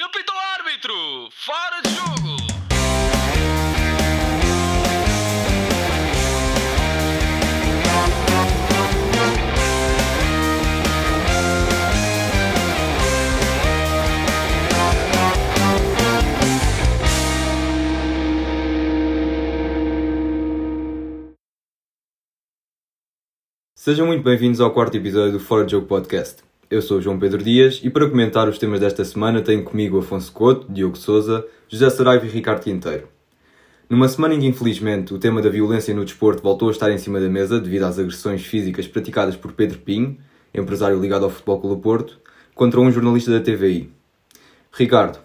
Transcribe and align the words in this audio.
Ele 0.00 0.08
pita 0.08 0.32
o 0.32 0.38
árbitro! 0.38 1.28
Fora 1.30 1.82
de 1.82 1.90
jogo! 1.90 2.36
Sejam 23.74 24.06
muito 24.06 24.22
bem-vindos 24.22 24.62
ao 24.62 24.72
quarto 24.72 24.96
episódio 24.96 25.32
do 25.32 25.40
Fora 25.40 25.66
de 25.66 25.72
Jogo 25.72 25.86
Podcast. 25.86 26.49
Eu 26.70 26.80
sou 26.80 27.00
João 27.00 27.18
Pedro 27.18 27.42
Dias 27.42 27.80
e 27.82 27.90
para 27.90 28.08
comentar 28.08 28.48
os 28.48 28.56
temas 28.56 28.78
desta 28.78 29.04
semana 29.04 29.42
tenho 29.42 29.64
comigo 29.64 29.98
Afonso 29.98 30.30
Couto, 30.30 30.70
Diogo 30.72 30.96
Souza, 30.96 31.44
José 31.68 31.90
Saraiva 31.90 32.24
e 32.24 32.28
Ricardo 32.28 32.62
Quinteiro. 32.62 33.08
Numa 33.88 34.06
semana 34.06 34.34
em 34.34 34.38
que, 34.38 34.46
infelizmente, 34.46 35.12
o 35.12 35.18
tema 35.18 35.42
da 35.42 35.48
violência 35.48 35.92
no 35.92 36.04
desporto 36.04 36.44
voltou 36.44 36.68
a 36.68 36.70
estar 36.70 36.88
em 36.92 36.96
cima 36.96 37.18
da 37.18 37.28
mesa 37.28 37.58
devido 37.58 37.82
às 37.82 37.98
agressões 37.98 38.46
físicas 38.46 38.86
praticadas 38.86 39.34
por 39.34 39.52
Pedro 39.52 39.80
Pinho, 39.80 40.16
empresário 40.54 41.00
ligado 41.00 41.24
ao 41.24 41.30
Futebol 41.30 41.60
Clube 41.60 41.82
Porto, 41.82 42.20
contra 42.54 42.78
um 42.78 42.92
jornalista 42.92 43.32
da 43.32 43.40
TVI. 43.40 43.90
Ricardo, 44.72 45.18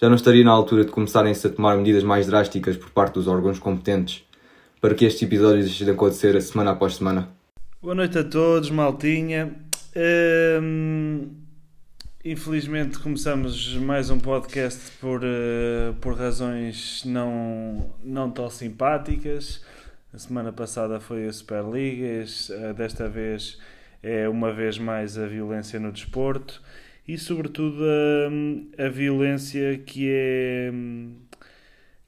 já 0.00 0.08
não 0.08 0.16
estaria 0.16 0.42
na 0.42 0.50
altura 0.50 0.86
de 0.86 0.90
começarem-se 0.90 1.46
a 1.46 1.50
tomar 1.50 1.76
medidas 1.76 2.02
mais 2.02 2.26
drásticas 2.26 2.78
por 2.78 2.88
parte 2.88 3.16
dos 3.16 3.28
órgãos 3.28 3.58
competentes 3.58 4.24
para 4.80 4.94
que 4.94 5.04
estes 5.04 5.20
episódios 5.20 5.66
deixem 5.66 5.84
de 5.84 5.92
acontecer 5.92 6.40
semana 6.40 6.70
após 6.70 6.96
semana? 6.96 7.28
Boa 7.82 7.94
noite 7.94 8.16
a 8.16 8.24
todos, 8.24 8.70
maltinha. 8.70 9.68
Infelizmente 12.24 12.98
começamos 12.98 13.74
mais 13.76 14.08
um 14.08 14.20
podcast 14.20 14.92
por, 15.00 15.22
uh, 15.24 15.94
por 16.00 16.14
razões 16.14 17.02
não, 17.04 17.92
não 18.04 18.30
tão 18.30 18.48
simpáticas. 18.48 19.64
A 20.12 20.18
semana 20.18 20.52
passada 20.52 21.00
foi 21.00 21.26
a 21.26 21.32
Superliga, 21.32 22.24
uh, 22.24 22.74
desta 22.74 23.08
vez 23.08 23.58
é 24.02 24.28
uma 24.28 24.52
vez 24.52 24.78
mais 24.78 25.18
a 25.18 25.26
violência 25.26 25.80
no 25.80 25.90
desporto 25.90 26.62
e 27.06 27.18
sobretudo 27.18 27.82
a, 27.84 28.84
a 28.84 28.88
violência 28.88 29.76
que 29.78 30.08
é, 30.08 30.72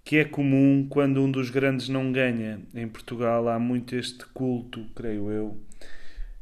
que 0.05 0.19
é 0.19 0.24
comum 0.24 0.86
quando 0.89 1.20
um 1.20 1.30
dos 1.30 1.50
grandes 1.50 1.89
não 1.89 2.12
ganha. 2.12 2.61
Em 2.74 2.86
Portugal 2.86 3.48
há 3.48 3.58
muito 3.58 3.96
este 3.96 4.24
culto, 4.27 4.86
creio 4.94 5.30
eu, 5.33 5.56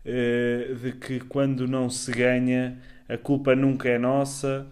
eh, 0.05 0.75
de 0.81 0.93
que 0.93 1.21
quando 1.21 1.67
não 1.69 1.91
se 1.91 2.11
ganha 2.13 2.79
a 3.09 3.19
culpa 3.19 3.55
nunca 3.57 3.89
é 3.89 3.99
nossa. 3.99 4.67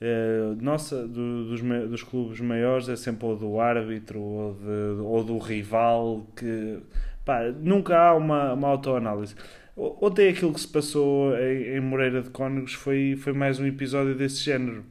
Uh, 0.00 0.60
nossa, 0.60 1.06
do, 1.06 1.44
dos, 1.46 1.60
dos 1.88 2.02
clubes 2.02 2.40
maiores 2.40 2.88
é 2.88 2.96
sempre 2.96 3.24
ou 3.26 3.36
do 3.36 3.60
árbitro 3.60 4.20
ou, 4.20 4.54
de, 4.54 5.00
ou 5.00 5.24
do 5.24 5.38
rival 5.38 6.26
que 6.36 6.78
pá, 7.24 7.44
nunca 7.60 7.96
há 7.96 8.14
uma, 8.14 8.52
uma 8.52 8.68
autoanálise. 8.68 9.34
Ontem 9.76 10.28
aquilo 10.28 10.52
que 10.52 10.60
se 10.60 10.68
passou 10.68 11.34
em, 11.36 11.76
em 11.76 11.80
Moreira 11.80 12.22
de 12.22 12.30
Cónegos 12.30 12.74
foi, 12.74 13.16
foi 13.16 13.32
mais 13.32 13.58
um 13.58 13.66
episódio 13.66 14.14
desse 14.14 14.42
género. 14.42 14.84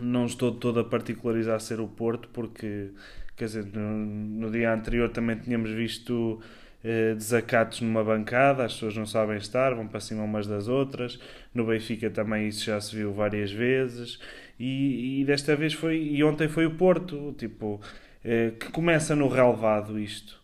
Não 0.00 0.26
estou 0.26 0.52
todo 0.52 0.80
a 0.80 0.84
particularizar 0.84 1.60
ser 1.60 1.80
o 1.80 1.88
Porto, 1.88 2.28
porque 2.32 2.90
quer 3.36 3.46
dizer, 3.46 3.66
no, 3.66 4.06
no 4.06 4.50
dia 4.50 4.72
anterior 4.72 5.10
também 5.10 5.36
tínhamos 5.38 5.70
visto 5.70 6.40
eh, 6.84 7.14
desacatos 7.14 7.80
numa 7.80 8.04
bancada, 8.04 8.64
as 8.64 8.74
pessoas 8.74 8.96
não 8.96 9.06
sabem 9.06 9.36
estar, 9.36 9.74
vão 9.74 9.86
para 9.88 10.00
cima 10.00 10.22
umas 10.22 10.46
das 10.46 10.68
outras. 10.68 11.18
No 11.54 11.66
Benfica 11.66 12.10
também 12.10 12.48
isso 12.48 12.64
já 12.64 12.80
se 12.80 12.94
viu 12.94 13.12
várias 13.12 13.50
vezes. 13.50 14.18
E, 14.58 15.20
e 15.20 15.24
desta 15.24 15.54
vez 15.56 15.72
foi, 15.74 15.98
e 16.02 16.22
ontem 16.24 16.48
foi 16.48 16.66
o 16.66 16.74
Porto, 16.76 17.34
tipo, 17.38 17.80
eh, 18.24 18.52
que 18.58 18.70
começa 18.70 19.14
no 19.16 19.28
relevado 19.28 19.98
isto. 19.98 20.40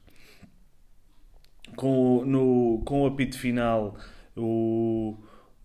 Com 1.76 2.18
o, 2.18 2.24
no, 2.24 2.82
com 2.84 3.02
o 3.02 3.06
apito 3.06 3.38
final, 3.38 3.96
o, 4.36 5.16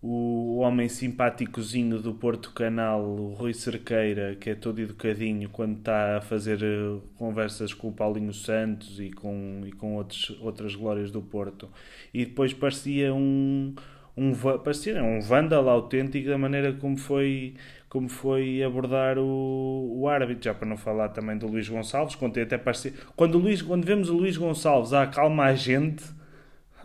o 0.02 0.56
homem 0.58 0.88
simpáticozinho 0.88 2.00
do 2.00 2.14
Porto 2.14 2.52
Canal, 2.52 3.02
o 3.02 3.34
Rui 3.34 3.52
Cerqueira, 3.52 4.34
que 4.34 4.50
é 4.50 4.54
todo 4.54 4.80
educadinho 4.80 5.50
quando 5.50 5.78
está 5.78 6.16
a 6.16 6.20
fazer 6.22 6.62
eh, 6.62 6.98
conversas 7.18 7.74
com 7.74 7.88
o 7.88 7.92
Paulinho 7.92 8.32
Santos 8.32 8.98
e 8.98 9.10
com, 9.10 9.60
e 9.66 9.72
com 9.72 9.96
outros, 9.96 10.38
outras 10.40 10.74
glórias 10.74 11.10
do 11.10 11.20
Porto. 11.20 11.68
E 12.14 12.24
depois 12.24 12.54
parecia 12.54 13.12
um, 13.12 13.74
um, 14.16 14.32
parecia 14.64 15.02
um 15.04 15.20
vândalo 15.20 15.68
autêntico 15.68 16.30
da 16.30 16.38
maneira 16.38 16.72
como 16.72 16.96
foi, 16.96 17.54
como 17.90 18.08
foi 18.08 18.62
abordar 18.62 19.18
o, 19.18 20.00
o 20.00 20.08
árbitro, 20.08 20.44
já 20.44 20.54
para 20.54 20.66
não 20.66 20.78
falar 20.78 21.10
também 21.10 21.36
do 21.36 21.46
Luís 21.46 21.68
Gonçalves, 21.68 22.14
quando 22.14 22.40
até 22.40 22.56
parecia, 22.56 22.94
quando, 23.14 23.36
Luís, 23.36 23.60
quando 23.60 23.84
vemos 23.84 24.08
o 24.08 24.14
Luís 24.14 24.38
Gonçalves 24.38 24.94
a 24.94 25.02
acalmar 25.02 25.48
a 25.48 25.54
gente 25.54 26.04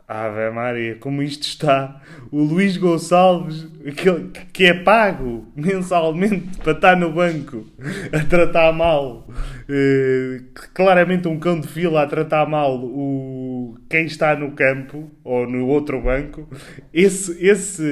Ave 0.08 0.52
Maria, 0.52 0.96
como 0.96 1.24
isto 1.24 1.44
está. 1.44 2.00
O 2.32 2.44
Luís 2.44 2.78
Gonçalves, 2.78 3.68
aquele 3.88 4.30
que 4.54 4.66
é 4.66 4.74
pago 4.74 5.52
mensalmente 5.56 6.58
para 6.60 6.74
estar 6.74 6.96
no 6.96 7.12
banco 7.12 7.66
a 8.14 8.24
tratar 8.24 8.72
mal, 8.72 9.28
uh, 9.28 10.46
claramente 10.76 11.28
um 11.28 11.40
cão 11.40 11.60
de 11.60 11.68
fila 11.68 12.04
a 12.04 12.08
tratar 12.08 12.48
mal 12.48 12.78
o, 12.84 13.78
quem 13.90 14.06
está 14.06 14.36
no 14.36 14.52
campo 14.52 15.10
ou 15.24 15.50
no 15.50 15.66
outro 15.68 16.00
banco, 16.00 16.48
esse, 16.94 17.44
esse, 17.44 17.84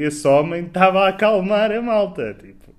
esse 0.00 0.26
homem 0.26 0.64
estava 0.64 1.04
a 1.04 1.08
acalmar 1.10 1.70
a 1.70 1.80
malta. 1.80 2.34
Tipo, 2.34 2.74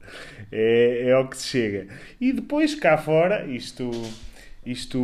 é, 0.52 1.08
é 1.08 1.14
ao 1.14 1.30
que 1.30 1.38
se 1.38 1.48
chega. 1.48 1.88
E 2.20 2.34
depois 2.34 2.76
cá 2.76 2.98
fora, 2.98 3.46
isto. 3.46 3.90
Isto 4.64 5.00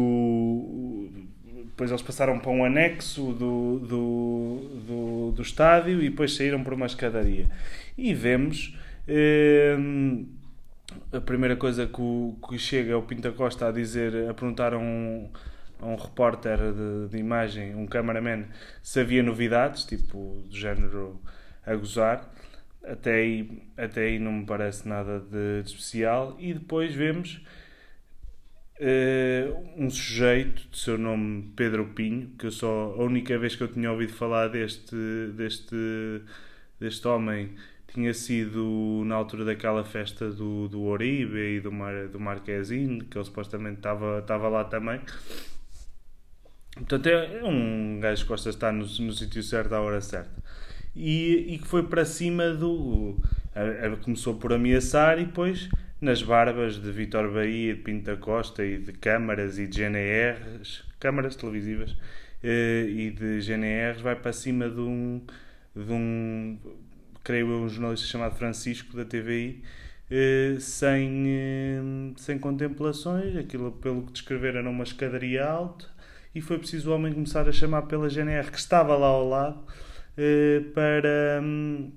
depois 1.77 1.91
eles 1.91 2.01
passaram 2.01 2.39
para 2.39 2.49
um 2.49 2.65
anexo 2.65 3.33
do, 3.33 3.77
do, 3.77 4.81
do, 4.87 5.31
do 5.33 5.41
estádio 5.43 6.01
e 6.01 6.09
depois 6.09 6.35
saíram 6.35 6.63
por 6.63 6.73
uma 6.73 6.87
escadaria. 6.87 7.45
E 7.95 8.15
vemos. 8.15 8.75
Eh, 9.07 9.77
a 11.13 11.21
primeira 11.21 11.55
coisa 11.55 11.85
que, 11.85 12.01
o, 12.01 12.35
que 12.49 12.57
chega 12.57 12.93
é 12.93 12.95
o 12.95 13.03
Pinta 13.03 13.31
Costa 13.31 13.67
a 13.67 13.71
dizer, 13.71 14.27
a 14.27 14.33
perguntar 14.33 14.73
a 14.73 14.79
um, 14.79 15.29
a 15.79 15.85
um 15.85 15.95
repórter 15.95 16.57
de, 16.57 17.09
de 17.11 17.17
imagem, 17.19 17.75
um 17.75 17.85
cameraman, 17.85 18.45
se 18.81 18.99
havia 18.99 19.21
novidades, 19.21 19.85
tipo, 19.85 20.43
do 20.49 20.55
género 20.55 21.21
a 21.63 21.75
gozar. 21.75 22.27
Até 22.83 23.17
aí, 23.17 23.61
até 23.77 24.01
aí 24.01 24.17
não 24.17 24.31
me 24.31 24.45
parece 24.47 24.89
nada 24.89 25.19
de, 25.19 25.61
de 25.61 25.69
especial. 25.69 26.35
E 26.39 26.55
depois 26.55 26.95
vemos 26.95 27.39
um 29.75 29.89
sujeito 29.89 30.67
de 30.69 30.77
seu 30.77 30.97
nome 30.97 31.51
Pedro 31.55 31.85
Pinho, 31.95 32.29
que 32.37 32.45
eu 32.45 32.51
só 32.51 32.95
a 32.97 33.03
única 33.03 33.37
vez 33.37 33.55
que 33.55 33.63
eu 33.63 33.67
tinha 33.67 33.91
ouvido 33.91 34.13
falar 34.13 34.49
deste, 34.49 34.95
deste, 35.35 36.21
deste 36.79 37.07
homem 37.07 37.55
tinha 37.97 38.13
sido 38.13 39.03
na 39.05 39.15
altura 39.15 39.45
daquela 39.45 39.83
festa 39.83 40.29
do, 40.29 40.67
do 40.67 40.83
Oribe 40.83 41.55
e 41.55 41.59
do, 41.59 41.71
Mar, 41.71 42.07
do 42.07 42.19
Marquezine, 42.19 43.03
que 43.03 43.17
ele 43.17 43.25
supostamente 43.25 43.77
estava, 43.77 44.19
estava 44.19 44.47
lá 44.49 44.63
também. 44.63 45.01
Portanto, 46.75 47.07
é, 47.07 47.39
é 47.39 47.43
um 47.43 47.99
gajo 47.99 48.21
que 48.23 48.29
gosta 48.29 48.49
de 48.51 48.55
estar 48.55 48.71
no, 48.71 48.85
no 48.85 49.13
sítio 49.13 49.41
certo 49.41 49.73
à 49.73 49.81
hora 49.81 49.99
certa. 49.99 50.43
E, 50.95 51.55
e 51.55 51.57
que 51.57 51.67
foi 51.67 51.83
para 51.83 52.05
cima 52.05 52.51
do. 52.51 53.17
Começou 54.03 54.35
por 54.35 54.53
ameaçar 54.53 55.19
e 55.19 55.25
depois 55.25 55.67
nas 55.99 56.21
barbas 56.21 56.79
de 56.81 56.91
Vitor 56.91 57.31
Bahia, 57.31 57.75
de 57.75 57.81
Pinta 57.81 58.15
Costa 58.15 58.63
e 58.63 58.77
de 58.77 58.93
câmaras 58.93 59.57
e 59.57 59.67
de 59.67 59.81
GNRs, 59.81 60.83
câmaras 60.99 61.35
televisivas 61.35 61.95
eh, 62.43 62.85
e 62.87 63.11
de 63.11 63.39
GNRs, 63.41 64.01
vai 64.01 64.15
para 64.15 64.31
cima 64.31 64.69
de 64.69 64.79
um, 64.79 65.21
de 65.75 65.91
um 65.91 66.57
creio 67.23 67.49
eu, 67.51 67.61
um 67.63 67.69
jornalista 67.69 68.07
chamado 68.07 68.35
Francisco, 68.35 68.95
da 68.95 69.05
TVI, 69.05 69.63
eh, 70.11 70.57
sem, 70.59 71.25
eh, 71.27 71.81
sem 72.17 72.37
contemplações, 72.37 73.35
aquilo 73.35 73.71
pelo 73.71 74.03
que 74.03 74.11
descreveram 74.13 74.59
era 74.59 74.69
uma 74.69 74.83
escadaria 74.83 75.45
alta, 75.45 75.85
e 76.33 76.41
foi 76.41 76.59
preciso 76.59 76.91
o 76.91 76.93
homem 76.95 77.11
começar 77.11 77.49
a 77.49 77.51
chamar 77.51 77.83
pela 77.83 78.07
GNR, 78.07 78.51
que 78.51 78.59
estava 78.59 78.95
lá 78.95 79.07
ao 79.07 79.27
lado, 79.27 79.65
para 80.73 81.41
hum, 81.43 81.91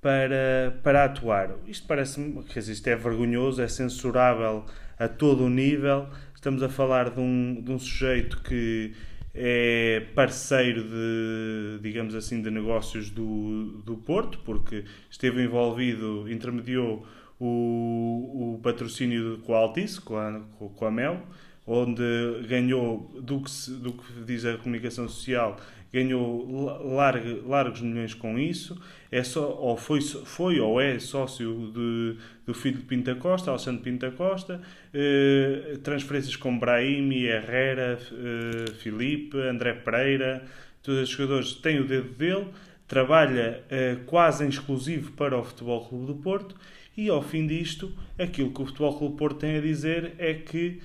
para, 0.00 0.78
para 0.82 1.04
atuar. 1.04 1.56
Isto 1.66 1.86
parece-me, 1.86 2.44
isto 2.56 2.86
é 2.88 2.96
vergonhoso, 2.96 3.62
é 3.62 3.68
censurável 3.68 4.64
a 4.98 5.08
todo 5.08 5.44
o 5.44 5.48
nível. 5.48 6.08
Estamos 6.34 6.62
a 6.62 6.68
falar 6.68 7.10
de 7.10 7.20
um, 7.20 7.60
de 7.62 7.72
um 7.72 7.78
sujeito 7.78 8.40
que 8.42 8.92
é 9.34 10.06
parceiro 10.14 10.82
de, 10.84 11.78
digamos 11.82 12.14
assim, 12.14 12.42
de 12.42 12.50
negócios 12.50 13.10
do, 13.10 13.82
do 13.84 13.96
Porto, 13.96 14.38
porque 14.44 14.84
esteve 15.10 15.42
envolvido, 15.44 16.30
intermediou 16.30 17.06
o, 17.38 18.54
o 18.54 18.60
patrocínio 18.62 19.38
com 19.38 19.54
a 19.54 19.58
Altice, 19.58 20.00
com 20.00 20.16
a, 20.16 20.40
com 20.58 20.84
a 20.84 20.90
Mel, 20.90 21.22
onde 21.66 22.02
ganhou, 22.48 23.10
do 23.20 23.42
que, 23.42 23.70
do 23.72 23.92
que 23.92 24.24
diz 24.24 24.44
a 24.44 24.56
comunicação 24.56 25.08
social, 25.08 25.56
ganhou 25.92 26.46
largo, 26.94 27.48
largos 27.48 27.80
milhões 27.80 28.14
com 28.14 28.38
isso, 28.38 28.80
é 29.10 29.22
só, 29.22 29.50
ou 29.52 29.76
foi, 29.76 30.00
foi 30.00 30.60
ou 30.60 30.80
é 30.80 30.98
sócio 30.98 31.72
de, 31.74 32.16
do 32.46 32.54
filho 32.54 32.76
de 32.76 32.84
Pinta 32.84 33.14
Costa, 33.14 33.50
Alexandre 33.50 33.82
Pinta 33.82 34.10
Costa, 34.10 34.60
eh, 34.92 35.78
transferências 35.82 36.36
com 36.36 36.58
Brahimi, 36.58 37.24
Herrera, 37.24 37.98
eh, 38.12 39.48
André 39.48 39.72
Pereira, 39.74 40.44
todos 40.82 41.02
os 41.02 41.08
jogadores 41.08 41.52
têm 41.54 41.80
o 41.80 41.86
dedo 41.86 42.10
dele, 42.10 42.46
trabalha 42.86 43.62
eh, 43.70 43.96
quase 44.06 44.44
em 44.44 44.48
exclusivo 44.48 45.12
para 45.12 45.38
o 45.38 45.44
Futebol 45.44 45.86
Clube 45.86 46.06
do 46.06 46.14
Porto. 46.16 46.54
E 46.96 47.08
ao 47.08 47.22
fim 47.22 47.46
disto, 47.46 47.92
aquilo 48.18 48.50
que 48.50 48.60
o 48.60 48.66
Futebol 48.66 48.98
Clube 48.98 49.14
do 49.14 49.18
Porto 49.18 49.38
tem 49.38 49.56
a 49.56 49.60
dizer 49.60 50.14
é 50.18 50.34
que 50.34 50.80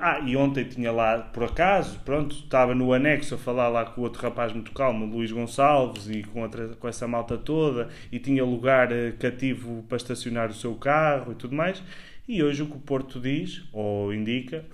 ah, 0.00 0.20
e 0.26 0.36
ontem 0.36 0.64
tinha 0.64 0.90
lá, 0.90 1.18
por 1.18 1.44
acaso, 1.44 2.00
pronto, 2.00 2.34
estava 2.34 2.74
no 2.74 2.92
anexo 2.92 3.34
a 3.34 3.38
falar 3.38 3.68
lá 3.68 3.84
com 3.84 4.00
outro 4.00 4.22
rapaz 4.22 4.52
muito 4.52 4.72
calmo, 4.72 5.04
Luís 5.06 5.30
Gonçalves, 5.30 6.08
e 6.08 6.22
com, 6.22 6.42
outra, 6.42 6.68
com 6.68 6.88
essa 6.88 7.06
malta 7.06 7.36
toda, 7.36 7.88
e 8.10 8.18
tinha 8.18 8.44
lugar 8.44 8.90
uh, 8.90 9.12
cativo 9.18 9.84
para 9.88 9.96
estacionar 9.96 10.50
o 10.50 10.54
seu 10.54 10.74
carro 10.74 11.32
e 11.32 11.34
tudo 11.34 11.54
mais. 11.54 11.82
E 12.26 12.42
hoje 12.42 12.62
o 12.62 12.66
que 12.66 12.76
o 12.76 12.80
Porto 12.80 13.20
diz, 13.20 13.62
ou 13.72 14.12
indica, 14.12 14.64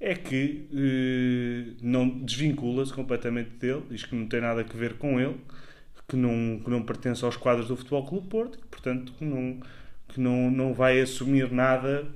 é 0.00 0.14
que 0.14 0.66
uh, 0.72 1.76
não 1.82 2.08
desvincula-se 2.08 2.92
completamente 2.92 3.50
dele, 3.56 3.82
diz 3.90 4.04
que 4.04 4.14
não 4.14 4.26
tem 4.26 4.40
nada 4.40 4.62
a 4.62 4.76
ver 4.76 4.94
com 4.94 5.20
ele, 5.20 5.36
que 6.08 6.16
não, 6.16 6.60
que 6.64 6.70
não 6.70 6.82
pertence 6.82 7.24
aos 7.24 7.36
quadros 7.36 7.68
do 7.68 7.76
Futebol 7.76 8.06
Clube 8.06 8.28
Porto, 8.28 8.58
e, 8.58 8.66
portanto, 8.68 9.12
que 9.18 9.24
não, 9.24 9.60
que 10.08 10.20
não, 10.20 10.50
não 10.50 10.74
vai 10.74 11.00
assumir 11.00 11.52
nada 11.52 12.06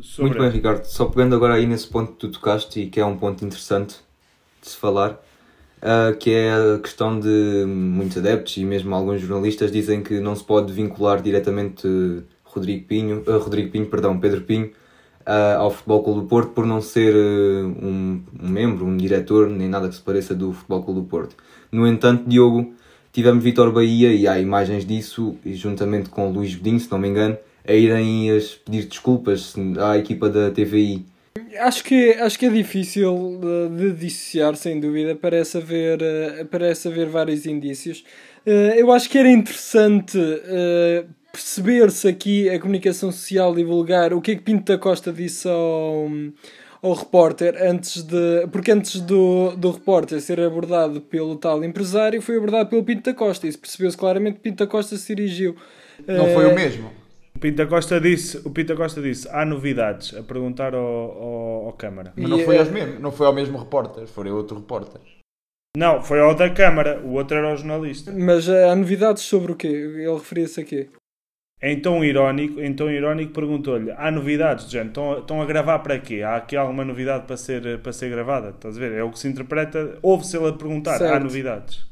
sobre... 0.00 0.30
Muito 0.30 0.42
bem, 0.42 0.50
Ricardo. 0.50 0.84
Só 0.84 1.06
pegando 1.06 1.34
agora 1.34 1.54
aí 1.54 1.66
nesse 1.66 1.86
ponto 1.86 2.12
que 2.12 2.18
tu 2.18 2.28
tocaste 2.28 2.80
e 2.80 2.86
que 2.88 3.00
é 3.00 3.04
um 3.04 3.16
ponto 3.16 3.44
interessante 3.44 3.96
de 4.60 4.68
se 4.68 4.76
falar, 4.76 5.12
uh, 5.82 6.16
que 6.18 6.30
é 6.30 6.52
a 6.52 6.78
questão 6.78 7.18
de 7.18 7.64
muitos 7.66 8.18
adeptos 8.18 8.56
e 8.56 8.64
mesmo 8.64 8.94
alguns 8.94 9.20
jornalistas 9.20 9.70
dizem 9.70 10.02
que 10.02 10.20
não 10.20 10.34
se 10.34 10.44
pode 10.44 10.72
vincular 10.72 11.20
diretamente 11.20 11.86
Rodrigo 12.44 12.86
Pinho, 12.86 13.22
uh, 13.26 13.38
Rodrigo 13.38 13.70
Pinho, 13.70 13.86
perdão, 13.86 14.18
Pedro 14.18 14.42
Pinho, 14.42 14.70
uh, 15.26 15.58
ao 15.58 15.70
Futebol 15.70 16.02
Clube 16.02 16.20
do 16.20 16.26
Porto 16.26 16.52
por 16.52 16.66
não 16.66 16.80
ser 16.80 17.14
um, 17.14 18.22
um, 18.40 18.48
membro, 18.48 18.86
um 18.86 18.96
diretor, 18.96 19.48
nem 19.48 19.68
nada 19.68 19.88
que 19.88 19.94
se 19.94 20.00
pareça 20.00 20.34
do 20.34 20.52
Futebol 20.52 20.82
Clube 20.82 21.00
do 21.00 21.06
Porto. 21.06 21.36
No 21.70 21.86
entanto, 21.86 22.28
Diogo, 22.28 22.74
tivemos 23.12 23.42
Vitor 23.42 23.72
Bahia 23.72 24.12
e 24.12 24.26
há 24.28 24.38
imagens 24.38 24.86
disso, 24.86 25.36
e 25.44 25.54
juntamente 25.54 26.08
com 26.08 26.30
Luís 26.30 26.54
Bedinho, 26.54 26.78
se 26.78 26.90
não 26.90 26.98
me 26.98 27.08
engano, 27.08 27.36
a 27.66 27.72
irem 27.72 28.26
pedir 28.64 28.84
desculpas 28.84 29.54
à 29.80 29.96
equipa 29.96 30.28
da 30.28 30.50
TVI? 30.50 31.04
Acho 31.58 31.84
que, 31.84 32.10
acho 32.12 32.38
que 32.38 32.46
é 32.46 32.50
difícil 32.50 33.40
de, 33.70 33.92
dissociar, 33.92 34.54
sem 34.56 34.78
dúvida. 34.78 35.16
Parece 35.16 35.58
haver, 35.58 36.00
eh, 36.02 36.44
parece 36.50 36.88
haver 36.88 37.06
vários 37.08 37.46
indícios. 37.46 38.04
Eh, 38.46 38.74
eu 38.76 38.92
acho 38.92 39.08
que 39.08 39.18
era 39.18 39.30
interessante 39.30 40.18
eh, 40.18 41.04
perceber-se 41.32 42.06
aqui 42.08 42.48
a 42.48 42.58
comunicação 42.60 43.10
social 43.10 43.54
divulgar 43.54 44.12
o 44.12 44.20
que 44.20 44.32
é 44.32 44.34
que 44.36 44.42
Pinto 44.42 44.72
da 44.72 44.78
Costa 44.78 45.12
disse 45.12 45.48
ao, 45.48 46.08
ao 46.82 46.92
repórter 46.92 47.56
antes 47.60 48.02
de. 48.02 48.46
Porque 48.52 48.70
antes 48.70 49.00
do, 49.00 49.56
do 49.56 49.72
repórter 49.72 50.20
ser 50.20 50.40
abordado 50.40 51.00
pelo 51.00 51.36
tal 51.36 51.64
empresário, 51.64 52.20
foi 52.20 52.36
abordado 52.36 52.68
pelo 52.68 52.84
Pinto 52.84 53.10
da 53.10 53.14
Costa. 53.14 53.46
Isso 53.48 53.58
percebeu-se 53.58 53.96
claramente 53.96 54.36
que 54.36 54.40
Pinto 54.40 54.64
da 54.64 54.70
Costa 54.70 54.96
se 54.96 55.14
dirigiu. 55.14 55.56
Não 56.06 56.32
foi 56.32 56.46
o 56.46 56.54
mesmo. 56.54 57.03
O 57.36 57.38
Pinta 57.38 57.66
Costa 57.66 58.00
disse, 58.00 58.38
o 58.44 58.50
Pinta 58.50 58.74
Costa 58.76 59.02
disse, 59.02 59.28
há 59.30 59.44
novidades 59.44 60.14
a 60.14 60.22
perguntar 60.22 60.74
ao, 60.74 60.82
ao, 60.82 61.66
ao 61.66 61.72
Câmara. 61.72 62.12
Mas 62.16 62.30
não 62.30 62.38
foi, 62.38 62.58
aos 62.58 62.70
mesmo, 62.70 63.00
não 63.00 63.12
foi 63.12 63.26
ao 63.26 63.32
mesmo 63.32 63.58
repórter, 63.58 64.06
foi 64.06 64.30
outro 64.30 64.58
repórter. 64.58 65.00
Não, 65.76 66.00
foi 66.00 66.20
ao 66.20 66.34
da 66.34 66.48
Câmara, 66.50 67.00
o 67.00 67.14
outro 67.14 67.36
era 67.36 67.52
o 67.52 67.56
jornalista. 67.56 68.12
Mas 68.12 68.48
eh, 68.48 68.68
há 68.68 68.76
novidades 68.76 69.24
sobre 69.24 69.52
o 69.52 69.56
quê? 69.56 69.66
Ele 69.66 70.14
referia-se 70.14 70.60
a 70.60 70.64
quê? 70.64 70.88
Em 71.60 71.80
tom 71.80 72.04
irónico, 72.04 72.60
em 72.60 72.74
tom 72.74 72.90
irónico 72.90 73.32
perguntou-lhe: 73.32 73.90
há 73.92 74.10
novidades, 74.10 74.70
gente? 74.70 74.88
Estão, 74.88 75.18
estão 75.18 75.42
a 75.42 75.46
gravar 75.46 75.78
para 75.80 75.98
quê? 75.98 76.22
Há 76.22 76.36
aqui 76.36 76.56
alguma 76.56 76.84
novidade 76.84 77.26
para 77.26 77.36
ser, 77.36 77.80
para 77.80 77.92
ser 77.92 78.10
gravada? 78.10 78.50
Estás 78.50 78.76
a 78.76 78.80
ver? 78.80 78.92
É 78.92 79.02
o 79.02 79.10
que 79.10 79.18
se 79.18 79.26
interpreta. 79.26 79.98
Ouve-se 80.02 80.36
ele 80.36 80.48
a 80.48 80.52
perguntar: 80.52 80.98
certo. 80.98 81.14
há 81.14 81.18
novidades. 81.18 81.86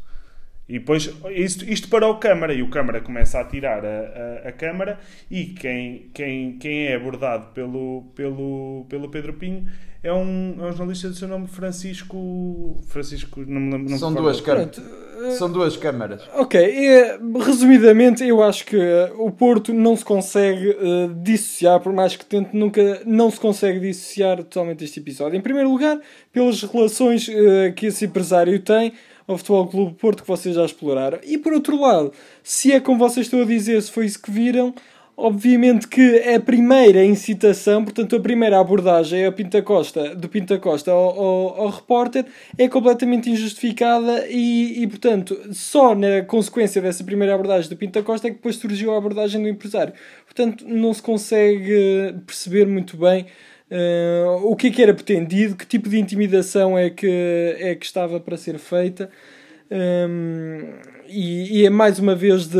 E 0.73 0.79
depois 0.79 1.15
isto, 1.33 1.71
isto 1.71 1.89
para 1.91 2.09
o 2.09 2.17
câmara 2.17 2.55
e 2.55 2.63
o 2.63 2.71
câmara 2.71 2.99
começa 3.03 3.39
a 3.39 3.45
tirar 3.45 3.85
a, 3.85 4.47
a, 4.47 4.49
a 4.49 4.53
câmara 4.53 4.99
e 5.31 5.45
quem, 5.45 6.09
quem, 6.15 6.57
quem 6.57 6.87
é 6.87 6.97
abordado 6.97 7.49
pelo, 7.53 8.05
pelo, 8.15 8.87
pelo 8.89 9.11
Pedro 9.11 9.35
Pinho 9.35 9.67
é 10.03 10.11
um, 10.11 10.57
é 10.59 10.63
um 10.65 10.73
jornalista 10.73 11.11
do 11.11 11.15
seu 11.15 11.29
nome 11.29 11.47
Francisco. 11.47 12.81
Francisco, 12.89 13.45
não 13.47 13.61
me 13.61 13.73
lembro. 13.73 13.91
Não 13.91 13.99
São, 13.99 14.15
duas 14.15 14.41
câmaras. 14.41 14.83
São 15.37 15.53
duas 15.53 15.77
câmaras. 15.77 16.23
Ok, 16.37 16.59
e, 16.59 17.19
resumidamente, 17.45 18.25
eu 18.25 18.43
acho 18.43 18.65
que 18.65 18.77
o 19.19 19.31
Porto 19.31 19.75
não 19.75 19.95
se 19.95 20.05
consegue 20.05 20.71
uh, 20.71 21.15
dissociar, 21.23 21.81
por 21.81 21.93
mais 21.93 22.17
que 22.17 22.25
tente, 22.25 22.57
nunca 22.57 23.03
não 23.05 23.31
se 23.31 23.39
consegue 23.39 23.79
dissociar 23.79 24.39
totalmente 24.39 24.79
deste 24.79 24.99
episódio. 24.99 25.37
Em 25.37 25.43
primeiro 25.43 25.71
lugar, 25.71 26.01
pelas 26.33 26.63
relações 26.63 27.29
uh, 27.29 27.73
que 27.77 27.87
esse 27.87 28.07
empresário 28.07 28.59
tem 28.59 28.95
ao 29.27 29.37
Futebol 29.39 29.67
Clube 29.67 29.95
Porto 29.95 30.23
que 30.23 30.29
vocês 30.29 30.55
já 30.55 30.65
exploraram. 30.65 31.19
E 31.25 31.39
por 31.39 31.53
outro 31.53 31.81
lado, 31.81 32.13
se 32.43 32.73
é 32.73 32.81
como 32.81 32.99
vocês 32.99 33.27
estão 33.27 33.43
a 33.43 33.45
dizer, 33.45 33.81
se 33.83 33.91
foi 33.91 34.07
isso 34.07 34.21
que 34.21 34.31
viram, 34.31 34.75
obviamente 35.17 35.87
que 35.87 36.19
a 36.35 36.41
primeira 36.41 37.05
incitação, 37.05 37.85
portanto 37.85 38.17
a 38.17 38.21
primeira 38.21 38.59
abordagem 38.59 39.25
a 39.27 39.33
Pinta 39.33 39.63
Costa, 39.63 40.15
do 40.15 40.29
Pinta 40.29 40.59
Costa 40.59 40.91
ao, 40.91 41.21
ao, 41.21 41.61
ao 41.61 41.69
repórter 41.69 42.25
é 42.57 42.69
completamente 42.69 43.31
injustificada 43.31 44.27
e, 44.29 44.83
e, 44.83 44.87
portanto, 44.87 45.39
só 45.53 45.95
na 45.95 46.23
consequência 46.23 46.81
dessa 46.81 47.05
primeira 47.05 47.35
abordagem 47.35 47.69
do 47.69 47.77
Pinta 47.77 48.03
Costa 48.03 48.29
é 48.29 48.31
que 48.31 48.37
depois 48.37 48.57
surgiu 48.57 48.93
a 48.93 48.99
abordagem 48.99 49.43
do 49.43 49.49
empresário. 49.49 49.93
Portanto, 50.25 50.65
não 50.67 50.93
se 50.93 51.03
consegue 51.03 52.15
perceber 52.27 52.67
muito 52.67 52.97
bem 52.97 53.27
Uh, 53.73 54.51
o 54.51 54.55
que 54.55 54.67
é 54.67 54.71
que 54.71 54.83
era 54.83 54.93
pretendido, 54.93 55.57
que 55.57 55.65
tipo 55.65 55.89
de 55.89 55.99
intimidação 55.99 56.77
é 56.77 56.91
que, 56.91 57.57
é 57.59 57.75
que 57.75 57.87
estava 57.87 58.21
para 58.21 58.37
ser 58.37 58.59
feita. 58.59 59.09
Um, 59.71 59.75
ehm, 59.75 60.93
e, 61.09 61.61
e, 61.61 61.67
é 61.67 61.71
mais 61.71 61.99
uma 61.99 62.15
vez 62.15 62.47
de 62.47 62.59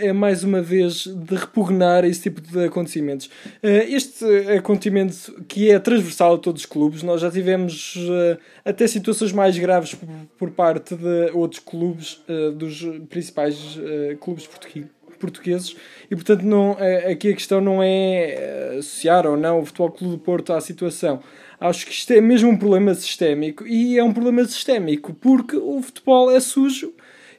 é 0.00 0.12
mais 0.12 0.44
uma 0.44 0.60
vez 0.60 1.06
de 1.06 1.34
repugnar 1.34 2.04
esse 2.04 2.22
tipo 2.22 2.42
de 2.42 2.66
acontecimentos. 2.66 3.26
Uh, 3.62 3.88
este 3.88 4.24
acontecimento 4.56 5.42
que 5.48 5.70
é 5.70 5.78
transversal 5.78 6.34
a 6.34 6.38
todos 6.38 6.62
os 6.62 6.66
clubes, 6.66 7.02
nós 7.02 7.22
já 7.22 7.30
tivemos 7.30 7.96
uh, 7.96 8.38
até 8.64 8.86
situações 8.86 9.32
mais 9.32 9.56
graves 9.56 9.94
por, 9.94 10.08
por 10.38 10.50
parte 10.50 10.94
de 10.94 11.30
outros 11.32 11.60
clubes, 11.60 12.22
uh, 12.28 12.52
dos 12.52 12.82
principais 13.08 13.78
clubes 14.20 14.46
portugueses 14.46 14.90
portugueses 15.24 15.76
e 16.10 16.14
portanto 16.14 16.42
não, 16.42 16.76
aqui 17.10 17.30
a 17.30 17.34
questão 17.34 17.60
não 17.60 17.82
é 17.82 18.34
eh, 18.34 18.76
associar 18.78 19.26
ou 19.26 19.36
não 19.36 19.60
o 19.60 19.64
Futebol 19.64 19.90
Clube 19.90 20.16
do 20.16 20.18
Porto 20.18 20.52
à 20.52 20.60
situação. 20.60 21.20
Acho 21.58 21.86
que 21.86 21.92
isto 21.92 22.12
é 22.12 22.20
mesmo 22.20 22.50
um 22.50 22.56
problema 22.56 22.94
sistémico 22.94 23.66
e 23.66 23.98
é 23.98 24.04
um 24.04 24.12
problema 24.12 24.44
sistémico 24.44 25.14
porque 25.14 25.56
o 25.56 25.80
futebol 25.80 26.30
é 26.30 26.40
sujo 26.40 26.92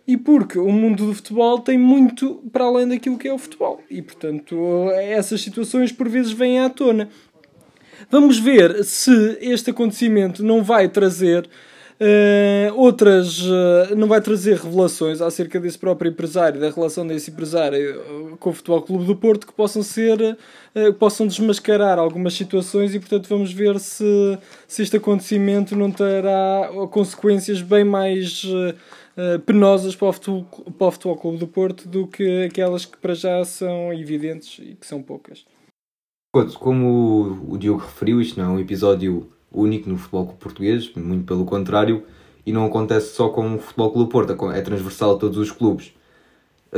e 0.07 0.17
porque 0.17 0.57
o 0.57 0.71
mundo 0.71 1.05
do 1.05 1.13
futebol 1.13 1.59
tem 1.59 1.77
muito 1.77 2.43
para 2.51 2.65
além 2.65 2.87
daquilo 2.87 3.17
que 3.17 3.27
é 3.27 3.33
o 3.33 3.37
futebol 3.37 3.81
e 3.89 4.01
portanto 4.01 4.89
essas 4.93 5.41
situações 5.41 5.91
por 5.91 6.07
vezes 6.09 6.31
vêm 6.31 6.59
à 6.59 6.69
tona. 6.69 7.09
Vamos 8.09 8.37
ver 8.37 8.83
se 8.83 9.37
este 9.41 9.71
acontecimento 9.71 10.43
não 10.43 10.63
vai 10.63 10.87
trazer 10.89 11.47
Uh, 11.97 12.75
outras 12.75 13.39
uh, 13.39 13.95
não 13.95 14.05
vai 14.05 14.19
trazer 14.19 14.57
revelações 14.57 15.21
acerca 15.21 15.61
desse 15.61 15.79
próprio 15.79 16.11
empresário, 16.11 16.59
da 16.59 16.69
relação 16.69 17.07
desse 17.07 17.31
empresário 17.31 18.01
eh, 18.01 18.35
com 18.37 18.49
o 18.49 18.53
Futebol 18.53 18.81
Clube 18.81 19.05
do 19.05 19.15
Porto 19.15 19.47
que 19.47 19.53
possam 19.53 19.81
ser 19.81 20.37
uh, 20.75 20.93
possam 20.95 21.25
desmascarar 21.25 21.97
algumas 21.97 22.33
situações 22.33 22.93
e 22.93 22.99
portanto 22.99 23.29
vamos 23.29 23.53
ver 23.53 23.79
se, 23.79 24.37
se 24.67 24.81
este 24.81 24.97
acontecimento 24.97 25.73
não 25.73 25.89
terá 25.89 26.69
consequências 26.91 27.61
bem 27.61 27.85
mais 27.85 28.43
penosas 29.45 29.95
para 29.95 30.09
o, 30.09 30.11
futebol, 30.11 30.43
para 30.77 30.87
o 30.87 30.91
Futebol 30.91 31.15
Clube 31.15 31.37
do 31.37 31.47
Porto 31.47 31.87
do 31.87 32.07
que 32.07 32.43
aquelas 32.43 32.85
que 32.85 32.97
para 32.97 33.13
já 33.13 33.45
são 33.45 33.93
evidentes 33.93 34.59
e 34.59 34.75
que 34.75 34.85
são 34.85 35.01
poucas. 35.01 35.45
Como 36.59 37.47
o 37.47 37.57
Diogo 37.57 37.79
referiu, 37.79 38.19
isto 38.19 38.37
não 38.37 38.51
é 38.51 38.53
um 38.57 38.59
episódio 38.59 39.31
único 39.59 39.89
no 39.89 39.97
futebol 39.97 40.27
português, 40.39 40.91
muito 40.95 41.25
pelo 41.25 41.45
contrário, 41.45 42.03
e 42.45 42.51
não 42.51 42.65
acontece 42.65 43.15
só 43.15 43.29
com 43.29 43.55
o 43.55 43.59
Futebol 43.59 43.91
Clube 43.91 44.11
Porto, 44.11 44.51
é 44.51 44.61
transversal 44.61 45.15
a 45.15 45.17
todos 45.17 45.37
os 45.37 45.51
clubes. 45.51 45.93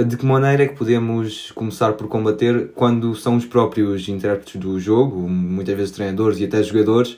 De 0.05 0.15
que 0.15 0.25
maneira 0.25 0.63
é 0.63 0.67
que 0.67 0.75
podemos 0.75 1.51
começar 1.51 1.93
por 1.93 2.07
combater 2.07 2.72
quando 2.75 3.15
são 3.15 3.36
os 3.36 3.46
próprios 3.46 4.07
intérpretes 4.07 4.62
do 4.62 4.79
jogo, 4.79 5.27
muitas 5.27 5.75
vezes 5.75 5.91
treinadores 5.91 6.39
e 6.39 6.46
até 6.46 6.62
jogadores, 6.62 7.17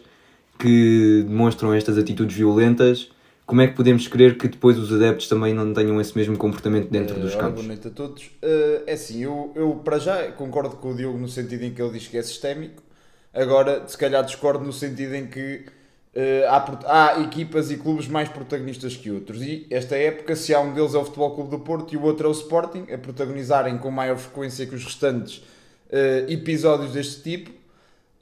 que 0.58 1.24
demonstram 1.28 1.74
estas 1.74 1.98
atitudes 1.98 2.36
violentas? 2.36 3.10
Como 3.46 3.62
é 3.62 3.68
que 3.68 3.75
podemos 3.75 4.08
crer 4.08 4.38
que 4.38 4.48
depois 4.48 4.78
os 4.78 4.94
adeptos 4.94 5.28
também 5.28 5.54
não 5.54 5.74
tenham 5.74 6.00
esse 6.00 6.16
mesmo 6.16 6.38
comportamento 6.38 6.89
dentro 6.89 7.18
uh, 7.18 7.20
dos 7.20 7.34
campos? 7.34 7.56
Boa 7.56 7.68
noite 7.68 7.88
a 7.88 7.92
todos. 7.92 8.25
Uh, 8.44 8.84
é 8.86 8.94
assim, 8.94 9.24
eu, 9.24 9.51
eu 9.56 9.82
para 9.84 9.98
já 9.98 10.32
concordo 10.32 10.75
com 10.75 10.92
o 10.92 10.96
Diogo 10.96 11.18
no 11.18 11.28
sentido 11.28 11.63
em 11.63 11.74
que 11.74 11.82
ele 11.82 11.94
diz 11.94 12.08
que 12.08 12.18
é 12.18 12.22
sistémico, 12.22 12.84
Agora, 13.33 13.88
se 13.88 13.98
calhar 13.98 14.24
discordo 14.24 14.63
no 14.63 14.74
sentido 14.74 15.15
em 15.15 15.27
que 15.27 15.65
eh, 16.13 16.45
há, 16.48 17.13
há 17.13 17.21
equipas 17.21 17.69
e 17.69 17.77
clubes 17.77 18.07
mais 18.07 18.27
protagonistas 18.29 18.95
que 18.95 19.12
outros. 19.12 19.41
E 19.41 19.67
esta 19.69 19.95
época, 19.95 20.36
se 20.36 20.53
há 20.53 20.59
um 20.59 20.74
deles 20.74 20.93
é 20.93 20.98
o 20.98 21.05
Futebol 21.05 21.36
Clube 21.36 21.51
do 21.51 21.59
Porto 21.59 21.93
e 21.93 21.98
o 21.98 22.03
outro 22.03 22.27
é 22.27 22.29
o 22.29 22.33
Sporting, 22.33 22.88
a 22.91 22.98
protagonizarem 22.98 23.77
com 23.77 23.91
maior 23.91 24.17
frequência 24.17 24.65
que 24.65 24.75
os 24.75 24.83
restantes 24.83 25.43
eh, 25.91 26.25
episódios 26.27 26.91
deste 26.93 27.21
tipo. 27.21 27.51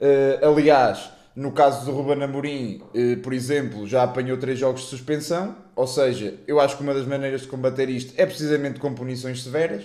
Eh, 0.00 0.38
aliás, 0.42 1.10
no 1.34 1.52
caso 1.52 1.86
do 1.86 1.92
Ruben 1.92 2.22
Amorim, 2.22 2.82
por 3.22 3.32
exemplo, 3.32 3.86
já 3.86 4.02
apanhou 4.02 4.36
três 4.36 4.58
jogos 4.58 4.82
de 4.82 4.88
suspensão. 4.88 5.54
Ou 5.76 5.86
seja, 5.86 6.34
eu 6.48 6.58
acho 6.60 6.76
que 6.76 6.82
uma 6.82 6.92
das 6.92 7.06
maneiras 7.06 7.42
de 7.42 7.46
combater 7.46 7.88
isto 7.88 8.12
é 8.16 8.26
precisamente 8.26 8.80
com 8.80 8.92
punições 8.92 9.44
severas. 9.44 9.84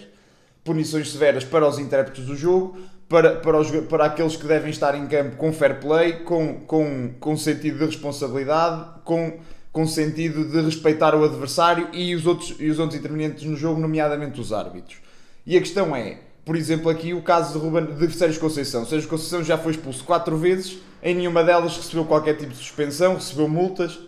Punições 0.63 1.11
severas 1.11 1.43
para 1.43 1.67
os 1.67 1.77
intérpretes 1.77 2.25
do 2.25 2.35
jogo, 2.35 2.79
para, 3.07 3.35
para, 3.35 3.59
os, 3.59 3.69
para 3.87 4.05
aqueles 4.05 4.35
que 4.35 4.45
devem 4.47 4.71
estar 4.71 4.95
em 4.95 5.05
campo 5.07 5.35
com 5.35 5.51
fair 5.53 5.79
play, 5.79 6.13
com, 6.19 6.61
com, 6.61 7.13
com 7.19 7.37
sentido 7.37 7.79
de 7.79 7.85
responsabilidade, 7.85 9.01
com, 9.03 9.39
com 9.71 9.87
sentido 9.87 10.45
de 10.45 10.61
respeitar 10.61 11.15
o 11.15 11.23
adversário 11.23 11.89
e 11.93 12.15
os, 12.15 12.25
outros, 12.25 12.55
e 12.59 12.69
os 12.69 12.79
outros 12.79 12.99
intervenientes 12.99 13.43
no 13.43 13.55
jogo, 13.55 13.79
nomeadamente 13.79 14.39
os 14.39 14.51
árbitros. 14.51 14.97
E 15.45 15.57
a 15.57 15.59
questão 15.59 15.95
é, 15.95 16.17
por 16.45 16.55
exemplo, 16.55 16.89
aqui 16.89 17.13
o 17.13 17.21
caso 17.21 17.57
de, 17.57 17.65
Ruben, 17.65 17.85
de 17.85 18.13
Sérgio 18.13 18.39
Conceição. 18.39 18.85
Sérgio 18.85 19.09
Conceição 19.09 19.43
já 19.43 19.57
foi 19.57 19.71
expulso 19.71 20.03
quatro 20.03 20.37
vezes, 20.37 20.79
em 21.01 21.15
nenhuma 21.15 21.43
delas 21.43 21.75
recebeu 21.75 22.05
qualquer 22.05 22.35
tipo 22.35 22.51
de 22.51 22.57
suspensão, 22.57 23.15
recebeu 23.15 23.47
multas, 23.47 23.99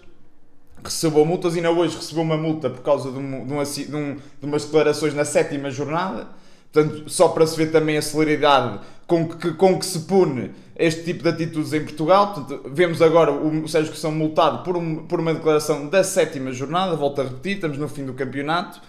recebeu 0.83 1.25
multas 1.25 1.53
e 1.53 1.57
ainda 1.57 1.71
hoje 1.71 1.95
recebeu 1.95 2.23
uma 2.23 2.37
multa 2.37 2.69
por 2.69 2.81
causa 2.81 3.11
de, 3.11 3.17
um, 3.17 3.45
de, 3.45 3.53
uma, 3.53 3.63
de, 3.65 3.95
um, 3.95 4.15
de 4.15 4.45
umas 4.45 4.63
declarações 4.65 5.13
na 5.13 5.25
sétima 5.25 5.69
jornada. 5.69 6.27
Portanto, 6.75 7.09
só 7.09 7.29
para 7.29 7.47
se 7.47 7.55
ver 7.55 7.71
também 7.71 7.97
a 7.97 8.01
celeridade 8.01 8.81
com 9.07 9.29
que, 9.29 9.53
com 9.53 9.79
que 9.79 9.85
se 9.85 9.99
pune 9.99 10.51
este 10.77 11.05
tipo 11.05 11.23
de 11.23 11.29
atitudes 11.29 11.71
em 11.71 11.81
Portugal. 11.81 12.33
Portanto, 12.33 12.69
vemos 12.69 13.01
agora 13.01 13.31
o 13.31 13.65
Sérgio 13.65 13.91
Conceição 13.91 14.11
multado 14.11 14.61
por, 14.61 14.75
um, 14.75 15.07
por 15.07 15.21
uma 15.21 15.33
declaração 15.33 15.87
da 15.87 16.03
sétima 16.03 16.51
jornada, 16.51 16.97
volto 16.97 17.21
a 17.21 17.23
repetir, 17.23 17.55
estamos 17.55 17.77
no 17.77 17.87
fim 17.87 18.05
do 18.05 18.13
campeonato. 18.13 18.81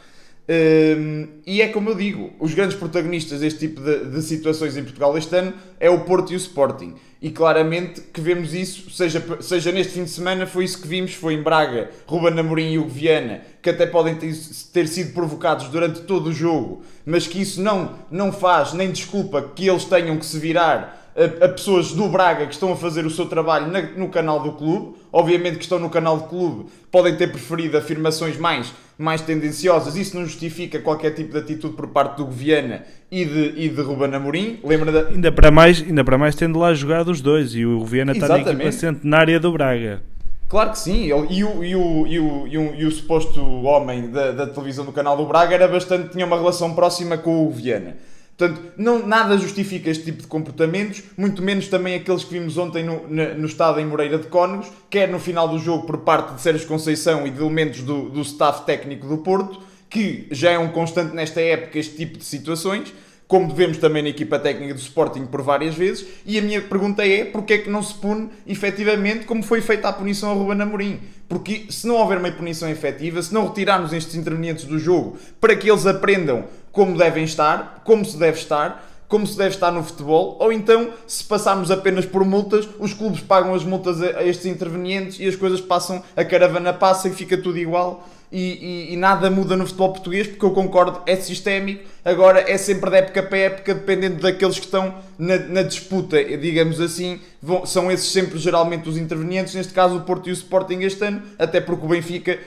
Um, 0.49 1.27
e 1.45 1.61
é 1.61 1.69
como 1.69 1.91
eu 1.91 1.97
digo, 1.97 2.33
os 2.39 2.55
grandes 2.55 2.77
protagonistas 2.77 3.41
deste 3.41 3.67
tipo 3.67 3.81
de, 3.81 4.05
de, 4.11 4.23
situações 4.23 4.77
em 4.77 4.85
Portugal 4.85 5.19
este 5.19 5.35
ano 5.35 5.53
é 5.81 5.91
o 5.91 6.01
Porto 6.01 6.33
e 6.33 6.37
o 6.37 6.39
Sporting. 6.39 6.95
E 7.21 7.31
claramente 7.31 8.01
que 8.01 8.21
vemos 8.21 8.55
isso, 8.55 8.89
seja, 8.91 9.25
seja 9.41 9.73
neste 9.73 9.95
fim 9.95 10.05
de 10.05 10.11
semana, 10.11 10.47
foi 10.47 10.65
isso 10.65 10.81
que 10.81 10.87
vimos, 10.87 11.15
foi 11.15 11.35
em 11.35 11.43
Braga, 11.43 11.91
Ruben 12.07 12.39
Amorim 12.39 12.73
e 12.73 12.79
o 12.79 12.87
Viana, 12.87 13.41
que 13.61 13.71
até 13.71 13.87
podem 13.87 14.15
ter, 14.15 14.33
ter, 14.73 14.87
sido 14.87 15.13
provocados 15.13 15.69
durante 15.69 16.03
todo 16.03 16.29
o 16.29 16.33
jogo, 16.33 16.85
mas 17.05 17.27
que 17.27 17.41
isso 17.41 17.61
não, 17.61 17.97
não 18.09 18.31
faz 18.31 18.73
nem 18.73 18.93
desculpa 18.93 19.51
que 19.55 19.67
eles 19.67 19.85
tenham 19.85 20.17
que 20.17 20.27
se 20.27 20.39
virar 20.39 21.06
a, 21.17 21.47
a 21.47 21.49
pessoas 21.49 21.93
do 21.93 22.09
Braga 22.09 22.47
que 22.47 22.53
estão 22.53 22.73
a 22.73 22.77
fazer 22.77 23.07
o 23.07 23.11
seu 23.11 23.27
trabalho 23.27 23.69
na, 23.69 23.83
no 23.83 24.09
canal 24.09 24.41
do 24.41 24.53
clube. 24.53 24.97
Obviamente 25.13 25.57
que 25.57 25.63
estão 25.63 25.79
no 25.79 25.89
canal 25.89 26.19
do 26.19 26.25
clube, 26.25 26.67
podem 26.91 27.17
ter 27.17 27.29
preferido 27.29 27.79
afirmações 27.79 28.37
mais, 28.37 28.73
mais 28.99 29.23
tendenciosas. 29.23 29.97
Isso 29.97 30.15
não 30.15 30.27
justifica 30.27 30.79
qualquer 30.79 31.13
tipo 31.13 31.33
de 31.33 31.39
atitude 31.39 31.75
por 31.75 31.89
parte 31.89 32.19
do 32.19 32.27
Viana 32.27 32.85
e 33.11 33.25
de, 33.25 33.55
e 33.57 33.69
de 33.69 33.81
Ruben 33.81 34.15
Amorim. 34.15 34.61
Lembra 34.63 34.93
da... 34.93 35.09
ainda, 35.09 35.33
para 35.33 35.51
mais, 35.51 35.83
ainda 35.83 36.05
para 36.05 36.19
mais 36.19 36.35
tendo 36.35 36.59
lá 36.59 36.75
jogado 36.75 37.11
os 37.11 37.23
dois 37.23 37.55
e 37.55 37.65
o 37.65 37.83
Viana 37.85 38.13
está 38.13 38.29
na 38.29 38.39
equipa 38.41 38.71
centenária 38.71 39.41
do 39.41 39.51
Braga. 39.53 40.03
Claro 40.49 40.71
que 40.71 40.79
sim, 40.79 41.11
ele, 41.11 41.27
e, 41.31 41.43
o, 41.43 41.65
e, 41.65 41.75
o, 41.75 42.07
e, 42.07 42.19
o, 42.21 42.47
e, 42.47 42.59
o, 42.59 42.75
e 42.77 42.85
o 42.85 42.91
suposto 42.93 43.41
homem 43.65 44.11
da, 44.11 44.31
da 44.31 44.47
televisão 44.47 44.85
do 44.85 44.93
canal 44.93 45.17
do 45.17 45.27
Braga 45.27 45.55
era 45.55 45.67
bastante, 45.67 46.11
tinha 46.11 46.25
uma 46.25 46.37
relação 46.37 46.73
próxima 46.73 47.19
com 47.19 47.47
o 47.47 47.51
Viana. 47.51 47.97
Portanto, 48.37 48.61
não, 48.77 49.07
nada 49.07 49.39
justifica 49.39 49.89
este 49.89 50.05
tipo 50.05 50.21
de 50.21 50.29
comportamentos, 50.29 51.03
muito 51.17 51.43
menos 51.43 51.69
também 51.69 51.95
aqueles 51.95 52.23
que 52.23 52.39
vimos 52.39 52.59
ontem 52.59 52.85
no, 52.85 53.09
no 53.09 53.47
estado 53.47 53.81
em 53.81 53.87
Moreira 53.87 54.19
de 54.19 54.27
Cónegos, 54.27 54.67
quer 54.91 55.09
no 55.09 55.19
final 55.19 55.49
do 55.49 55.59
jogo 55.59 55.87
por 55.87 55.99
parte 55.99 56.35
de 56.35 56.43
Sérgio 56.43 56.69
Conceição 56.69 57.27
e 57.27 57.31
de 57.31 57.41
elementos 57.41 57.81
do, 57.81 58.11
do 58.11 58.21
staff 58.21 58.67
técnico 58.67 59.09
do 59.09 59.19
Porto, 59.19 59.63
que 59.89 60.27
já 60.31 60.51
é 60.51 60.59
um 60.59 60.69
constante 60.69 61.15
nesta 61.15 61.41
época 61.41 61.79
este 61.79 61.97
tipo 61.97 62.19
de 62.19 62.25
situações, 62.25 62.93
como 63.29 63.49
devemos 63.49 63.79
também 63.79 64.03
na 64.03 64.09
equipa 64.09 64.39
técnica 64.39 64.75
do 64.75 64.81
Sporting 64.81 65.27
por 65.27 65.43
várias 65.43 65.75
vezes, 65.75 66.07
e 66.25 66.39
a 66.39 66.43
minha 66.43 66.63
pergunta 66.63 67.07
é, 67.07 67.25
porque 67.25 67.55
é 67.55 67.59
que 67.59 67.71
não 67.71 67.83
se 67.83 67.95
pune 67.95 68.31
efetivamente 68.47 69.25
como 69.25 69.43
foi 69.43 69.61
feita 69.61 69.89
a 69.89 69.93
punição 69.93 70.31
a 70.31 70.35
Ruben 70.35 70.63
Amorim? 70.63 71.01
Porque 71.29 71.67
se 71.71 71.89
não 71.89 71.97
houver 71.97 72.19
uma 72.19 72.31
punição 72.31 72.69
efetiva, 72.69 73.21
se 73.21 73.35
não 73.35 73.49
retirarmos 73.49 73.93
estes 73.93 74.15
intervenientes 74.15 74.65
do 74.65 74.79
jogo 74.79 75.19
para 75.41 75.57
que 75.57 75.69
eles 75.69 75.87
aprendam 75.87 76.45
como 76.71 76.97
devem 76.97 77.25
estar, 77.25 77.83
como 77.85 78.05
se 78.05 78.17
deve 78.17 78.39
estar, 78.39 78.87
como 79.09 79.27
se 79.27 79.37
deve 79.37 79.55
estar 79.55 79.71
no 79.71 79.83
futebol, 79.83 80.37
ou 80.41 80.53
então, 80.53 80.91
se 81.07 81.25
passarmos 81.25 81.71
apenas 81.71 82.05
por 82.05 82.25
multas, 82.25 82.69
os 82.79 82.93
clubes 82.93 83.21
pagam 83.21 83.55
as 83.55 83.65
multas 83.65 84.03
a 84.03 84.23
estes 84.25 84.47
intervenientes 84.47 85.19
e 85.21 85.27
as 85.27 85.37
coisas 85.37 85.61
passam, 85.61 86.03
a 86.17 86.25
caravana 86.25 86.73
passa 86.73 87.09
e 87.09 87.13
fica 87.13 87.37
tudo 87.37 87.59
igual. 87.59 88.07
E, 88.31 88.89
e, 88.91 88.93
e, 88.93 88.97
nada 88.97 89.31
muda 89.31 89.57
no 89.57 89.65
futebol 89.65 89.93
português, 89.93 90.27
porque 90.27 90.45
eu 90.45 90.51
concordo, 90.51 91.01
é 91.07 91.15
sistémico. 91.17 91.85
Agora 92.05 92.41
é 92.51 92.59
sempre 92.59 92.91
de 92.91 92.97
época 92.97 93.23
para 93.23 93.39
época, 93.39 93.75
dependendo 93.75 94.21
daqueles 94.21 94.59
que 94.59 94.65
estão 94.65 94.95
na, 95.19 95.39
na 95.39 95.63
disputa, 95.63 96.23
digamos 96.37 96.81
assim. 96.81 97.21
Vão, 97.41 97.65
são 97.65 97.91
esses 97.91 98.11
sempre 98.11 98.39
geralmente 98.39 98.89
os 98.89 98.97
intervenientes. 98.97 99.55
Neste 99.55 99.73
caso, 99.73 99.97
o 99.97 100.01
Porto 100.01 100.29
e 100.29 100.33
o 100.33 100.35
Sporting 100.35 100.81
este 100.81 101.05
ano, 101.05 101.23
até 101.39 101.61
porque 101.61 101.85
o 101.85 101.89
Benfica 101.89 102.39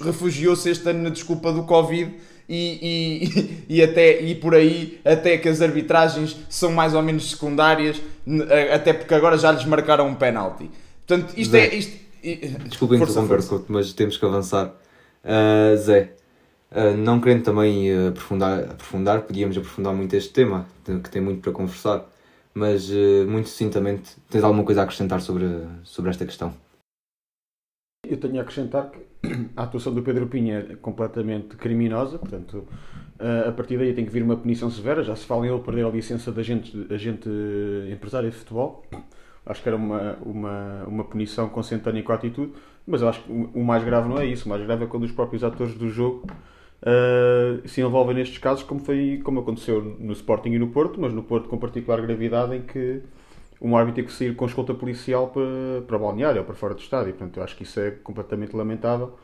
refugiou-se 0.00 0.70
este 0.70 0.88
ano 0.88 1.02
na 1.02 1.10
desculpa 1.10 1.52
do 1.52 1.64
Covid. 1.64 2.14
E, 2.48 3.26
e, 3.28 3.64
e, 3.78 3.82
até, 3.82 4.22
e 4.22 4.34
por 4.36 4.54
aí 4.54 5.00
até 5.04 5.36
que 5.38 5.48
as 5.48 5.60
arbitragens 5.60 6.36
são 6.48 6.70
mais 6.70 6.94
ou 6.94 7.02
menos 7.02 7.30
secundárias, 7.30 8.00
até 8.72 8.92
porque 8.92 9.12
agora 9.12 9.36
já 9.36 9.50
lhes 9.50 9.64
marcaram 9.64 10.06
um 10.06 10.14
penalti. 10.14 10.70
Portanto, 11.04 11.34
isto 11.36 11.50
Zé, 11.50 11.66
é. 11.66 11.74
Isto, 11.74 12.06
desculpa 12.68 12.96
interromper, 12.96 13.40
mas 13.68 13.92
temos 13.92 14.16
que 14.16 14.24
avançar. 14.24 14.72
Uh, 15.26 15.76
Zé, 15.76 16.12
uh, 16.70 16.96
não 16.96 17.20
querendo 17.20 17.42
também 17.42 17.92
uh, 17.92 18.10
aprofundar, 18.10 18.60
aprofundar, 18.60 19.22
podíamos 19.22 19.58
aprofundar 19.58 19.92
muito 19.92 20.14
este 20.14 20.32
tema, 20.32 20.66
que 20.84 21.10
tem 21.10 21.20
muito 21.20 21.40
para 21.40 21.50
conversar, 21.50 22.06
mas 22.54 22.88
muito 23.28 23.48
sucintamente, 23.48 24.16
tens 24.30 24.42
alguma 24.42 24.64
coisa 24.64 24.80
a 24.80 24.84
acrescentar 24.84 25.20
sobre, 25.20 25.46
sobre 25.82 26.10
esta 26.10 26.24
questão? 26.24 26.54
Eu 28.08 28.16
tenho 28.18 28.38
a 28.38 28.42
acrescentar 28.42 28.90
que 28.90 29.00
a 29.56 29.64
atuação 29.64 29.92
do 29.92 30.00
Pedro 30.00 30.28
Pinha 30.28 30.66
é 30.70 30.76
completamente 30.76 31.56
criminosa, 31.56 32.18
portanto, 32.18 32.66
a 33.18 33.52
partir 33.52 33.76
daí 33.76 33.92
tem 33.92 34.06
que 34.06 34.12
vir 34.12 34.22
uma 34.22 34.36
punição 34.36 34.70
severa. 34.70 35.02
Já 35.02 35.14
se 35.16 35.26
fala 35.26 35.44
em 35.44 35.50
ele 35.50 35.60
perder 35.60 35.84
a 35.84 35.90
licença 35.90 36.32
de 36.32 36.40
agente, 36.40 36.86
agente 36.88 37.28
empresário 37.92 38.30
de 38.30 38.36
futebol. 38.36 38.86
Acho 39.44 39.62
que 39.62 39.68
era 39.68 39.76
uma, 39.76 40.14
uma, 40.24 40.84
uma 40.86 41.04
punição 41.04 41.48
consentânea 41.48 42.02
com 42.02 42.12
a 42.12 42.14
atitude, 42.14 42.52
mas 42.86 43.02
eu 43.02 43.08
acho 43.08 43.22
que 43.22 43.32
o 43.32 43.64
mais 43.64 43.82
grave 43.82 44.08
não 44.08 44.18
é 44.18 44.26
isso. 44.26 44.46
O 44.46 44.48
mais 44.48 44.62
grave 44.62 44.84
é 44.84 44.86
quando 44.86 45.04
os 45.04 45.12
próprios 45.12 45.42
atores 45.42 45.74
do 45.74 45.88
jogo 45.88 46.26
uh, 46.82 47.68
se 47.68 47.80
envolvem 47.80 48.14
nestes 48.14 48.38
casos, 48.38 48.62
como, 48.62 48.80
foi, 48.80 49.20
como 49.24 49.40
aconteceu 49.40 49.82
no 49.98 50.12
Sporting 50.12 50.50
e 50.50 50.58
no 50.58 50.68
Porto, 50.68 51.00
mas 51.00 51.12
no 51.12 51.22
Porto 51.22 51.48
com 51.48 51.58
particular 51.58 52.00
gravidade, 52.00 52.56
em 52.56 52.62
que 52.62 53.02
um 53.60 53.76
árbitro 53.76 53.96
teve 53.96 54.08
que 54.08 54.14
sair 54.14 54.36
com 54.36 54.46
escolta 54.46 54.74
policial 54.74 55.28
para, 55.28 55.82
para 55.86 55.98
balneário 55.98 56.40
ou 56.40 56.44
para 56.44 56.54
fora 56.54 56.74
do 56.74 56.80
estádio. 56.80 57.12
Portanto, 57.12 57.38
eu 57.38 57.42
acho 57.42 57.56
que 57.56 57.62
isso 57.62 57.80
é 57.80 57.90
completamente 57.90 58.54
lamentável. 58.54 59.14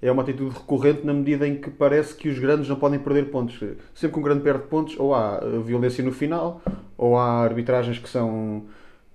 É 0.00 0.12
uma 0.12 0.22
atitude 0.22 0.54
recorrente 0.54 1.04
na 1.04 1.12
medida 1.12 1.48
em 1.48 1.56
que 1.56 1.70
parece 1.70 2.14
que 2.14 2.28
os 2.28 2.38
grandes 2.38 2.68
não 2.68 2.76
podem 2.76 3.00
perder 3.00 3.30
pontos. 3.30 3.58
Sempre 3.94 4.14
que 4.14 4.18
um 4.20 4.22
grande 4.22 4.42
perde 4.42 4.64
pontos, 4.68 4.94
ou 4.96 5.12
há 5.12 5.40
violência 5.64 6.04
no 6.04 6.12
final, 6.12 6.62
ou 6.96 7.16
há 7.18 7.42
arbitragens 7.42 7.98
que 7.98 8.08
são, 8.08 8.66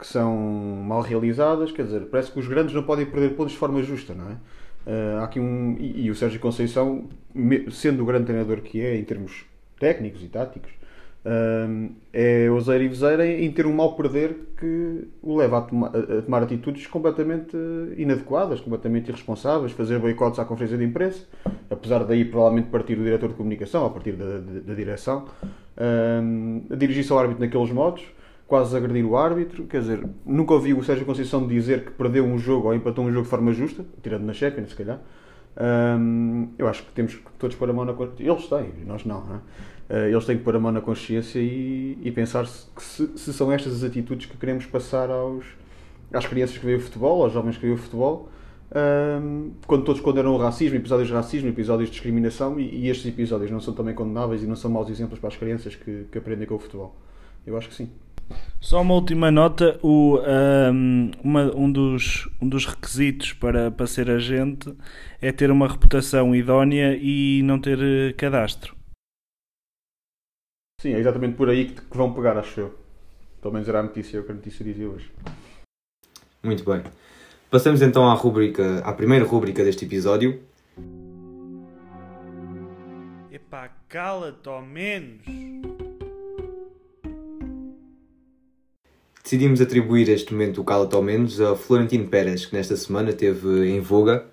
que 0.04 0.08
são 0.08 0.36
mal 0.86 1.02
realizadas. 1.02 1.72
Quer 1.72 1.86
dizer, 1.86 2.02
parece 2.12 2.30
que 2.30 2.38
os 2.38 2.46
grandes 2.46 2.76
não 2.76 2.84
podem 2.84 3.06
perder 3.06 3.36
pontos 3.36 3.54
de 3.54 3.58
forma 3.58 3.82
justa, 3.82 4.14
não 4.14 4.30
é? 4.30 4.34
Uh, 4.86 5.20
há 5.22 5.24
aqui 5.24 5.40
um, 5.40 5.78
e, 5.80 6.06
e, 6.06 6.12
o 6.12 6.16
Sérgio 6.16 6.42
Conceição, 6.42 7.06
sendo 7.72 8.04
o 8.04 8.06
grande 8.06 8.26
treinador 8.26 8.60
que 8.60 8.82
é 8.82 8.98
em 8.98 9.04
termos 9.06 9.46
técnicos 9.80 10.22
e 10.22 10.28
táticos, 10.28 10.72
uh, 11.26 11.90
é 12.12 12.52
ouseira 12.52 12.84
e 12.84 12.90
veseira 12.90 13.26
em 13.26 13.50
ter 13.50 13.66
um 13.66 13.74
mal 13.74 13.96
perder 13.96 14.36
que 14.60 15.08
o 15.22 15.38
leva 15.38 15.60
a, 15.60 15.62
toma, 15.62 15.88
a, 15.88 16.22
tomar 16.22 16.44
atitudes 16.44 16.86
completamente 16.86 17.56
inadequadas, 17.96 18.60
completamente 18.60 19.08
irresponsáveis, 19.08 19.72
fazer 19.72 20.00
boicotes 20.00 20.38
à 20.38 20.44
conferência 20.44 20.78
de 20.78 20.84
imprensa, 20.84 21.26
apesar 21.70 22.04
daí 22.04 22.26
provavelmente 22.26 22.68
partir 22.68 22.98
do 22.98 23.06
diretor 23.06 23.30
de 23.30 23.36
comunicação, 23.36 23.86
a 23.86 23.90
partir 23.90 24.18
da, 24.18 24.40
da, 24.40 24.60
da 24.66 24.74
direção, 24.74 25.28
uh, 25.78 26.76
dirigir-se 26.76 27.10
ao 27.14 27.20
árbitro 27.20 27.42
naqueles 27.42 27.72
modos 27.72 28.04
quase 28.48 28.76
agredir 28.76 29.06
o 29.06 29.18
árbitro. 29.18 29.66
Quer 29.66 29.82
dizer, 29.82 30.08
nunca 30.26 30.54
ouvi 30.54 30.74
o 30.74 30.84
Sérgio 30.84 31.06
Conceição 31.06 31.48
dizer 31.48 31.86
que 31.86 31.92
perdeu 31.92 32.26
um 32.26 32.38
jogo 32.38 32.68
ou 32.68 32.74
empatou 32.74 33.06
um 33.06 33.12
jogo 33.12 33.24
de 33.24 33.30
forma 33.30 33.54
justa, 33.54 33.86
tirando 34.02 34.24
na 34.24 34.34
Champions, 34.34 34.70
se 34.70 34.76
calhar. 34.76 35.00
Eu 36.58 36.68
acho 36.68 36.84
que 36.84 36.92
temos 36.92 37.16
que 37.16 37.32
todos 37.38 37.56
pôr 37.56 37.70
a 37.70 37.74
mão 37.74 37.86
na 37.86 37.94
consciência. 37.94 38.32
Eles 38.32 38.48
têm, 38.48 38.86
nós 38.86 39.06
não. 39.06 39.24
não 39.24 39.36
é? 39.36 39.40
uh, 39.90 40.08
eles 40.08 40.26
têm 40.26 40.38
que 40.38 40.44
pôr 40.44 40.56
a 40.56 40.60
mão 40.60 40.72
na 40.72 40.82
consciência 40.82 41.40
e, 41.40 41.98
e 42.02 42.12
pensar 42.12 42.48
se, 42.48 42.68
se, 42.78 43.18
se, 43.18 43.34
são 43.34 43.52
estas 43.52 43.74
as 43.74 43.84
atitudes 43.84 44.26
que 44.26 44.38
queremos 44.38 44.66
passar 44.66 45.10
aos, 45.10 45.46
às 46.12 46.26
crianças 46.26 46.58
que 46.58 46.66
veem 46.66 46.78
o 46.78 46.82
futebol, 46.82 47.24
aos 47.24 47.34
jovens 47.34 47.56
que 47.56 47.64
veem 47.64 47.76
o 47.76 47.78
futebol. 47.78 48.30
Quando 49.68 49.84
todos 49.84 50.02
condenam 50.02 50.34
o 50.34 50.38
racismo, 50.38 50.76
episódios 50.76 51.08
de 51.08 51.14
racismo, 51.14 51.48
episódios 51.48 51.90
de 51.90 51.94
discriminação, 51.94 52.60
e, 52.60 52.86
e, 52.86 52.90
estes 52.90 53.06
episódios 53.06 53.52
não 53.52 53.60
são 53.60 53.72
também 53.74 53.94
condenáveis 53.94 54.42
e 54.42 54.48
não 54.48 54.56
são 54.56 54.72
maus 54.72 54.90
exemplos 54.90 55.20
para 55.20 55.30
as 55.30 55.38
crianças 55.38 55.76
que, 55.76 56.06
que 56.12 56.18
aprendem 56.18 56.48
com 56.48 56.56
o 56.56 56.60
futebol. 56.60 56.96
Eu 57.46 57.56
acho 57.56 57.70
que 57.70 57.76
sim. 57.76 57.92
Só 58.60 58.82
uma 58.82 58.94
última 58.94 59.30
nota: 59.30 59.78
o, 59.84 60.20
um, 60.20 61.12
uma, 61.24 61.56
um, 61.56 61.72
dos, 61.72 62.30
um 62.42 62.48
dos 62.48 62.66
requisitos 62.66 63.34
para, 63.34 63.70
para 63.70 63.88
ser 63.88 64.10
agente 64.10 64.74
é 65.22 65.32
ter 65.32 65.52
uma 65.52 65.68
reputação 65.68 66.36
idónea 66.36 66.98
e 67.00 67.42
não 67.44 67.60
ter 67.60 67.80
eh, 67.80 68.14
cadastro. 68.14 68.76
Sim, 70.82 70.94
é 70.94 71.00
exatamente 71.00 71.36
por 71.36 71.50
aí 71.50 71.66
que, 71.66 71.82
que 71.82 71.98
vão 71.98 72.14
pegar, 72.14 72.38
acho 72.38 72.60
eu. 72.60 72.80
Pelo 73.42 73.54
menos 73.54 73.68
era 73.68 73.80
a 73.80 73.84
notícia 73.84 74.22
que 74.22 74.32
a 74.32 74.36
notícia 74.36 74.64
dizia 74.64 74.90
hoje. 74.90 75.12
Muito 76.42 76.64
bem. 76.64 76.84
Passamos 77.50 77.82
então 77.82 78.10
à 78.10 78.14
rubrica, 78.14 78.80
à 78.80 78.94
primeira 78.94 79.26
rubrica 79.26 79.64
deste 79.64 79.86
episódio. 79.86 80.42
Epá, 83.32 83.70
cala-te 83.88 84.50
ao 84.50 84.62
menos. 84.62 85.22
Decidimos 89.24 89.62
atribuir 89.62 90.10
este 90.10 90.34
momento 90.34 90.60
o 90.60 90.66
cala-te 90.66 90.94
ao 90.96 91.02
menos 91.02 91.40
a 91.40 91.56
Florentino 91.56 92.10
Pérez, 92.10 92.46
que 92.46 92.58
nesta 92.58 92.76
semana 92.76 93.14
teve 93.14 93.70
em 93.70 93.80
voga, 93.80 94.26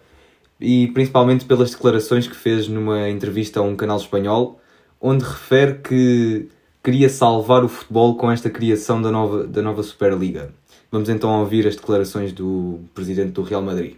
e 0.60 0.88
principalmente 0.88 1.44
pelas 1.44 1.70
declarações 1.70 2.26
que 2.26 2.34
fez 2.34 2.66
numa 2.66 3.08
entrevista 3.08 3.60
a 3.60 3.62
um 3.62 3.76
canal 3.76 3.98
espanhol, 3.98 4.60
onde 5.00 5.24
refere 5.24 5.74
que 5.74 6.48
queria 6.82 7.08
salvar 7.08 7.62
o 7.62 7.68
futebol 7.68 8.16
com 8.16 8.32
esta 8.32 8.50
criação 8.50 9.00
da 9.00 9.12
nova, 9.12 9.46
da 9.46 9.62
nova 9.62 9.80
Superliga. 9.84 10.52
Vamos 10.90 11.08
então 11.08 11.38
ouvir 11.38 11.68
as 11.68 11.76
declarações 11.76 12.32
do 12.32 12.80
presidente 12.92 13.30
do 13.30 13.42
Real 13.44 13.62
Madrid. 13.62 13.94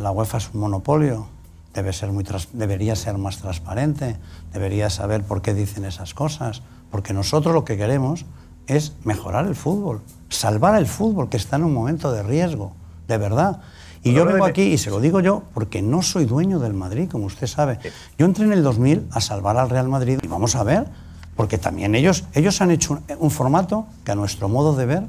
La 0.00 0.10
UEFA 0.10 0.38
es 0.38 0.50
un 0.54 0.60
monopolio, 0.60 1.26
debe 1.74 1.92
ser 1.92 2.10
muy 2.12 2.24
debería 2.54 2.96
ser 2.96 3.18
más 3.18 3.38
transparente, 3.38 4.16
debería 4.52 4.88
saber 4.88 5.22
por 5.22 5.42
qué 5.42 5.52
dicen 5.52 5.84
esas 5.84 6.14
cosas, 6.14 6.62
porque 6.90 7.12
nosotros 7.12 7.54
lo 7.54 7.64
que 7.64 7.76
queremos 7.76 8.24
es 8.66 8.94
mejorar 9.04 9.46
el 9.46 9.54
fútbol, 9.54 10.00
salvar 10.28 10.76
el 10.76 10.86
fútbol 10.86 11.28
que 11.28 11.36
está 11.36 11.56
en 11.56 11.64
un 11.64 11.74
momento 11.74 12.12
de 12.12 12.22
riesgo, 12.22 12.72
de 13.08 13.18
verdad. 13.18 13.60
Y 14.02 14.12
yo 14.12 14.24
vengo 14.34 14.44
aquí 14.50 14.62
y 14.62 14.78
se 14.78 14.90
lo 14.90 15.00
digo 15.00 15.20
yo 15.20 15.42
porque 15.54 15.82
no 15.82 16.02
soy 16.02 16.26
dueño 16.26 16.58
del 16.60 16.74
Madrid, 16.74 17.08
como 17.10 17.26
usted 17.26 17.46
sabe. 17.46 17.78
Yo 18.18 18.26
entré 18.26 18.44
en 18.44 18.52
el 18.52 18.62
2000 18.62 19.08
a 19.10 19.20
salvar 19.20 19.56
al 19.56 19.68
Real 19.70 19.88
Madrid 19.88 20.18
y 20.22 20.26
vamos 20.28 20.54
a 20.56 20.62
ver, 20.62 20.86
porque 21.34 21.58
también 21.58 21.94
ellos, 21.94 22.24
ellos 22.34 22.60
han 22.60 22.70
hecho 22.70 22.94
un, 22.94 23.02
un 23.18 23.30
formato 23.30 23.86
que 24.04 24.12
a 24.12 24.14
nuestro 24.14 24.48
modo 24.48 24.74
de 24.76 24.86
ver 24.86 25.02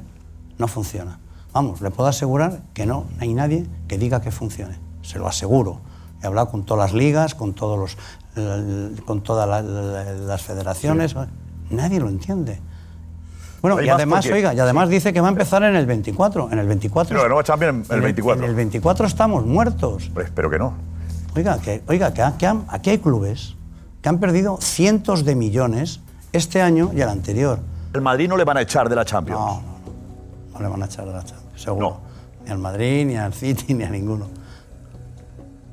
no 0.58 0.68
funciona. 0.68 1.20
Vamos, 1.54 1.82
le 1.82 1.90
puedo 1.92 2.10
asegurar 2.10 2.62
que 2.74 2.86
no 2.86 3.06
hay 3.20 3.34
nadie 3.34 3.66
que 3.88 3.98
diga 3.98 4.22
que 4.22 4.32
funcione, 4.32 4.78
se 5.04 5.18
lo 5.20 5.28
aseguro. 5.28 5.80
He 6.22 6.28
hablado 6.28 6.50
con 6.50 6.64
todas 6.66 6.92
las 6.92 6.94
ligas, 7.00 7.36
con, 7.36 7.54
todos 7.54 7.78
los, 7.80 7.98
con 9.06 9.22
todas 9.22 9.48
la- 9.48 9.62
la- 9.62 10.14
las 10.14 10.42
federaciones, 10.42 11.14
nadie 11.70 12.00
lo 12.00 12.10
entiende. 12.10 12.60
Bueno, 13.62 13.82
y 13.82 13.90
Además, 13.90 14.26
porque- 14.26 14.38
oiga, 14.38 14.54
y 14.54 14.60
además 14.60 14.88
dice 14.90 15.12
que 15.14 15.20
va 15.20 15.28
a 15.28 15.32
empezar 15.32 15.64
en 15.64 15.76
el 15.76 15.86
24. 15.86 16.52
En 16.52 16.60
el 16.60 16.68
24. 16.68 17.18
No, 17.18 17.28
nueva 17.28 17.44
Champions 17.44 17.88
en 17.90 17.94
el 17.94 17.98
en 18.00 18.04
24. 18.04 18.44
En 18.44 18.50
el 18.50 18.56
24 18.56 19.08
estamos 19.08 19.46
muertos. 19.46 20.12
Espero 20.24 20.50
que 20.50 20.60
no. 20.60 20.74
Oiga, 21.36 21.58
que, 21.60 21.84
oiga, 21.88 22.14
que, 22.14 22.24
que 22.38 22.46
han- 22.48 22.66
aquí 22.68 22.92
hay 22.92 23.00
clubes 23.00 23.56
que 24.02 24.10
han 24.10 24.20
perdido 24.20 24.58
cientos 24.62 25.26
de 25.26 25.36
millones 25.36 26.00
este 26.34 26.62
año 26.62 26.92
y 26.96 27.02
el 27.02 27.10
anterior. 27.10 27.60
El 27.94 28.02
Madrid 28.02 28.30
no 28.30 28.38
le 28.38 28.44
van 28.44 28.58
a 28.58 28.62
echar 28.62 28.90
de 28.90 28.96
la 28.96 29.06
Champions. 29.06 29.40
No, 29.40 29.48
no, 29.48 29.62
no. 29.62 30.54
No 30.54 30.60
le 30.62 30.68
van 30.68 30.84
a 30.84 30.86
echar 30.86 31.06
de 31.06 31.14
la 31.14 31.24
Champions, 31.24 31.62
seguro. 31.62 31.90
No. 31.90 32.00
Ni 32.46 32.52
al 32.52 32.58
Madrid, 32.60 33.06
ni 33.08 33.16
al 33.18 33.34
City, 33.34 33.74
ni 33.74 33.84
a 33.84 33.90
ninguno. 33.90 34.28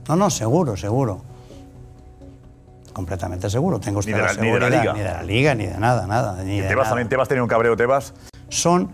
No, 0.09 0.17
no, 0.17 0.31
seguro, 0.31 0.77
seguro. 0.77 1.23
Completamente 2.95 3.51
seguro. 3.51 3.79
Tengo 3.81 3.99
usted 3.99 4.13
Ni 4.13 4.17
de 4.19 4.25
la 4.25 4.33
la- 4.33 4.41
ni 4.41 4.47
de 4.51 4.61
la 4.61 4.67
seguridad. 4.71 4.81
Liga. 4.83 4.93
Ni 4.95 4.99
de 5.01 5.05
la 5.05 5.23
Liga, 5.23 5.55
ni 5.55 5.67
de 5.67 5.79
nada, 5.79 6.07
nada. 6.07 6.43
Ni 6.43 6.61
de 6.61 6.69
Tebas 6.69 6.85
nada. 6.85 6.89
también, 6.91 7.09
Tebas 7.11 7.29
tenía 7.29 7.43
un 7.43 7.49
cabreo, 7.49 7.77
Tebas. 7.77 8.15
Son 8.49 8.91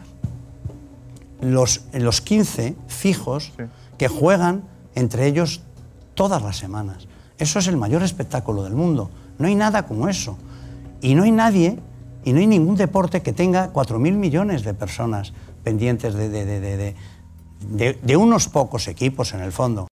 los, 1.41 1.85
los 1.93 2.21
15 2.21 2.75
fijos 2.89 3.53
que 3.99 4.09
juegan 4.09 4.65
entre 4.95 5.27
ellos 5.27 5.63
todas 6.15 6.43
las 6.43 6.57
semanas. 6.57 7.07
Eso 7.39 7.59
es 7.61 7.67
el 7.69 7.77
mayor 7.77 8.03
espectáculo 8.03 8.63
del 8.65 8.75
mundo. 8.75 9.11
No 9.39 9.47
hay 9.47 9.55
nada 9.55 9.85
como 9.87 10.09
eso. 10.09 10.37
Y 11.03 11.15
no 11.15 11.23
hay 11.23 11.33
nadie, 11.33 11.79
y 12.25 12.33
no 12.33 12.41
hay 12.41 12.47
ningún 12.47 12.77
deporte 12.77 13.23
que 13.23 13.33
tenga 13.33 13.71
4.000 13.73 14.13
millones 14.17 14.65
de 14.65 14.75
personas 14.75 15.33
pendientes 15.63 16.15
de, 16.15 16.29
de- 16.29 16.45
de- 16.47 16.61
de- 16.61 16.77
de- 16.77 16.95
de- 17.61 17.99
de 18.03 18.17
unos 18.17 18.49
pocos 18.49 18.89
equipos 18.89 19.33
en 19.35 19.41
el 19.41 19.53
fondo. 19.53 19.87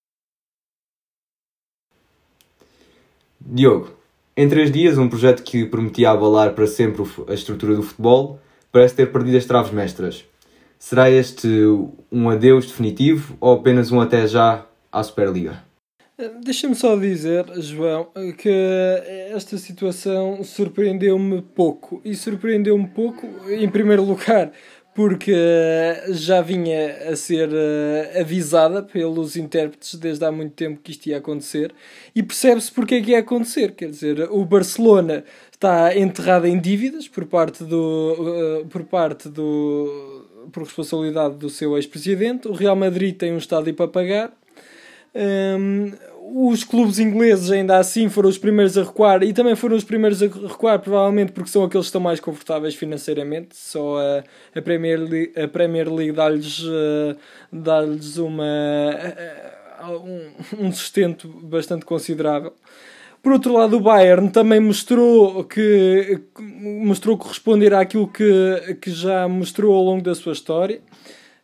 Diogo, 3.41 3.98
em 4.39 4.49
três 4.49 4.71
dias, 4.71 4.97
um 4.97 5.09
projeto 5.09 5.43
que 5.43 5.65
prometia 5.65 6.11
abalar 6.11 6.53
para 6.53 6.65
sempre 6.65 7.05
a 7.27 7.35
estrutura 7.35 7.75
do 7.75 7.83
futebol 7.83 8.39
parece 8.71 8.95
ter 8.95 9.11
perdido 9.11 9.37
as 9.37 9.45
traves 9.45 9.73
mestras. 9.73 10.25
Será 10.79 11.11
este 11.11 11.49
um 12.13 12.31
adeus 12.31 12.67
definitivo 12.67 13.37
ou 13.41 13.55
apenas 13.55 13.91
um 13.91 14.01
até 14.01 14.29
já 14.29 14.65
à 14.93 15.03
Superliga? 15.03 15.65
Deixa-me 16.45 16.77
só 16.77 16.97
dizer, 16.97 17.47
João, 17.57 18.11
que 18.37 18.49
esta 19.33 19.59
situação 19.59 20.45
surpreendeu-me 20.45 21.43
pouco. 21.43 22.01
E 22.05 22.15
surpreendeu-me 22.15 22.87
pouco, 22.87 23.27
em 23.49 23.69
primeiro 23.69 24.05
lugar, 24.05 24.53
porque 24.99 25.33
já 26.09 26.41
vinha 26.41 27.09
a 27.09 27.15
ser 27.15 27.49
eh, 27.53 28.21
avisada 28.21 28.83
pelos 28.83 29.37
intérpretes 29.37 29.95
desde 29.95 30.25
há 30.25 30.33
muito 30.33 30.55
tempo 30.55 30.81
que 30.83 30.91
isto 30.91 31.07
ia 31.07 31.19
acontecer. 31.19 31.73
E 32.17 32.21
percebe-se 32.21 32.73
porque 32.73 32.97
é 32.97 33.01
que 33.01 33.13
ia 33.13 33.21
acontecer. 33.21 33.77
Quer 33.77 33.91
dizer, 33.91 34.29
o 34.29 34.45
Barcelona 34.45 35.23
está 35.53 35.97
enterrado 35.97 36.49
em 36.49 36.59
dívidas 36.59 37.07
por 37.07 37.27
parte 37.27 37.63
do. 37.63 38.17
eh, 38.19 38.65
por 38.69 38.83
parte 38.87 39.29
do. 39.29 40.49
por 40.51 40.65
responsabilidade 40.65 41.37
do 41.37 41.49
seu 41.49 41.77
ex-presidente. 41.77 42.49
O 42.49 42.53
Real 42.53 42.75
Madrid 42.75 43.17
tem 43.17 43.33
um 43.33 43.39
estádio 43.39 43.75
para 43.75 43.87
pagar. 43.87 44.33
Um, 45.15 45.93
os 46.35 46.63
clubes 46.65 46.99
ingleses 46.99 47.51
ainda 47.51 47.79
assim 47.79 48.09
foram 48.09 48.29
os 48.29 48.39
primeiros 48.39 48.77
a 48.77 48.83
recuar 48.83 49.23
e 49.23 49.33
também 49.33 49.57
foram 49.57 49.77
os 49.77 49.85
primeiros 49.85 50.23
a 50.23 50.27
recuar 50.27 50.79
provavelmente 50.79 51.33
porque 51.33 51.51
são 51.51 51.65
aqueles 51.65 51.87
que 51.87 51.89
estão 51.89 52.01
mais 52.01 52.21
confortáveis 52.21 52.75
financeiramente. 52.75 53.57
Só 53.57 53.99
a, 53.99 54.25
a 54.59 54.63
Premier 54.63 55.01
League, 55.01 55.33
a 55.41 55.49
Premier 55.49 55.93
League 55.93 56.13
dá-lhes 56.13 56.61
uh, 56.61 57.17
dá-lhes 57.53 58.19
uma 58.19 58.45
uh, 59.83 59.93
um, 59.93 60.67
um 60.67 60.73
sustento 60.73 61.29
bastante 61.29 61.85
considerável. 61.85 62.53
Por 63.23 63.33
outro 63.33 63.53
lado 63.53 63.77
o 63.77 63.81
Bayern 63.81 64.31
também 64.31 64.61
mostrou 64.61 65.45
que 65.45 66.21
mostrou 66.39 67.17
corresponder 67.17 67.75
àquilo 67.75 68.07
que, 68.07 68.77
que 68.81 68.91
já 68.91 69.27
mostrou 69.27 69.75
ao 69.75 69.83
longo 69.83 70.03
da 70.03 70.15
sua 70.15 70.33
história. 70.33 70.81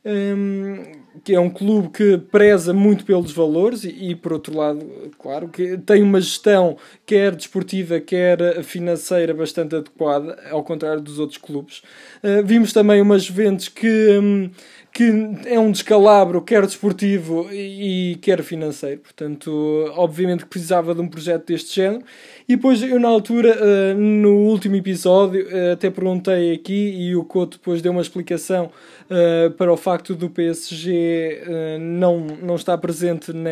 Um, 0.05 1.04
que 1.23 1.35
é 1.35 1.41
um 1.41 1.51
clube 1.51 1.89
que 1.91 2.19
preza 2.19 2.73
muito 2.73 3.05
pelos 3.05 3.33
valores 3.33 3.85
e, 3.85 4.11
e, 4.11 4.15
por 4.15 4.33
outro 4.33 4.57
lado, 4.57 4.85
claro, 5.19 5.49
que 5.49 5.79
tem 5.79 6.03
uma 6.03 6.21
gestão 6.21 6.77
quer 7.07 7.35
desportiva, 7.35 8.01
quer 8.01 8.63
financeira 8.65 9.33
bastante 9.33 9.77
adequada, 9.77 10.37
ao 10.51 10.65
contrário 10.65 11.01
dos 11.01 11.19
outros 11.19 11.39
clubes. 11.39 11.83
Uh, 12.23 12.45
vimos 12.45 12.73
também 12.73 13.01
umas 13.01 13.25
Juventus 13.25 13.69
que, 13.69 14.19
um, 14.19 14.51
que 14.93 15.05
é 15.47 15.59
um 15.59 15.71
descalabro, 15.71 16.41
quer 16.41 16.65
desportivo 16.65 17.49
e, 17.53 18.13
e 18.13 18.15
quer 18.17 18.43
financeiro. 18.43 19.01
Portanto, 19.01 19.93
obviamente 19.97 20.45
que 20.45 20.51
precisava 20.51 20.95
de 20.95 21.01
um 21.01 21.09
projeto 21.09 21.47
deste 21.47 21.75
género. 21.75 22.05
E 22.49 22.57
depois, 22.57 22.83
eu 22.83 23.01
na 23.01 23.09
altura, 23.09 23.57
uh, 23.57 23.99
no 23.99 24.37
último 24.47 24.77
episódio, 24.77 25.47
uh, 25.47 25.73
até 25.73 25.91
perguntei 25.91 26.53
aqui 26.53 26.91
e 26.97 27.17
o 27.17 27.25
Couto 27.25 27.59
depois 27.59 27.81
deu 27.81 27.93
uma 27.93 28.03
explicação 28.03 28.71
uh, 29.11 29.51
para 29.53 29.73
o 29.73 29.77
facto 29.77 30.15
do 30.15 30.31
PSG 30.31 31.43
uh, 31.47 31.79
não, 31.79 32.21
não 32.43 32.57
estar 32.57 32.79
presente, 32.79 33.33
na, 33.33 33.51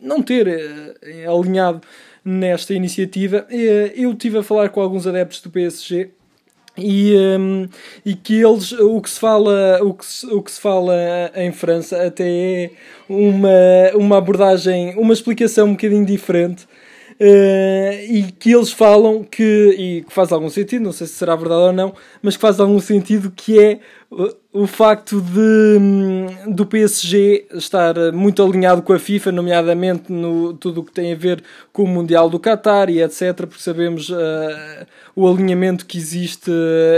não 0.00 0.22
ter 0.22 0.46
uh, 0.46 1.38
alinhado 1.38 1.80
nesta 2.24 2.74
iniciativa. 2.74 3.46
eu 3.94 4.12
estive 4.12 4.38
a 4.38 4.42
falar 4.42 4.68
com 4.68 4.80
alguns 4.80 5.06
adeptos 5.06 5.40
do 5.40 5.50
PSG 5.50 6.10
e, 6.76 7.14
um, 7.16 7.68
e 8.04 8.14
que 8.14 8.40
eles 8.40 8.72
o 8.72 9.00
que 9.00 9.10
se 9.10 9.18
fala 9.18 9.82
o 9.82 9.94
que 9.94 10.04
se, 10.04 10.26
o 10.26 10.42
que 10.42 10.50
se 10.50 10.60
fala 10.60 10.94
em 11.34 11.50
França 11.50 12.06
até 12.06 12.28
é 12.28 12.70
uma, 13.08 13.48
uma 13.94 14.18
abordagem 14.18 14.94
uma 14.96 15.12
explicação 15.12 15.68
um 15.68 15.72
bocadinho 15.72 16.04
diferente 16.04 16.66
e 17.20 18.32
que 18.38 18.50
eles 18.50 18.72
falam 18.72 19.22
que, 19.22 19.74
e 19.78 20.02
que 20.02 20.12
faz 20.12 20.32
algum 20.32 20.48
sentido, 20.48 20.82
não 20.82 20.92
sei 20.92 21.06
se 21.06 21.14
será 21.14 21.36
verdade 21.36 21.60
ou 21.60 21.72
não, 21.72 21.94
mas 22.22 22.34
que 22.34 22.40
faz 22.40 22.58
algum 22.58 22.80
sentido 22.80 23.30
que 23.30 23.60
é 23.60 23.80
o, 24.10 24.62
o 24.62 24.66
facto 24.66 25.20
de 25.20 25.78
um, 25.78 26.54
do 26.54 26.64
PSG 26.64 27.46
estar 27.52 27.94
muito 28.12 28.42
alinhado 28.42 28.80
com 28.80 28.94
a 28.94 28.98
FIFA, 28.98 29.32
nomeadamente 29.32 30.10
no 30.10 30.54
tudo 30.54 30.80
o 30.80 30.84
que 30.84 30.92
tem 30.92 31.12
a 31.12 31.16
ver 31.16 31.44
com 31.72 31.84
o 31.84 31.86
Mundial 31.86 32.30
do 32.30 32.40
Qatar 32.40 32.88
e 32.88 33.02
etc, 33.02 33.36
porque 33.36 33.62
sabemos 33.62 34.08
uh, 34.08 34.86
o 35.14 35.28
alinhamento 35.28 35.84
que 35.84 35.98
existe 35.98 36.50